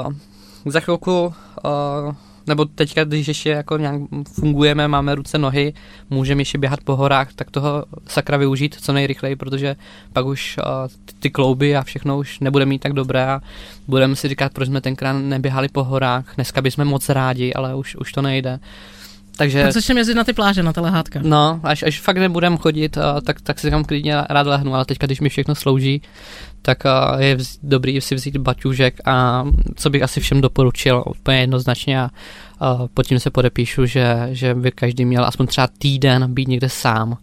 uh, 0.07 0.13
za 0.71 0.81
chvilku 0.81 1.27
uh, 1.27 2.15
nebo 2.47 2.65
teďka, 2.65 3.05
když 3.05 3.29
ještě 3.29 3.51
jako 3.51 3.79
nějak 3.79 4.01
fungujeme, 4.33 4.89
máme 4.89 5.15
ruce, 5.15 5.39
nohy, 5.39 5.73
můžeme 6.11 6.41
ještě 6.41 6.59
běhat 6.59 6.81
po 6.81 6.97
horách, 6.97 7.33
tak 7.35 7.51
toho 7.51 7.85
sakra 8.07 8.37
využít 8.37 8.77
co 8.81 8.93
nejrychleji, 8.93 9.37
protože 9.37 9.77
pak 10.13 10.27
už 10.27 10.59
uh, 10.59 10.89
ty, 11.05 11.13
ty 11.21 11.31
klouby 11.31 11.77
a 11.77 11.83
všechno 11.83 12.19
už 12.19 12.41
nebude 12.41 12.67
mít 12.67 12.79
tak 12.79 12.93
dobré 12.93 13.27
a 13.27 13.41
budeme 13.89 14.17
si 14.17 14.29
říkat, 14.29 14.53
proč 14.53 14.69
jsme 14.69 14.81
tenkrát 14.81 15.13
neběhali 15.13 15.69
po 15.69 15.85
horách. 15.85 16.35
Dneska 16.35 16.63
bychom 16.63 16.85
moc 16.85 17.09
rádi, 17.09 17.55
ale 17.55 17.75
už, 17.75 17.97
už 17.97 18.13
to 18.13 18.23
nejde. 18.23 18.59
Takže... 19.37 19.63
Tak 19.63 19.73
začneme 19.73 20.01
jezdit 20.01 20.15
na 20.15 20.25
ty 20.25 20.33
pláže, 20.33 20.63
na 20.63 20.73
ta 20.73 20.81
lehátka. 20.81 21.21
No, 21.23 21.61
až, 21.63 21.83
až 21.83 22.01
fakt 22.01 22.17
nebudem 22.17 22.59
chodit, 22.59 22.97
uh, 22.97 23.03
tak, 23.21 23.41
tak 23.41 23.59
si 23.59 23.71
tam 23.71 23.85
klidně 23.85 24.17
rád 24.31 24.47
lehnu, 24.47 24.75
ale 24.75 24.85
teďka, 24.85 25.07
když 25.07 25.21
mi 25.21 25.29
všechno 25.29 25.55
slouží, 25.55 26.03
tak 26.67 26.79
je 27.19 27.37
dobrý 27.63 28.01
si 28.01 28.15
vzít 28.15 28.37
baťužek 28.37 29.01
a 29.05 29.45
co 29.75 29.91
bych 29.91 30.03
asi 30.03 30.21
všem 30.21 30.41
doporučil 30.41 31.05
úplně 31.07 31.41
jednoznačně 31.41 32.01
a 32.01 32.11
pod 32.95 33.07
tím 33.07 33.19
se 33.19 33.31
podepíšu, 33.31 33.87
že, 33.87 34.29
že 34.31 34.55
by 34.55 34.73
každý 34.73 35.05
měl 35.05 35.25
aspoň 35.25 35.47
třeba 35.47 35.69
týden 35.79 36.35
být 36.35 36.49
někde 36.49 36.69
sám. 36.69 37.17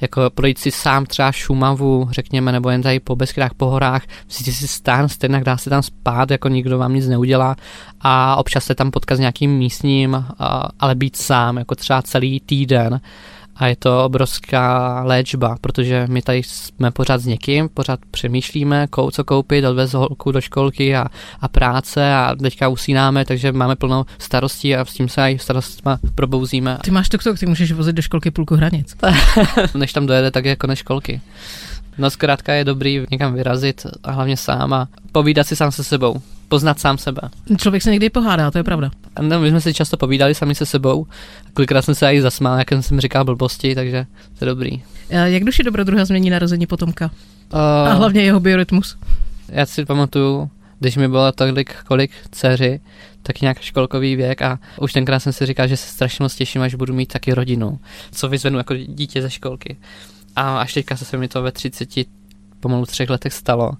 Jako 0.00 0.30
projít 0.34 0.58
si 0.58 0.70
sám 0.70 1.06
třeba 1.06 1.32
Šumavu, 1.32 2.08
řekněme, 2.10 2.52
nebo 2.52 2.70
jen 2.70 2.82
tady 2.82 3.00
po 3.00 3.16
Beskydách, 3.16 3.54
po 3.54 3.66
horách, 3.66 4.02
vzít 4.28 4.52
si 4.52 4.68
stán, 4.68 5.08
stejně 5.08 5.40
dá 5.40 5.56
se 5.56 5.70
tam 5.70 5.82
spát, 5.82 6.30
jako 6.30 6.48
nikdo 6.48 6.78
vám 6.78 6.94
nic 6.94 7.08
neudělá. 7.08 7.56
A 8.00 8.36
občas 8.36 8.64
se 8.64 8.74
tam 8.74 8.90
potkat 8.90 9.16
s 9.16 9.18
nějakým 9.18 9.50
místním, 9.50 10.24
ale 10.80 10.94
být 10.94 11.16
sám, 11.16 11.56
jako 11.56 11.74
třeba 11.74 12.02
celý 12.02 12.40
týden 12.40 13.00
a 13.58 13.66
je 13.66 13.76
to 13.76 14.04
obrovská 14.04 15.02
léčba, 15.04 15.56
protože 15.60 16.06
my 16.08 16.22
tady 16.22 16.42
jsme 16.42 16.90
pořád 16.90 17.18
s 17.18 17.26
někým, 17.26 17.68
pořád 17.68 18.00
přemýšlíme, 18.10 18.86
kou, 18.86 19.10
co 19.10 19.24
koupit, 19.24 19.64
odvez 19.64 19.94
holku 19.94 20.32
do 20.32 20.40
školky 20.40 20.96
a, 20.96 21.06
a 21.40 21.48
práce 21.48 22.14
a 22.14 22.34
teďka 22.42 22.68
usínáme, 22.68 23.24
takže 23.24 23.52
máme 23.52 23.76
plnou 23.76 24.04
starostí 24.18 24.76
a 24.76 24.84
s 24.84 24.92
tím 24.94 25.08
se 25.08 25.32
i 25.32 25.38
starostma 25.38 25.98
probouzíme. 26.14 26.78
Ty 26.84 26.90
máš 26.90 27.08
tuk, 27.08 27.22
ty 27.38 27.46
můžeš 27.46 27.72
vozit 27.72 27.96
do 27.96 28.02
školky 28.02 28.30
půlku 28.30 28.54
hranic. 28.54 28.96
Než 29.74 29.92
tam 29.92 30.06
dojede, 30.06 30.30
tak 30.30 30.44
je 30.44 30.56
konec 30.56 30.78
školky. 30.78 31.20
No 31.98 32.10
zkrátka 32.10 32.52
je 32.52 32.64
dobrý 32.64 33.06
někam 33.10 33.34
vyrazit 33.34 33.86
a 34.04 34.12
hlavně 34.12 34.36
sám 34.36 34.72
a 34.72 34.88
povídat 35.12 35.46
si 35.46 35.56
sám 35.56 35.72
se 35.72 35.84
sebou 35.84 36.20
poznat 36.48 36.80
sám 36.80 36.98
sebe. 36.98 37.20
Člověk 37.56 37.82
se 37.82 37.90
někdy 37.90 38.10
pohádá, 38.10 38.50
to 38.50 38.58
je 38.58 38.64
pravda. 38.64 38.90
No, 39.20 39.40
my 39.40 39.50
jsme 39.50 39.60
si 39.60 39.74
často 39.74 39.96
povídali 39.96 40.34
sami 40.34 40.54
se 40.54 40.66
sebou. 40.66 41.06
Kolikrát 41.54 41.82
jsem 41.82 41.94
se 41.94 42.14
i 42.14 42.22
zasmál, 42.22 42.58
jak 42.58 42.72
jsem 42.80 43.00
říkal 43.00 43.24
blbosti, 43.24 43.74
takže 43.74 44.06
to 44.38 44.44
je 44.44 44.46
dobrý. 44.46 44.82
Eh, 45.10 45.30
jak 45.30 45.44
duši 45.44 45.62
dobrodruha 45.62 46.04
změní 46.04 46.30
narození 46.30 46.66
potomka? 46.66 47.10
Uh, 47.52 47.60
a 47.60 47.92
hlavně 47.92 48.22
jeho 48.22 48.40
biorytmus. 48.40 48.96
Já 49.48 49.66
si 49.66 49.84
pamatuju, 49.84 50.50
když 50.78 50.96
mi 50.96 51.08
bylo 51.08 51.32
tolik, 51.32 51.74
kolik 51.86 52.10
dceři, 52.30 52.80
tak 53.22 53.40
nějak 53.40 53.60
školkový 53.60 54.16
věk 54.16 54.42
a 54.42 54.58
už 54.80 54.92
tenkrát 54.92 55.20
jsem 55.20 55.32
si 55.32 55.46
říkal, 55.46 55.68
že 55.68 55.76
se 55.76 55.92
strašně 55.92 56.22
moc 56.22 56.34
těším, 56.34 56.62
až 56.62 56.74
budu 56.74 56.94
mít 56.94 57.12
taky 57.12 57.34
rodinu, 57.34 57.78
co 58.12 58.28
vyzvednu 58.28 58.58
jako 58.58 58.74
dítě 58.74 59.22
ze 59.22 59.30
školky. 59.30 59.76
A 60.36 60.58
až 60.58 60.74
teďka 60.74 60.96
se 60.96 61.16
mi 61.16 61.28
to 61.28 61.42
ve 61.42 61.52
30 61.52 61.88
pomalu 62.60 62.86
třech 62.86 63.10
letech 63.10 63.32
stalo 63.32 63.72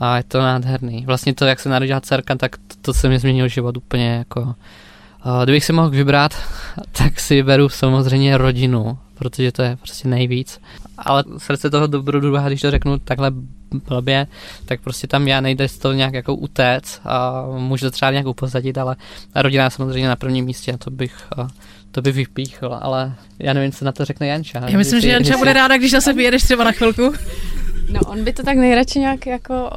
a 0.00 0.16
je 0.16 0.22
to 0.22 0.38
nádherný. 0.38 1.06
Vlastně 1.06 1.34
to, 1.34 1.44
jak 1.44 1.60
se 1.60 1.68
narodila 1.68 2.00
dcerka, 2.00 2.34
tak 2.34 2.56
to, 2.56 2.74
to 2.82 2.94
se 2.94 3.08
mi 3.08 3.18
změnilo 3.18 3.48
život 3.48 3.76
úplně 3.76 4.08
jako... 4.08 4.54
Kdybych 5.42 5.64
si 5.64 5.72
mohl 5.72 5.90
vybrat, 5.90 6.34
tak 6.92 7.20
si 7.20 7.42
beru 7.42 7.68
samozřejmě 7.68 8.38
rodinu, 8.38 8.98
protože 9.14 9.52
to 9.52 9.62
je 9.62 9.76
prostě 9.76 10.08
nejvíc. 10.08 10.60
Ale 10.98 11.24
srdce 11.38 11.70
toho 11.70 11.86
dobrodruha, 11.86 12.48
když 12.48 12.60
to 12.60 12.70
řeknu 12.70 12.98
takhle 12.98 13.32
blbě, 13.88 14.26
tak 14.64 14.80
prostě 14.80 15.06
tam 15.06 15.28
já 15.28 15.40
nejde 15.40 15.68
z 15.68 15.78
toho 15.78 15.94
nějak 15.94 16.14
jako 16.14 16.34
utéct 16.34 17.00
a 17.04 17.44
můžu 17.58 17.86
to 17.86 17.90
třeba 17.90 18.10
nějak 18.10 18.26
upozadit, 18.26 18.78
ale 18.78 18.96
rodina 19.34 19.64
je 19.64 19.70
samozřejmě 19.70 20.08
na 20.08 20.16
prvním 20.16 20.44
místě, 20.44 20.76
to 20.78 20.90
bych, 20.90 21.28
to 21.90 22.02
by 22.02 22.12
vypíchl, 22.12 22.78
ale 22.80 23.14
já 23.38 23.52
nevím, 23.52 23.72
co 23.72 23.84
na 23.84 23.92
to 23.92 24.04
řekne 24.04 24.26
Janča. 24.26 24.68
Já 24.68 24.78
myslím, 24.78 25.00
že 25.00 25.08
Janča 25.08 25.36
bude 25.36 25.52
ráda, 25.52 25.76
když 25.76 25.90
zase 25.90 26.12
vyjedeš 26.12 26.42
třeba 26.42 26.64
na 26.64 26.72
chvilku. 26.72 27.12
No, 27.88 28.00
on 28.06 28.24
by 28.24 28.32
to 28.32 28.42
tak 28.42 28.56
nejradši 28.56 28.98
nějak 28.98 29.26
jako 29.26 29.54
uh, 29.54 29.70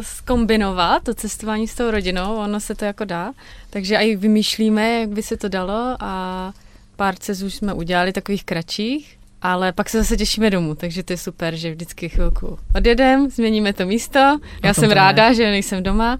skombinovat, 0.00 1.02
to 1.02 1.14
cestování 1.14 1.68
s 1.68 1.74
tou 1.74 1.90
rodinou, 1.90 2.36
ono 2.36 2.60
se 2.60 2.74
to 2.74 2.84
jako 2.84 3.04
dá. 3.04 3.32
Takže 3.70 3.96
i 3.96 4.16
vymýšlíme, 4.16 5.00
jak 5.00 5.08
by 5.08 5.22
se 5.22 5.36
to 5.36 5.48
dalo 5.48 5.96
a 6.00 6.52
pár 6.96 7.14
cest 7.14 7.42
už 7.42 7.54
jsme 7.54 7.74
udělali 7.74 8.12
takových 8.12 8.44
kratších, 8.44 9.18
ale 9.42 9.72
pak 9.72 9.88
se 9.88 9.98
zase 9.98 10.16
těšíme 10.16 10.50
domů, 10.50 10.74
takže 10.74 11.02
to 11.02 11.12
je 11.12 11.16
super, 11.16 11.56
že 11.56 11.70
vždycky 11.70 12.08
chvilku 12.08 12.58
odjedem, 12.74 13.30
změníme 13.30 13.72
to 13.72 13.86
místo. 13.86 14.38
Já 14.64 14.74
jsem 14.74 14.90
ráda, 14.90 15.28
ne. 15.28 15.34
že 15.34 15.50
nejsem 15.50 15.82
doma 15.82 16.18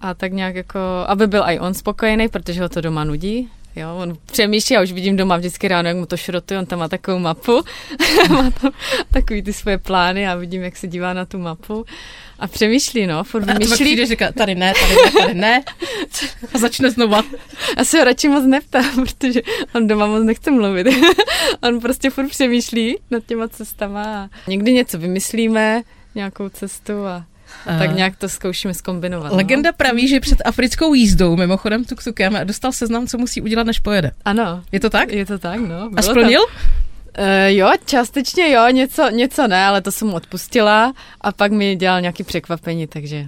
a 0.00 0.14
tak 0.14 0.32
nějak 0.32 0.54
jako, 0.54 0.78
aby 1.06 1.26
byl 1.26 1.42
i 1.46 1.58
on 1.58 1.74
spokojený, 1.74 2.28
protože 2.28 2.62
ho 2.62 2.68
to 2.68 2.80
doma 2.80 3.04
nudí, 3.04 3.48
Jo, 3.76 3.96
on 3.96 4.16
přemýšlí, 4.26 4.74
já 4.74 4.82
už 4.82 4.92
vidím 4.92 5.16
doma 5.16 5.36
vždycky 5.36 5.68
ráno, 5.68 5.88
jak 5.88 5.96
mu 5.96 6.06
to 6.06 6.16
šrotuje, 6.16 6.60
on 6.60 6.66
tam 6.66 6.78
má 6.78 6.88
takovou 6.88 7.18
mapu, 7.18 7.62
má 8.28 8.50
tam 8.50 8.72
takový 9.10 9.42
ty 9.42 9.52
svoje 9.52 9.78
plány 9.78 10.28
a 10.28 10.34
vidím, 10.34 10.62
jak 10.62 10.76
se 10.76 10.86
dívá 10.86 11.12
na 11.12 11.24
tu 11.24 11.38
mapu 11.38 11.84
a 12.38 12.46
přemýšlí, 12.46 13.06
no, 13.06 13.24
furt 13.24 13.44
vymýšlí. 13.44 14.02
A 14.02 14.06
říká, 14.06 14.32
tady 14.32 14.54
ne, 14.54 14.72
tady 14.74 14.94
ne, 14.94 15.10
tady 15.20 15.34
ne 15.34 15.62
a 16.54 16.58
začne 16.58 16.90
znova. 16.90 17.22
Já 17.78 17.84
se 17.84 17.98
ho 17.98 18.04
radši 18.04 18.28
moc 18.28 18.44
neptám, 18.44 19.04
protože 19.06 19.42
on 19.74 19.86
doma 19.86 20.06
moc 20.06 20.24
nechce 20.24 20.50
mluvit. 20.50 20.86
on 21.62 21.80
prostě 21.80 22.10
furt 22.10 22.28
přemýšlí 22.28 22.98
nad 23.10 23.26
těma 23.26 23.48
cestama 23.48 24.02
a 24.02 24.28
někdy 24.46 24.72
něco 24.72 24.98
vymyslíme, 24.98 25.82
nějakou 26.14 26.48
cestu 26.48 27.06
a 27.06 27.24
a 27.66 27.78
tak 27.78 27.94
nějak 27.94 28.16
to 28.16 28.28
zkoušíme 28.28 28.74
zkombinovat. 28.74 29.32
No. 29.32 29.36
Legenda 29.36 29.70
no? 29.70 29.76
praví, 29.76 30.08
že 30.08 30.20
před 30.20 30.42
africkou 30.44 30.94
jízdou, 30.94 31.36
mimochodem 31.36 31.84
tuk-tukem, 31.84 32.44
dostal 32.44 32.72
seznam, 32.72 33.06
co 33.06 33.18
musí 33.18 33.40
udělat, 33.42 33.66
než 33.66 33.78
pojede. 33.78 34.10
Ano. 34.24 34.62
Je 34.72 34.80
to 34.80 34.90
tak? 34.90 35.12
Je 35.12 35.26
to 35.26 35.38
tak, 35.38 35.60
no. 35.60 35.66
Bylo 35.66 35.90
a 35.96 36.02
splnil? 36.02 36.40
Uh, 36.42 37.24
jo, 37.46 37.72
částečně 37.86 38.52
jo, 38.52 38.68
něco, 38.70 39.10
něco 39.10 39.48
ne, 39.48 39.66
ale 39.66 39.80
to 39.80 39.92
jsem 39.92 40.08
mu 40.08 40.14
odpustila 40.14 40.92
a 41.20 41.32
pak 41.32 41.52
mi 41.52 41.76
dělal 41.76 42.00
nějaký 42.00 42.24
překvapení, 42.24 42.86
takže 42.86 43.26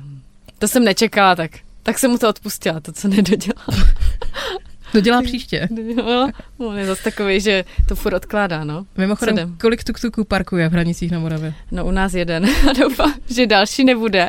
to 0.59 0.69
jsem 0.69 0.85
nečekala, 0.85 1.37
tak, 1.37 1.51
tak 1.83 1.99
jsem 1.99 2.11
mu 2.11 2.19
to 2.19 2.29
odpustila, 2.29 2.81
to, 2.81 2.93
co 2.93 3.09
nedodělala. 3.09 3.67
Dodělá 4.95 5.23
příště. 5.23 5.69
No, 5.97 6.31
on 6.59 6.79
je 6.79 6.87
zase 6.87 7.03
takový, 7.03 7.41
že 7.41 7.65
to 7.89 7.97
furt 7.97 8.15
odkládá, 8.15 8.65
no. 8.65 8.87
Mimochodem, 8.97 9.37
Sedem. 9.37 9.57
kolik 9.61 9.85
tuk-tuků 9.85 10.25
parkuje 10.25 10.69
v 10.69 10.73
hranicích 10.73 11.11
na 11.11 11.19
Moravě? 11.19 11.55
No 11.73 11.85
u 11.87 11.91
nás 11.91 12.15
jeden 12.15 12.47
a 12.71 12.73
doufám, 12.73 13.15
že 13.31 13.47
další 13.47 13.85
nebude, 13.85 14.29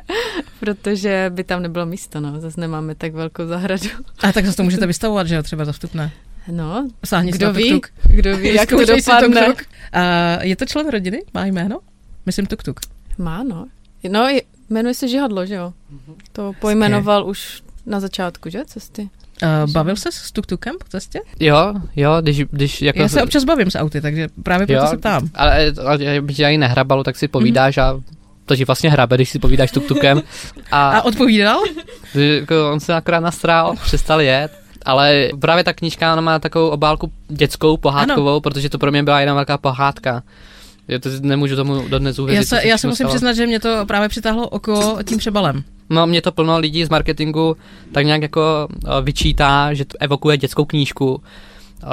protože 0.60 1.32
by 1.34 1.44
tam 1.44 1.62
nebylo 1.62 1.86
místo, 1.86 2.20
no. 2.20 2.40
Zase 2.42 2.62
nemáme 2.62 2.96
tak 2.96 3.14
velkou 3.14 3.48
zahradu. 3.48 3.90
A 4.24 4.32
tak 4.32 4.46
zase 4.46 4.58
to 4.58 4.64
můžete 4.64 4.86
vystavovat, 4.94 5.28
že 5.28 5.36
jo, 5.36 5.44
třeba 5.44 5.66
za 5.66 5.72
vstupné. 5.72 6.12
No, 6.52 6.88
Sáhni 7.06 7.32
kdo 7.32 7.54
ví, 7.54 7.72
tuk-tuk. 7.74 7.90
kdo 8.10 8.38
ví, 8.38 8.54
jak 8.54 8.70
to 8.70 8.86
dopadne. 8.86 9.42
Tuk-tuk. 9.42 9.64
A 9.94 10.44
je 10.44 10.56
to 10.56 10.66
člen 10.66 10.90
rodiny? 10.90 11.22
Má 11.34 11.46
jméno? 11.46 11.80
Myslím 12.26 12.46
tuk-tuk. 12.46 12.80
Má, 13.18 13.44
no. 13.44 13.68
No, 14.10 14.28
jmenuje 14.70 14.94
se 14.94 15.08
Žihadlo, 15.08 15.46
že 15.46 15.56
jo? 15.56 15.74
To 16.32 16.54
pojmenoval 16.60 17.28
už 17.28 17.62
na 17.86 18.00
začátku, 18.00 18.50
že, 18.50 18.66
cesty. 18.66 19.10
Uh, 19.44 19.72
bavil 19.72 19.96
se 19.96 20.12
s 20.12 20.32
tuktukem 20.32 20.76
po 20.78 20.86
cestě? 20.90 21.20
Jo, 21.40 21.74
jo, 21.96 22.18
když, 22.22 22.44
když 22.52 22.82
jako... 22.82 23.02
Já 23.02 23.08
se 23.08 23.24
občas 23.24 23.44
bavím 23.44 23.72
s 23.72 23.78
auty, 23.80 24.02
takže 24.02 24.28
právě 24.44 24.68
proto 24.68 24.88
se 24.88 24.98
ptám. 24.98 25.30
Ale, 25.34 25.74
ale 25.86 26.22
by 26.22 26.34
tě 26.34 26.46
ani 26.46 26.58
nehrabalo, 26.58 27.04
tak 27.04 27.16
si 27.16 27.28
povídáš 27.28 27.78
mm-hmm. 27.78 27.98
a 27.98 28.16
to 28.46 28.56
ti 28.56 28.66
vlastně 28.66 28.92
hrabe, 28.92 29.16
když 29.16 29.30
si 29.30 29.40
povídáš 29.40 29.72
tuktukem. 29.72 30.22
A, 30.72 30.90
a 30.98 31.02
odpovídal? 31.02 31.60
Jako 32.16 32.72
on 32.72 32.80
se 32.80 32.94
akorát 32.94 33.20
nastrál, 33.20 33.76
přestal 33.84 34.22
jet. 34.22 34.52
Ale 34.86 35.30
právě 35.40 35.64
ta 35.64 35.74
knížka 35.74 36.14
ona 36.14 36.22
má 36.22 36.40
takovou 36.40 36.70
obálku 36.70 37.12
dětskou, 37.28 37.78
pohádkovou, 37.78 38.32
ano. 38.32 38.42
protože 38.42 38.70
to 38.70 38.78
pro 38.78 38.92
mě 38.92 39.04
byla 39.04 39.20
jedna 39.20 39.34
velká 39.34 39.58
pohádka. 39.58 40.24
Já 40.88 41.00
to 41.00 41.10
nemůžu 41.22 41.56
tomu 41.56 41.88
dodnes 41.88 42.20
uvěřit. 42.20 42.52
Já 42.52 42.60
se, 42.60 42.68
já 42.68 42.78
se 42.78 42.88
musím 42.88 43.04
stalo. 43.04 43.14
přiznat, 43.14 43.34
že 43.34 43.48
mě 43.48 43.60
to 43.60 43.86
právě 43.86 44.10
přitáhlo 44.10 44.50
oko 44.50 44.98
tím 45.04 45.18
přebalem. 45.18 45.64
No, 45.90 46.08
mě 46.08 46.22
to 46.22 46.32
plno 46.32 46.60
lidí 46.60 46.86
z 46.86 46.90
marketingu 46.90 47.58
tak 47.92 48.06
nějak 48.06 48.22
jako 48.22 48.68
eh, 48.72 49.02
vyčítá, 49.02 49.74
že 49.74 49.86
to 49.86 49.98
evokuje 50.00 50.38
dětskou 50.38 50.66
knížku. 50.66 51.24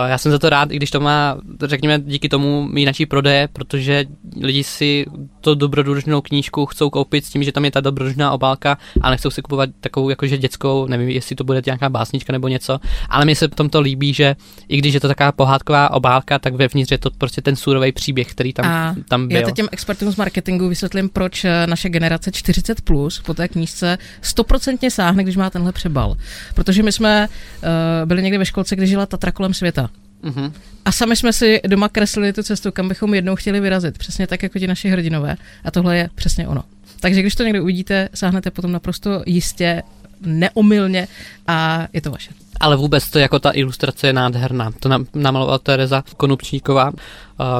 Já 0.06 0.18
jsem 0.18 0.32
za 0.32 0.38
to 0.38 0.50
rád, 0.50 0.72
i 0.72 0.76
když 0.76 0.90
to 0.90 1.00
má, 1.00 1.36
řekněme, 1.60 2.00
díky 2.00 2.28
tomu 2.28 2.68
jináčí 2.76 3.06
prodeje, 3.06 3.48
protože 3.52 4.04
lidi 4.40 4.64
si 4.64 5.06
to 5.42 5.54
dobrodružnou 5.54 6.20
knížku 6.20 6.66
chcou 6.66 6.90
koupit 6.90 7.24
s 7.24 7.30
tím, 7.30 7.42
že 7.42 7.52
tam 7.52 7.64
je 7.64 7.70
ta 7.70 7.80
dobrodružná 7.80 8.32
obálka 8.32 8.78
a 9.00 9.10
nechcou 9.10 9.30
si 9.30 9.42
kupovat 9.42 9.70
takovou 9.80 10.10
jakože 10.10 10.38
dětskou, 10.38 10.86
nevím, 10.86 11.08
jestli 11.08 11.36
to 11.36 11.44
bude 11.44 11.62
nějaká 11.66 11.88
básnička 11.88 12.32
nebo 12.32 12.48
něco, 12.48 12.78
ale 13.08 13.24
mi 13.24 13.34
se 13.34 13.48
tom 13.48 13.70
to 13.70 13.80
líbí, 13.80 14.14
že 14.14 14.36
i 14.68 14.78
když 14.78 14.94
je 14.94 15.00
to 15.00 15.08
taková 15.08 15.32
pohádková 15.32 15.90
obálka, 15.90 16.38
tak 16.38 16.54
vevnitř 16.54 16.92
je 16.92 16.98
to 16.98 17.10
prostě 17.10 17.42
ten 17.42 17.56
surový 17.56 17.92
příběh, 17.92 18.30
který 18.30 18.52
tam, 18.52 18.66
a 18.66 18.94
tam 19.08 19.28
byl. 19.28 19.36
Já 19.36 19.46
teď 19.46 19.54
těm 19.54 19.68
expertům 19.72 20.12
z 20.12 20.16
marketingu 20.16 20.68
vysvětlím, 20.68 21.08
proč 21.08 21.44
eh, 21.44 21.66
naše 21.66 21.88
generace 21.88 22.32
40 22.32 22.80
plus 22.80 23.20
po 23.20 23.34
té 23.34 23.48
knížce 23.48 23.98
stoprocentně 24.20 24.90
sáhne, 24.90 25.22
když 25.22 25.36
má 25.36 25.50
tenhle 25.50 25.72
přebal. 25.72 26.16
Protože 26.54 26.82
my 26.82 26.92
jsme 26.92 27.28
uh, 27.28 27.68
byli 28.08 28.22
někdy 28.22 28.38
ve 28.38 28.46
školce, 28.46 28.76
kde 28.76 28.86
žila 28.86 29.06
Tatra 29.06 29.32
kolem 29.32 29.54
světa. 29.54 29.90
Mm-hmm. 30.24 30.52
A 30.84 30.92
sami 30.92 31.16
jsme 31.16 31.32
si 31.32 31.60
doma 31.66 31.88
kreslili 31.88 32.32
tu 32.32 32.42
cestu, 32.42 32.72
kam 32.72 32.88
bychom 32.88 33.14
jednou 33.14 33.36
chtěli 33.36 33.60
vyrazit. 33.60 33.98
Přesně 33.98 34.26
tak, 34.26 34.42
jako 34.42 34.58
ti 34.58 34.66
naši 34.66 34.88
hrdinové. 34.88 35.36
A 35.64 35.70
tohle 35.70 35.96
je 35.96 36.10
přesně 36.14 36.48
ono. 36.48 36.64
Takže 37.00 37.20
když 37.20 37.34
to 37.34 37.42
někdy 37.42 37.60
uvidíte, 37.60 38.08
sáhnete 38.14 38.50
potom 38.50 38.72
naprosto 38.72 39.22
jistě, 39.26 39.82
neomylně 40.20 41.08
a 41.46 41.86
je 41.92 42.00
to 42.00 42.10
vaše. 42.10 42.30
ale 42.60 42.76
vůbec 42.76 43.10
to 43.10 43.18
jako 43.18 43.38
ta 43.38 43.50
ilustrace 43.54 44.06
je 44.06 44.12
nádherná. 44.12 44.70
To 44.80 44.88
namalovala 45.14 45.58
Tereza 45.58 46.04
Konupčníková, 46.16 46.88
uh, 46.88 46.94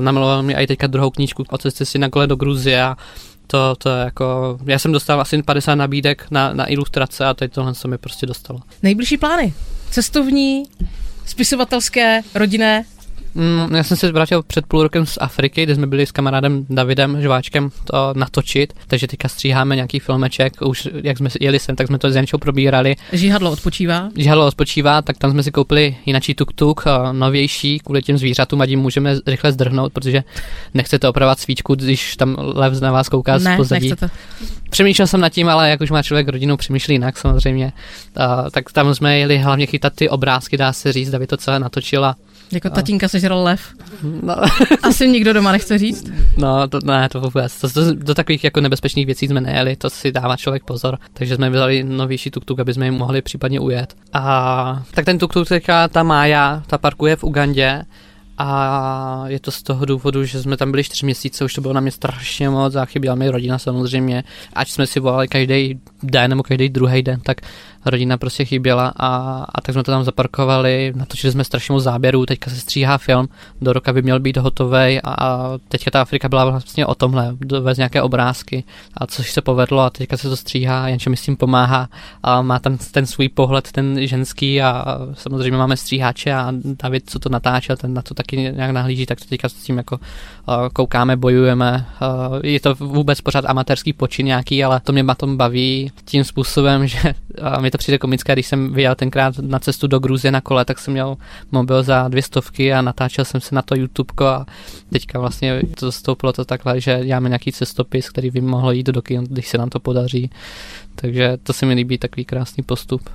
namalovala 0.01 0.43
mi 0.43 0.55
i 0.55 0.67
teďka 0.67 0.87
druhou 0.87 1.11
knížku 1.11 1.45
o 1.51 1.59
cestě 1.59 1.85
si 1.85 1.99
na 1.99 2.09
kole 2.09 2.27
do 2.27 2.37
Gruzie 2.37 2.83
a 2.83 2.97
to, 3.47 3.75
to 3.79 3.89
je 3.89 4.05
jako, 4.05 4.59
já 4.65 4.79
jsem 4.79 4.93
dostal 4.93 5.21
asi 5.21 5.43
50 5.43 5.75
nabídek 5.75 6.27
na, 6.31 6.55
na 6.55 6.71
ilustrace 6.71 7.27
a 7.27 7.35
teď 7.35 7.53
tohle 7.53 7.75
se 7.75 7.89
mi 7.89 7.99
prostě 7.99 8.27
dostalo. 8.27 8.61
Nejbližší 8.83 9.17
plány? 9.17 9.55
Cestovní, 9.91 10.65
spisovatelské, 11.27 12.23
rodinné? 12.35 12.85
Mm, 13.35 13.75
já 13.75 13.83
jsem 13.83 13.97
se 13.97 14.13
vrátil 14.13 14.43
před 14.43 14.67
půl 14.67 14.83
rokem 14.83 15.07
z 15.07 15.19
Afriky, 15.21 15.63
kde 15.63 15.75
jsme 15.75 15.87
byli 15.87 16.07
s 16.07 16.13
kamarádem 16.13 16.67
Davidem 16.71 17.23
Žváčkem 17.23 17.71
to 17.85 18.13
natočit, 18.17 18.73
takže 18.87 19.07
teďka 19.07 19.29
stříháme 19.29 19.77
nějaký 19.77 19.99
filmeček, 19.99 20.53
už 20.63 20.89
jak 21.05 21.19
jsme 21.19 21.29
jeli 21.41 21.59
sem, 21.59 21.77
tak 21.77 21.87
jsme 21.87 21.99
to 21.99 22.11
s 22.11 22.17
Jančou 22.17 22.39
probírali. 22.39 22.97
Žihadlo 23.13 23.51
odpočívá? 23.51 24.09
Žihadlo 24.17 24.47
odpočívá, 24.47 25.03
tak 25.03 25.19
tam 25.19 25.31
jsme 25.31 25.43
si 25.43 25.51
koupili 25.51 25.97
jinačí 26.07 26.35
tuk-tuk, 26.35 26.83
eh, 26.87 27.13
novější, 27.13 27.79
kvůli 27.79 28.03
těm 28.03 28.19
zvířatům, 28.19 28.61
a 28.61 28.67
tím 28.67 28.81
můžeme 28.81 29.17
rychle 29.27 29.53
zdrhnout, 29.53 29.93
protože 29.93 30.25
nechcete 30.75 31.09
opravovat 31.09 31.41
svíčku, 31.41 31.75
když 31.75 32.17
tam 32.17 32.37
lev 32.39 32.81
na 32.81 32.93
vás 32.93 33.09
kouká 33.09 33.39
ne, 33.39 33.55
z 33.55 33.57
pozadí. 33.57 33.91
Nechcete. 33.91 34.15
Přemýšlel 34.71 35.07
jsem 35.07 35.21
nad 35.21 35.29
tím, 35.29 35.49
ale 35.49 35.71
jak 35.71 35.81
už 35.81 35.91
má 35.91 36.03
člověk 36.03 36.29
rodinu, 36.29 36.57
přemýšlí 36.57 36.95
jinak 36.95 37.19
samozřejmě. 37.19 37.73
Uh, 38.17 38.51
tak 38.51 38.73
tam 38.73 38.95
jsme 38.95 39.19
jeli 39.19 39.39
hlavně 39.39 39.67
chytat 39.67 39.93
ty 39.95 40.09
obrázky, 40.09 40.57
dá 40.57 40.73
se 40.73 40.93
říct, 40.93 41.11
David 41.11 41.31
to 41.31 41.37
celé 41.37 41.59
natočil 41.59 42.05
a 42.05 42.17
jako 42.53 42.69
no. 42.69 42.75
tatínka 42.75 43.09
sežral 43.09 43.43
lev. 43.43 43.61
No. 44.23 44.37
Asi 44.83 45.09
nikdo 45.09 45.33
doma 45.33 45.53
nechce 45.53 45.79
říct. 45.79 46.11
No, 46.37 46.69
to, 46.69 46.79
ne, 46.85 47.09
to 47.09 47.21
vůbec. 47.21 47.61
To, 47.61 47.71
to, 47.71 47.95
do 47.95 48.15
takových 48.15 48.45
jako 48.45 48.61
nebezpečných 48.61 49.07
věcí 49.07 49.29
jsme 49.29 49.41
nejeli, 49.41 49.77
to 49.77 49.91
si 49.91 50.13
dává 50.13 50.37
člověk 50.37 50.65
pozor. 50.65 50.99
Takže 51.13 51.37
jsme 51.37 51.51
vzali 51.51 51.85
novější 51.85 52.31
tuk-tuk, 52.31 52.61
aby 52.61 52.75
jsme 52.75 52.85
jim 52.85 52.95
mohli 52.95 53.23
případně 53.23 53.61
ujet. 53.61 53.95
A 54.13 54.83
tak 54.91 55.05
ten 55.05 55.19
tuk-tuk 55.19 55.49
teďka, 55.49 55.89
ta 55.89 56.03
Mája, 56.03 56.63
ta 56.67 56.79
parkuje 56.79 57.17
v 57.17 57.25
Ugandě 57.25 57.85
a 58.45 59.25
je 59.27 59.41
to 59.41 59.51
z 59.51 59.63
toho 59.63 59.85
důvodu, 59.85 60.25
že 60.25 60.43
jsme 60.43 60.57
tam 60.57 60.71
byli 60.71 60.85
čtyři 60.85 61.07
měsíce, 61.07 61.45
už 61.45 61.55
to 61.55 61.61
bylo 61.61 61.75
na 61.75 61.81
mě 61.81 61.91
strašně 61.91 62.51
moc 62.51 62.75
a 62.75 62.85
chyběla 62.85 63.15
mi 63.15 63.31
rodina 63.31 63.59
samozřejmě. 63.59 64.25
Ať 64.53 64.71
jsme 64.71 64.87
si 64.87 65.01
volali 65.01 65.29
každý 65.29 65.81
den 66.03 66.31
nebo 66.31 66.43
každý 66.43 66.69
druhý 66.69 67.03
den, 67.03 67.21
tak 67.21 67.41
rodina 67.87 68.17
prostě 68.17 68.45
chyběla 68.45 68.93
a, 68.97 69.09
a 69.55 69.61
tak 69.61 69.73
jsme 69.73 69.83
to 69.83 69.91
tam 69.91 70.05
zaparkovali, 70.05 70.93
natočili 70.97 71.33
jsme 71.33 71.45
strašně 71.45 71.73
moc 71.73 71.85
záběrů, 71.85 72.27
teďka 72.27 72.51
se 72.51 72.57
stříhá 72.57 72.99
film, 72.99 73.29
do 73.61 73.73
roka 73.73 73.93
by 73.93 74.03
měl 74.03 74.21
být 74.21 74.37
hotový 74.37 75.01
a, 75.01 75.01
a 75.05 75.59
teďka 75.69 75.91
ta 75.91 76.01
Afrika 76.03 76.29
byla 76.29 76.51
vlastně 76.51 76.87
o 76.87 76.95
tomhle, 76.95 77.37
dovez 77.41 77.79
nějaké 77.79 78.03
obrázky 78.03 78.65
a 78.95 79.07
což 79.07 79.33
se 79.33 79.43
povedlo 79.43 79.81
a 79.81 79.91
teďka 79.91 80.17
se 80.17 80.29
to 80.29 80.37
stříhá, 80.37 80.89
jenže 80.89 81.11
mi 81.11 81.17
s 81.17 81.23
tím 81.23 81.37
pomáhá 81.37 81.89
a 82.23 82.43
má 82.43 82.59
tam 82.59 82.79
ten 82.79 83.07
svůj 83.07 83.29
pohled, 83.29 83.73
ten 83.73 84.07
ženský 84.07 84.63
a 84.63 84.99
samozřejmě 85.15 85.59
máme 85.59 85.77
stříháče 85.77 86.33
a 86.33 86.53
David, 86.83 87.11
co 87.11 87.19
to 87.19 87.29
natáčel, 87.29 87.77
ten 87.77 87.95
na 87.95 88.03
to 88.03 88.15
taky 88.15 88.32
nějak 88.37 88.71
nahlíží, 88.71 89.07
tak 89.07 89.21
to 89.21 89.25
teďka 89.29 89.49
s 89.49 89.55
tím 89.55 89.77
jako 89.77 89.97
uh, 89.97 90.69
koukáme, 90.73 91.17
bojujeme. 91.17 91.87
Uh, 92.03 92.39
je 92.43 92.61
to 92.61 92.75
vůbec 92.75 93.21
pořád 93.21 93.45
amatérský 93.45 93.93
počin 93.93 94.27
nějaký, 94.27 94.65
ale 94.65 94.81
to 94.81 94.93
mě 94.93 95.03
na 95.03 95.15
tom 95.15 95.37
baví 95.37 95.93
tím 96.05 96.25
způsobem, 96.25 96.87
že 96.93 97.15
uh, 97.41 97.63
mi 97.63 97.71
to 97.71 97.79
přijde 97.79 97.99
komické, 97.99 98.33
když 98.33 98.47
jsem 98.47 98.73
vyjel 98.73 98.95
tenkrát 98.95 99.39
na 99.39 99.59
cestu 99.59 99.87
do 99.87 99.99
Gruzie 99.99 100.33
na 100.33 100.41
kole, 100.41 100.65
tak 100.65 100.79
jsem 100.79 100.93
měl 100.93 101.17
mobil 101.53 101.83
za 101.83 102.09
dvě 102.09 102.23
stovky 102.23 102.73
a 102.73 102.83
natáčel 102.83 103.25
jsem 103.25 103.41
se 103.41 103.55
na 103.55 103.63
to 103.63 103.75
YouTube 103.75 104.27
a 104.27 104.47
teďka 104.93 105.19
vlastně 105.19 105.63
to 105.81 105.93
stoupilo 105.93 106.33
to 106.33 106.45
takhle, 106.45 106.81
že 106.81 107.01
děláme 107.05 107.29
nějaký 107.29 107.53
cestopis, 107.53 108.11
který 108.11 108.31
by 108.31 108.41
mohlo 108.41 108.73
jít 108.73 108.87
do 108.87 109.03
kin, 109.03 109.25
když 109.25 109.49
se 109.49 109.59
nám 109.59 109.69
to 109.69 109.81
podaří. 109.81 110.31
Takže 111.03 111.37
to 111.43 111.53
se 111.53 111.67
mi 111.67 111.75
líbí, 111.75 111.99
takový 111.99 112.25
krásný 112.25 112.63
postup. 112.63 113.11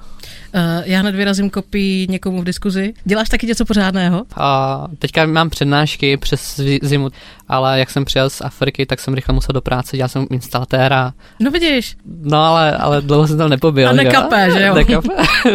Uh, 0.56 0.62
já 0.84 1.00
hned 1.00 1.16
vyrazím 1.16 1.50
kopii 1.50 2.08
někomu 2.10 2.42
v 2.42 2.44
diskuzi. 2.44 2.94
Děláš 3.06 3.30
taky 3.30 3.48
něco 3.48 3.66
pořádného? 3.66 4.26
A 4.36 4.88
teďka 5.00 5.26
mám 5.26 5.50
přednášky 5.50 6.18
přes 6.18 6.60
zimu, 6.82 7.10
ale 7.48 7.80
jak 7.80 7.90
jsem 7.90 8.06
přijel 8.06 8.30
z 8.30 8.42
Afriky, 8.42 8.86
tak 8.86 9.00
jsem 9.00 9.14
rychle 9.14 9.34
musel 9.34 9.54
do 9.54 9.62
práce, 9.62 9.98
dělal 9.98 10.10
jsem 10.10 10.28
instalatéra. 10.32 11.14
No 11.40 11.52
vidíš. 11.52 11.98
No 12.22 12.38
ale, 12.38 12.78
ale 12.78 13.02
dlouho 13.02 13.28
jsem 13.28 13.38
tam 13.38 13.50
nepobyl. 13.50 13.90
A 13.90 13.94
nekape, 13.94 14.52
že 14.52 14.66
jo? 14.66 14.74
Nekape. 14.76 15.08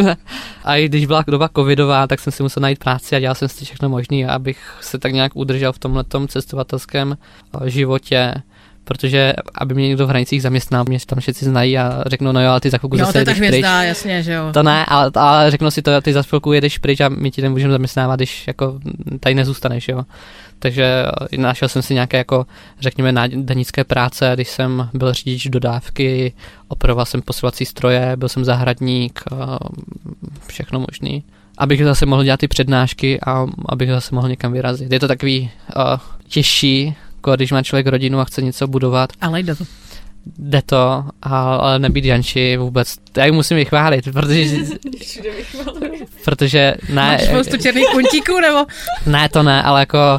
a 0.64 0.76
i 0.76 0.88
když 0.88 1.06
byla 1.06 1.24
doba 1.26 1.48
covidová, 1.56 2.06
tak 2.06 2.20
jsem 2.20 2.32
si 2.32 2.42
musel 2.42 2.60
najít 2.60 2.78
práci 2.78 3.16
a 3.16 3.20
dělal 3.20 3.34
jsem 3.34 3.48
si 3.48 3.64
všechno 3.64 3.88
možné, 3.88 4.26
abych 4.26 4.76
se 4.80 4.98
tak 4.98 5.12
nějak 5.12 5.36
udržel 5.36 5.72
v 5.72 5.78
tomhle 5.78 6.04
cestovatelském 6.28 7.16
eh, 7.64 7.70
životě 7.70 8.34
protože 8.84 9.32
aby 9.54 9.74
mě 9.74 9.88
někdo 9.88 10.06
v 10.06 10.08
hranicích 10.08 10.42
zaměstnal, 10.42 10.84
mě 10.88 10.98
tam 11.06 11.20
všichni 11.20 11.48
znají 11.48 11.78
a 11.78 12.04
řeknou, 12.06 12.32
no 12.32 12.42
jo, 12.42 12.50
ale 12.50 12.60
ty 12.60 12.70
za 12.70 12.78
chvilku 12.78 12.96
jo, 12.96 13.04
zase 13.04 13.18
jedeš 13.18 13.38
pryč. 13.38 13.64
jasně, 13.64 14.22
že 14.22 14.32
jo. 14.32 14.50
To 14.52 14.62
ne, 14.62 14.84
ale, 14.88 15.10
ale 15.14 15.50
řeknou 15.50 15.70
si 15.70 15.82
to, 15.82 16.00
ty 16.00 16.12
za 16.12 16.22
chvilku 16.22 16.52
jedeš 16.52 16.78
pryč 16.78 17.00
a 17.00 17.08
my 17.08 17.30
ti 17.30 17.42
nemůžeme 17.42 17.72
zaměstnávat, 17.72 18.16
když 18.16 18.46
jako 18.46 18.80
tady 19.20 19.34
nezůstaneš, 19.34 19.88
jo. 19.88 20.02
Takže 20.58 21.06
eh, 21.32 21.36
našel 21.36 21.68
jsem 21.68 21.82
si 21.82 21.94
nějaké 21.94 22.16
jako, 22.16 22.46
řekněme, 22.80 23.28
danické 23.28 23.84
práce, 23.84 24.30
když 24.34 24.48
jsem 24.48 24.88
byl 24.94 25.12
řidič 25.12 25.46
dodávky, 25.46 26.32
operoval 26.68 27.06
jsem 27.06 27.22
posilovací 27.22 27.64
stroje, 27.64 28.16
byl 28.16 28.28
jsem 28.28 28.44
zahradník, 28.44 29.20
eh, 29.32 29.36
všechno 30.46 30.80
možný 30.90 31.24
abych 31.58 31.84
zase 31.84 32.06
mohl 32.06 32.24
dělat 32.24 32.40
ty 32.40 32.48
přednášky 32.48 33.20
a 33.26 33.46
abych 33.68 33.90
zase 33.90 34.14
mohl 34.14 34.28
někam 34.28 34.52
vyrazit. 34.52 34.92
Je 34.92 35.00
to 35.00 35.08
takový 35.08 35.50
uh, 35.76 35.82
těžší, 36.28 36.94
když 37.30 37.52
má 37.52 37.62
člověk 37.62 37.86
rodinu 37.86 38.20
a 38.20 38.24
chce 38.24 38.42
něco 38.42 38.66
budovat. 38.66 39.12
Ale 39.20 39.40
jde 39.40 39.54
to. 39.54 39.64
Jde 40.38 40.62
to, 40.66 41.04
ale 41.22 41.78
nebýt 41.78 42.04
Janči 42.04 42.56
vůbec. 42.56 42.94
Já 43.16 43.24
ji 43.24 43.32
musím 43.32 43.56
vychválit, 43.56 44.04
protože... 44.12 44.56
protože 46.24 46.74
ne... 46.88 46.94
Máš 46.94 47.22
spoustu 47.22 47.56
černých 47.56 47.86
puntíků, 47.92 48.40
nebo? 48.40 48.66
ne, 49.06 49.28
to 49.28 49.42
ne, 49.42 49.62
ale 49.62 49.80
jako 49.80 50.18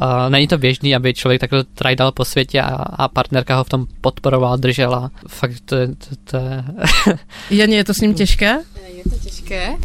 Uh, 0.00 0.30
není 0.30 0.48
to 0.48 0.58
běžný, 0.58 0.96
aby 0.96 1.14
člověk 1.14 1.40
takhle 1.40 1.64
trajdal 1.64 2.12
po 2.12 2.24
světě 2.24 2.60
a, 2.60 2.74
a 2.74 3.08
partnerka 3.08 3.56
ho 3.56 3.64
v 3.64 3.68
tom 3.68 3.86
podporovala, 4.00 4.56
držela. 4.56 5.10
Fakt 5.28 5.60
to, 5.64 5.76
to, 5.86 6.16
to 6.24 6.36
je... 6.36 6.64
Janě, 7.50 7.76
je 7.76 7.84
to 7.84 7.94
s 7.94 8.00
ním 8.00 8.14
těžké? 8.14 8.58
Je 8.96 9.02
to 9.02 9.16
těžké, 9.22 9.76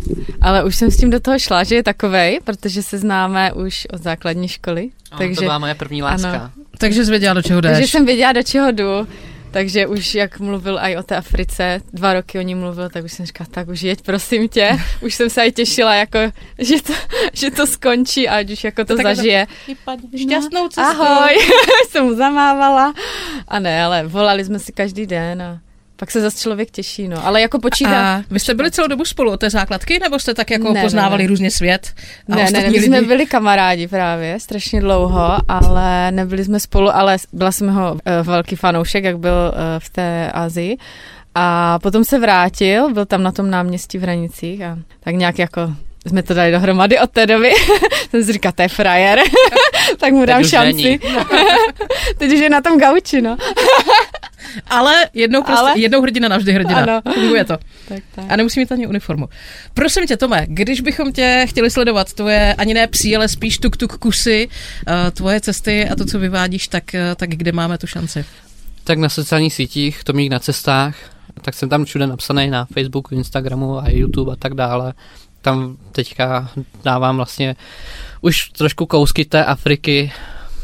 ale 0.41 0.64
už 0.64 0.76
jsem 0.76 0.91
s 0.91 0.97
tím 0.97 1.10
do 1.10 1.20
toho 1.20 1.39
šla, 1.39 1.64
že 1.64 1.76
je 1.76 1.84
takovej, 1.84 2.39
protože 2.43 2.84
se 2.84 2.97
známe 2.97 3.53
už 3.53 3.88
od 3.93 4.03
základní 4.03 4.47
školy. 4.47 4.89
Oh, 5.12 5.18
takže, 5.18 5.36
to 5.36 5.41
byla 5.41 5.60
moje 5.60 5.76
první 5.76 6.01
láska. 6.01 6.30
Ano. 6.32 6.51
Takže 6.78 7.05
jsi 7.05 7.12
věděla, 7.12 7.34
do 7.34 7.41
čeho 7.41 7.62
jdeš. 7.62 7.72
Takže 7.72 7.88
jsem 7.88 8.05
věděla, 8.05 8.32
do 8.32 8.43
čeho 8.43 8.72
jdu. 8.72 9.07
Takže 9.52 9.88
už 9.88 10.16
jak 10.16 10.39
mluvil 10.39 10.80
i 10.82 10.97
o 10.97 11.04
té 11.04 11.16
Africe, 11.16 11.82
dva 11.93 12.14
roky 12.14 12.39
o 12.39 12.41
ní 12.41 12.56
mluvil, 12.56 12.89
tak 12.89 13.06
už 13.06 13.14
jsem 13.14 13.26
říkala, 13.26 13.47
tak 13.52 13.68
už 13.68 13.82
jeď, 13.82 14.02
prosím 14.02 14.47
tě. 14.47 14.80
Už 15.02 15.16
jsem 15.16 15.30
se 15.30 15.41
aj 15.41 15.52
těšila, 15.52 15.95
jako, 15.95 16.20
že, 16.58 16.82
to, 16.82 16.93
že 17.34 17.52
to 17.52 17.68
skončí, 17.68 18.30
ať 18.30 18.52
už 18.52 18.64
jako 18.64 18.86
to, 18.86 18.95
to 18.95 19.04
zažije. 19.04 19.47
Šťastnou 20.18 20.68
cestu. 20.68 21.02
Ahoj, 21.02 21.38
jsem 21.89 22.06
mu 22.06 22.16
zamávala. 22.16 22.93
A 23.47 23.60
ne, 23.60 23.84
ale 23.84 24.08
volali 24.08 24.45
jsme 24.45 24.60
si 24.60 24.72
každý 24.72 25.06
den 25.06 25.41
a 25.41 25.60
pak 26.00 26.12
se 26.12 26.22
zase 26.22 26.39
člověk 26.39 26.72
těší, 26.72 27.08
no. 27.08 27.26
Ale 27.26 27.41
jako 27.41 27.60
počítá. 27.60 28.16
A 28.18 28.24
vy 28.32 28.39
jste 28.39 28.54
byli 28.54 28.72
celou 28.72 28.88
dobu 28.88 29.06
spolu 29.06 29.32
od 29.32 29.39
té 29.39 29.50
základky, 29.50 30.00
nebo 30.00 30.20
jste 30.20 30.34
tak 30.34 30.52
jako 30.52 30.74
ne, 30.74 30.82
poznávali 30.82 31.24
ne, 31.24 31.28
různě 31.28 31.52
svět? 31.52 31.93
A 32.32 32.36
ne, 32.36 32.52
ne, 32.52 32.62
ne, 32.62 32.70
my 32.70 32.82
jsme 32.82 33.02
byli 33.02 33.26
kamarádi 33.26 33.88
právě, 33.88 34.39
strašně 34.39 34.82
dlouho, 34.82 35.38
ale 35.47 36.12
nebyli 36.12 36.43
jsme 36.43 36.60
spolu, 36.60 36.95
ale 36.95 37.18
byla 37.34 37.52
jsem 37.52 37.68
jeho 37.68 37.91
uh, 37.93 38.00
velký 38.24 38.56
fanoušek, 38.56 39.04
jak 39.04 39.20
byl 39.20 39.34
uh, 39.54 39.60
v 39.80 39.89
té 39.89 40.32
Azii. 40.32 40.78
A 41.36 41.80
potom 41.80 42.04
se 42.04 42.20
vrátil, 42.20 42.93
byl 42.93 43.06
tam 43.06 43.24
na 43.24 43.32
tom 43.32 43.50
náměstí 43.50 43.97
v 43.97 44.02
Hranicích 44.02 44.62
a 44.62 44.78
tak 45.00 45.16
nějak 45.16 45.39
jako 45.39 45.62
jsme 46.08 46.24
to 46.24 46.34
dali 46.34 46.52
dohromady 46.52 47.00
od 47.00 47.10
té 47.12 47.26
doby. 47.26 47.52
jsem 48.10 48.24
si 48.24 48.34
říkal, 48.34 48.52
to 48.52 48.62
je 48.62 48.68
frajer, 48.68 49.20
tak 49.97 50.14
mu 50.14 50.26
dám 50.26 50.43
šanci. 50.43 51.00
Teď 52.18 52.34
už 52.34 52.39
je 52.39 52.50
na 52.50 52.62
tom 52.62 52.80
gauči, 52.80 53.22
no. 53.22 53.38
Ale 54.68 55.10
jednou, 55.14 55.43
prostě, 55.43 55.60
Ale... 55.60 55.80
jednou 55.80 56.01
hrdina 56.01 56.28
navždy 56.28 56.53
hrdina. 56.53 56.82
Ano. 56.82 57.01
Funguje 57.14 57.45
to. 57.45 57.57
tak, 57.88 58.03
tak. 58.16 58.26
A 58.30 58.36
nemusí 58.36 58.60
mít 58.60 58.72
ani 58.72 58.88
uniformu. 58.88 59.30
Prosím 59.74 60.07
tě, 60.07 60.18
Tome, 60.18 60.45
když 60.47 60.82
bychom 60.82 61.14
tě 61.14 61.45
chtěli 61.49 61.72
sledovat, 61.72 62.14
tvoje 62.14 62.53
ani 62.53 62.74
ne 62.74 62.88
psí, 62.88 63.16
ale 63.16 63.28
spíš 63.28 63.60
tuk-tuk 63.60 63.97
kusy, 63.97 64.47
uh, 64.47 64.93
tvoje 65.12 65.41
cesty 65.41 65.89
a 65.89 65.95
to, 65.95 66.05
co 66.05 66.20
vyvádíš, 66.20 66.68
tak, 66.68 66.84
uh, 66.93 67.16
tak 67.16 67.30
kde 67.30 67.51
máme 67.51 67.78
tu 67.78 67.88
šanci? 67.88 68.26
Tak 68.84 68.97
na 68.99 69.10
sociálních 69.10 69.53
sítích, 69.53 70.03
to 70.03 70.14
mít 70.14 70.30
na 70.30 70.39
cestách, 70.39 70.95
tak 71.41 71.53
jsem 71.53 71.70
tam 71.70 71.86
všude 71.86 72.07
napsaný 72.07 72.49
na 72.49 72.66
Facebooku, 72.74 73.16
Instagramu 73.16 73.80
a 73.80 73.89
YouTube 73.89 74.34
a 74.34 74.36
tak 74.36 74.53
dále. 74.53 74.93
Tam 75.41 75.78
teďka 75.91 76.49
dávám 76.84 77.16
vlastně 77.16 77.55
už 78.22 78.49
trošku 78.49 78.86
kousky 78.86 79.26
té 79.26 79.45
Afriky, 79.45 80.12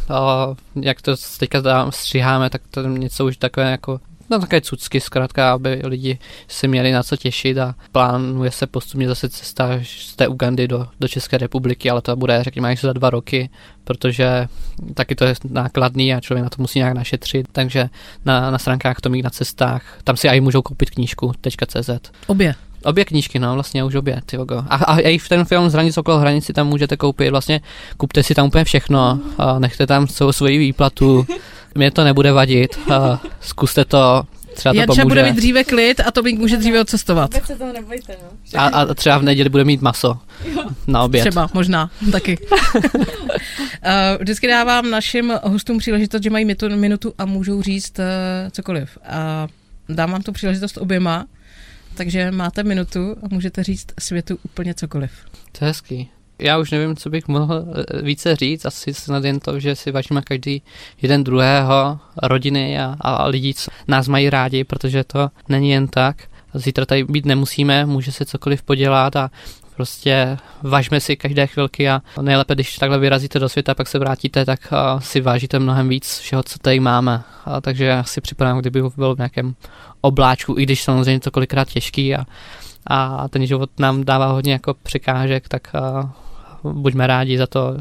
a 0.10 0.56
jak 0.82 1.02
to 1.02 1.16
teďka 1.40 1.92
stříháme, 1.92 2.50
tak 2.50 2.62
to 2.72 2.82
něco 2.82 3.26
už 3.26 3.38
takové 3.38 3.72
jako 3.72 4.00
no 4.30 4.40
také 4.40 4.62
cucky 4.62 5.02
zkrátka, 5.02 5.54
aby 5.54 5.82
lidi 5.84 6.20
si 6.48 6.68
měli 6.68 6.92
na 6.92 7.04
co 7.04 7.18
těšit 7.18 7.58
a 7.58 7.76
plánuje 7.92 8.52
se 8.52 8.68
postupně 8.68 9.08
zase 9.08 9.30
cesta 9.30 9.70
z 9.84 10.16
té 10.16 10.28
Ugandy 10.28 10.68
do, 10.68 10.88
do 11.00 11.08
České 11.08 11.38
republiky, 11.38 11.90
ale 11.90 12.02
to 12.02 12.16
bude 12.16 12.44
řekněme 12.44 12.70
až 12.70 12.82
za 12.82 12.94
dva 12.94 13.10
roky, 13.10 13.50
protože 13.86 14.48
taky 14.94 15.16
to 15.16 15.26
je 15.26 15.36
nákladný 15.50 16.14
a 16.14 16.22
člověk 16.22 16.44
na 16.44 16.50
to 16.50 16.62
musí 16.62 16.80
nějak 16.80 16.94
našetřit, 16.94 17.48
takže 17.52 17.90
na, 18.26 18.52
na 18.52 18.58
stránkách 18.58 19.02
Tomík 19.02 19.24
na 19.24 19.30
cestách, 19.30 19.84
tam 20.04 20.18
si 20.18 20.28
i 20.28 20.42
můžou 20.42 20.62
koupit 20.62 20.90
knížku 20.90 21.32
.cz. 21.68 21.90
Obě. 22.28 22.56
Obě 22.84 23.06
knížky, 23.06 23.40
no, 23.40 23.54
vlastně 23.54 23.84
už 23.84 23.96
obě, 23.96 24.22
ty 24.26 24.38
vogo. 24.38 24.64
A, 24.70 24.76
a, 24.76 25.00
i 25.00 25.18
v 25.18 25.30
ten 25.30 25.46
film 25.46 25.70
Zranic 25.70 25.98
okolo 25.98 26.18
hranici 26.18 26.54
tam 26.54 26.68
můžete 26.68 26.98
koupit, 26.98 27.30
vlastně 27.30 27.62
kupte 27.98 28.24
si 28.24 28.36
tam 28.36 28.48
úplně 28.48 28.64
všechno, 28.64 29.20
a 29.38 29.60
nechte 29.60 29.88
tam 29.88 30.08
svou 30.08 30.32
svoji 30.32 30.58
výplatu, 30.58 31.26
mě 31.76 31.92
to 31.92 32.04
nebude 32.04 32.32
vadit, 32.32 32.80
a 32.94 33.22
zkuste 33.42 33.86
to, 33.86 34.24
třeba 34.56 34.74
to 34.74 34.80
Janča 34.80 34.94
pomůže. 34.94 35.06
bude 35.06 35.24
mít 35.24 35.36
dříve 35.36 35.64
klid 35.64 36.00
a 36.00 36.12
to 36.12 36.24
může 36.24 36.58
dříve 36.58 36.82
odcestovat. 36.82 37.34
Vůbec 37.34 37.48
se 37.48 37.56
toho 37.56 37.74
nebojte, 37.74 38.16
no. 38.24 38.60
A, 38.60 38.66
a 38.66 38.94
třeba 38.94 39.18
v 39.18 39.24
neděli 39.24 39.50
bude 39.50 39.64
mít 39.64 39.82
maso 39.82 40.18
na 40.88 41.04
oběd. 41.04 41.24
Třeba, 41.24 41.50
možná, 41.54 41.90
taky. 42.12 42.38
Eh, 43.88 44.18
Vždycky 44.20 44.48
dávám 44.48 44.90
našim 44.90 45.34
hostům 45.44 45.78
příležitost, 45.78 46.24
že 46.24 46.30
mají 46.30 46.46
minutu, 46.76 47.14
a 47.18 47.26
můžou 47.26 47.62
říct 47.62 48.00
uh, 48.00 48.06
cokoliv. 48.52 48.98
A 49.06 49.48
dám 49.90 50.12
vám 50.12 50.22
tu 50.22 50.32
příležitost 50.32 50.78
oběma, 50.78 51.26
takže 51.96 52.32
máte 52.32 52.64
minutu 52.64 53.16
a 53.24 53.28
můžete 53.32 53.64
říct 53.64 53.88
světu 54.00 54.40
úplně 54.44 54.74
cokoliv. 54.74 55.12
To 55.52 55.66
je 55.66 55.70
hezký. 55.70 56.10
Já 56.40 56.58
už 56.58 56.72
nevím, 56.72 56.96
co 56.96 57.10
bych 57.10 57.28
mohl 57.28 57.66
eh, 57.76 58.02
více 58.02 58.36
říct, 58.36 58.66
asi 58.66 58.94
snad 58.94 59.24
jen 59.24 59.40
to, 59.40 59.60
že 59.60 59.76
si 59.76 59.92
vážíme 59.92 60.22
každý 60.22 60.62
jeden 61.02 61.24
druhého, 61.24 62.00
rodiny 62.24 62.80
a, 62.80 62.96
a 63.02 63.28
lidí, 63.28 63.54
co 63.54 63.72
nás 63.88 64.08
mají 64.08 64.30
rádi, 64.30 64.64
protože 64.64 65.04
to 65.04 65.30
není 65.50 65.70
jen 65.70 65.88
tak. 65.88 66.24
Zítra 66.54 66.86
tady 66.86 67.04
být 67.04 67.26
nemusíme, 67.26 67.86
může 67.86 68.12
se 68.12 68.26
cokoliv 68.26 68.64
podělat 68.64 69.16
a 69.16 69.32
prostě 69.76 70.38
vážme 70.62 71.00
si 71.00 71.16
každé 71.16 71.48
chvilky 71.48 71.90
a 71.90 72.02
nejlépe, 72.22 72.56
když 72.56 72.76
takhle 72.76 73.00
vyrazíte 73.00 73.40
do 73.40 73.50
světa, 73.50 73.76
pak 73.76 73.88
se 73.88 74.00
vrátíte, 74.00 74.46
tak 74.46 74.74
si 75.00 75.22
vážíte 75.22 75.60
mnohem 75.60 75.90
víc 75.90 76.20
všeho, 76.20 76.44
co 76.44 76.60
tady 76.60 76.80
máme. 76.80 77.24
A 77.46 77.62
takže 77.62 77.86
já 77.86 78.04
si 78.04 78.22
připadám, 78.22 78.60
kdyby 78.60 78.82
byl 78.96 79.16
v 79.16 79.18
nějakém 79.18 79.56
obláčku, 80.02 80.56
i 80.60 80.64
když 80.64 80.84
samozřejmě 80.84 81.20
to 81.20 81.32
kolikrát 81.32 81.68
těžký 81.68 82.16
a, 82.16 82.26
a 82.88 83.28
ten 83.28 83.46
život 83.46 83.70
nám 83.80 84.04
dává 84.04 84.26
hodně 84.26 84.54
jako 84.54 84.74
překážek, 84.74 85.48
tak 85.48 85.68
buďme 86.64 87.08
rádi 87.08 87.38
za 87.38 87.48
to, 87.48 87.74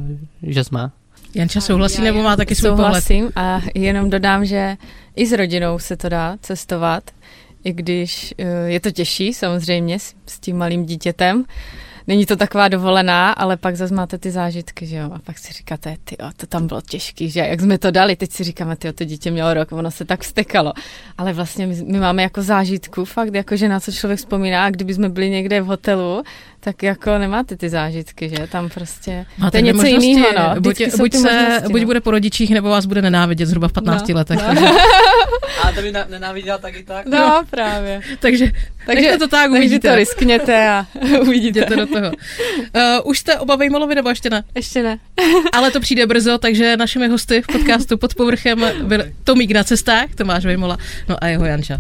že 0.42 0.64
jsme. 0.64 0.90
Janča 1.34 1.60
souhlasí 1.60 2.02
nebo 2.02 2.22
má 2.22 2.36
taky 2.36 2.54
svůj 2.54 2.70
pohled? 2.70 2.86
Souhlasím 2.86 3.30
a 3.36 3.60
jenom 3.74 4.10
dodám, 4.10 4.44
že 4.44 4.76
i 5.16 5.26
s 5.26 5.32
rodinou 5.32 5.78
se 5.78 5.96
to 5.96 6.08
dá 6.08 6.36
cestovat, 6.40 7.04
i 7.64 7.72
když 7.72 8.34
eh, 8.38 8.44
je 8.66 8.80
to 8.80 8.90
těžší 8.90 9.34
samozřejmě 9.34 9.98
s, 9.98 10.14
s 10.26 10.40
tím 10.40 10.56
malým 10.56 10.86
dítětem. 10.86 11.44
Není 12.06 12.26
to 12.26 12.36
taková 12.36 12.68
dovolená, 12.68 13.32
ale 13.32 13.56
pak 13.56 13.76
zase 13.76 13.94
máte 13.94 14.18
ty 14.18 14.30
zážitky, 14.30 14.86
že 14.86 14.96
jo, 14.96 15.10
a 15.12 15.18
pak 15.18 15.38
si 15.38 15.52
říkáte, 15.52 15.96
ty 16.04 16.16
to 16.36 16.46
tam 16.46 16.66
bylo 16.66 16.80
těžký, 16.80 17.30
že 17.30 17.40
jak 17.40 17.60
jsme 17.60 17.78
to 17.78 17.90
dali, 17.90 18.16
teď 18.16 18.30
si 18.30 18.44
říkáme, 18.44 18.76
ty 18.76 18.92
to 18.92 19.04
dítě 19.04 19.30
mělo 19.30 19.54
rok, 19.54 19.72
ono 19.72 19.90
se 19.90 20.04
tak 20.04 20.20
vstekalo. 20.20 20.72
Ale 21.18 21.32
vlastně 21.32 21.66
my, 21.66 21.82
my 21.82 21.98
máme 21.98 22.22
jako 22.22 22.42
zážitku, 22.42 23.04
fakt, 23.04 23.34
jako 23.34 23.56
že 23.56 23.68
na 23.68 23.80
co 23.80 23.92
člověk 23.92 24.18
vzpomíná, 24.18 24.70
kdyby 24.70 24.94
jsme 24.94 25.08
byli 25.08 25.30
někde 25.30 25.60
v 25.60 25.66
hotelu, 25.66 26.22
tak 26.64 26.82
jako 26.82 27.18
nemáte 27.18 27.56
ty 27.56 27.68
zážitky, 27.68 28.28
že 28.28 28.46
tam 28.46 28.68
prostě, 28.68 29.26
Máte 29.38 29.50
to 29.50 29.56
je 29.56 29.62
něco 29.62 29.86
jiného, 29.86 30.28
no. 30.38 30.60
Buď, 30.60 30.62
buď, 30.62 30.76
se, 30.90 30.96
možnosti, 30.96 31.68
buď 31.72 31.80
no. 31.80 31.86
bude 31.86 32.00
po 32.00 32.10
rodičích, 32.10 32.50
nebo 32.50 32.68
vás 32.68 32.86
bude 32.86 33.02
nenávidět 33.02 33.48
zhruba 33.48 33.68
v 33.68 33.72
15 33.72 34.08
No, 34.08 34.14
letech. 34.14 34.38
no. 34.38 34.54
Takže, 34.54 34.66
A 35.62 35.72
to 35.72 35.82
by 35.82 35.92
nenáviděla 36.10 36.58
taky 36.58 36.82
tak? 36.82 37.06
No, 37.06 37.42
právě. 37.50 38.00
takže, 38.20 38.52
takže 38.86 39.12
to 39.18 39.28
tak 39.28 39.40
takže 39.40 39.58
uvidíte. 39.58 39.88
to 39.90 39.96
riskněte 39.96 40.68
a 40.68 40.86
uvidíte. 41.20 41.58
Jděte 41.58 41.76
do 41.76 41.86
toho. 41.86 42.06
Uh, 42.06 43.10
už 43.10 43.18
jste 43.18 43.38
oba 43.38 43.56
vejmolovi, 43.56 43.94
nebo 43.94 44.08
ještě 44.08 44.30
ne? 44.30 44.44
Ještě 44.54 44.82
ne. 44.82 44.98
Ale 45.52 45.70
to 45.70 45.80
přijde 45.80 46.06
brzo, 46.06 46.38
takže 46.38 46.76
našimi 46.76 47.08
hosty 47.08 47.42
v 47.42 47.46
podcastu 47.46 47.98
Pod 47.98 48.14
povrchem 48.14 48.64
byl 48.82 49.04
Tomík 49.24 49.50
na 49.50 49.64
cestách, 49.64 50.14
Tomáš 50.14 50.44
Vejmola, 50.44 50.78
no 51.08 51.16
a 51.24 51.26
jeho 51.26 51.44
Janča. 51.44 51.78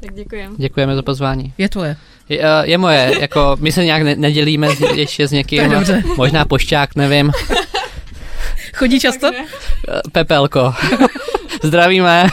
Tak 0.00 0.14
děkujem. 0.14 0.54
Děkujeme 0.58 0.96
za 0.96 1.02
pozvání. 1.02 1.52
Je 1.58 1.68
tvoje. 1.68 1.96
Je, 2.28 2.38
eh, 2.40 2.70
je 2.70 2.78
moje, 2.78 3.12
jako 3.20 3.56
my 3.60 3.72
se 3.72 3.84
nějak 3.84 4.02
ne, 4.02 4.16
nedělíme 4.16 4.70
s- 4.76 4.80
ještě 4.94 5.28
s 5.28 5.32
někým, 5.32 5.62
možná 6.16 6.44
pošťák, 6.44 6.94
nevím, 6.96 7.32
Chodí 8.74 9.00
často? 9.00 9.30
Eh, 9.34 10.00
Pepelko. 10.12 10.74
Zdravíme. 11.62 12.26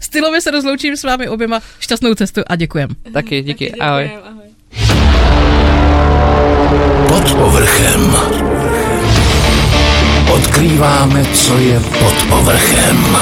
Stylově 0.00 0.40
se 0.40 0.50
rozloučím 0.50 0.96
s 0.96 1.04
vámi 1.04 1.28
oběma. 1.28 1.60
Šťastnou 1.80 2.14
cestu 2.14 2.40
a 2.46 2.56
děkujem. 2.56 2.88
Taky, 3.12 3.42
díky, 3.42 3.72
ahoj. 3.74 4.10
ahoj. 4.24 4.48
Pod 7.08 7.34
povrchem. 7.34 8.16
Odkrýváme, 10.32 11.24
co 11.24 11.58
je 11.58 11.80
pod 11.80 12.14
povrchem. 12.28 13.16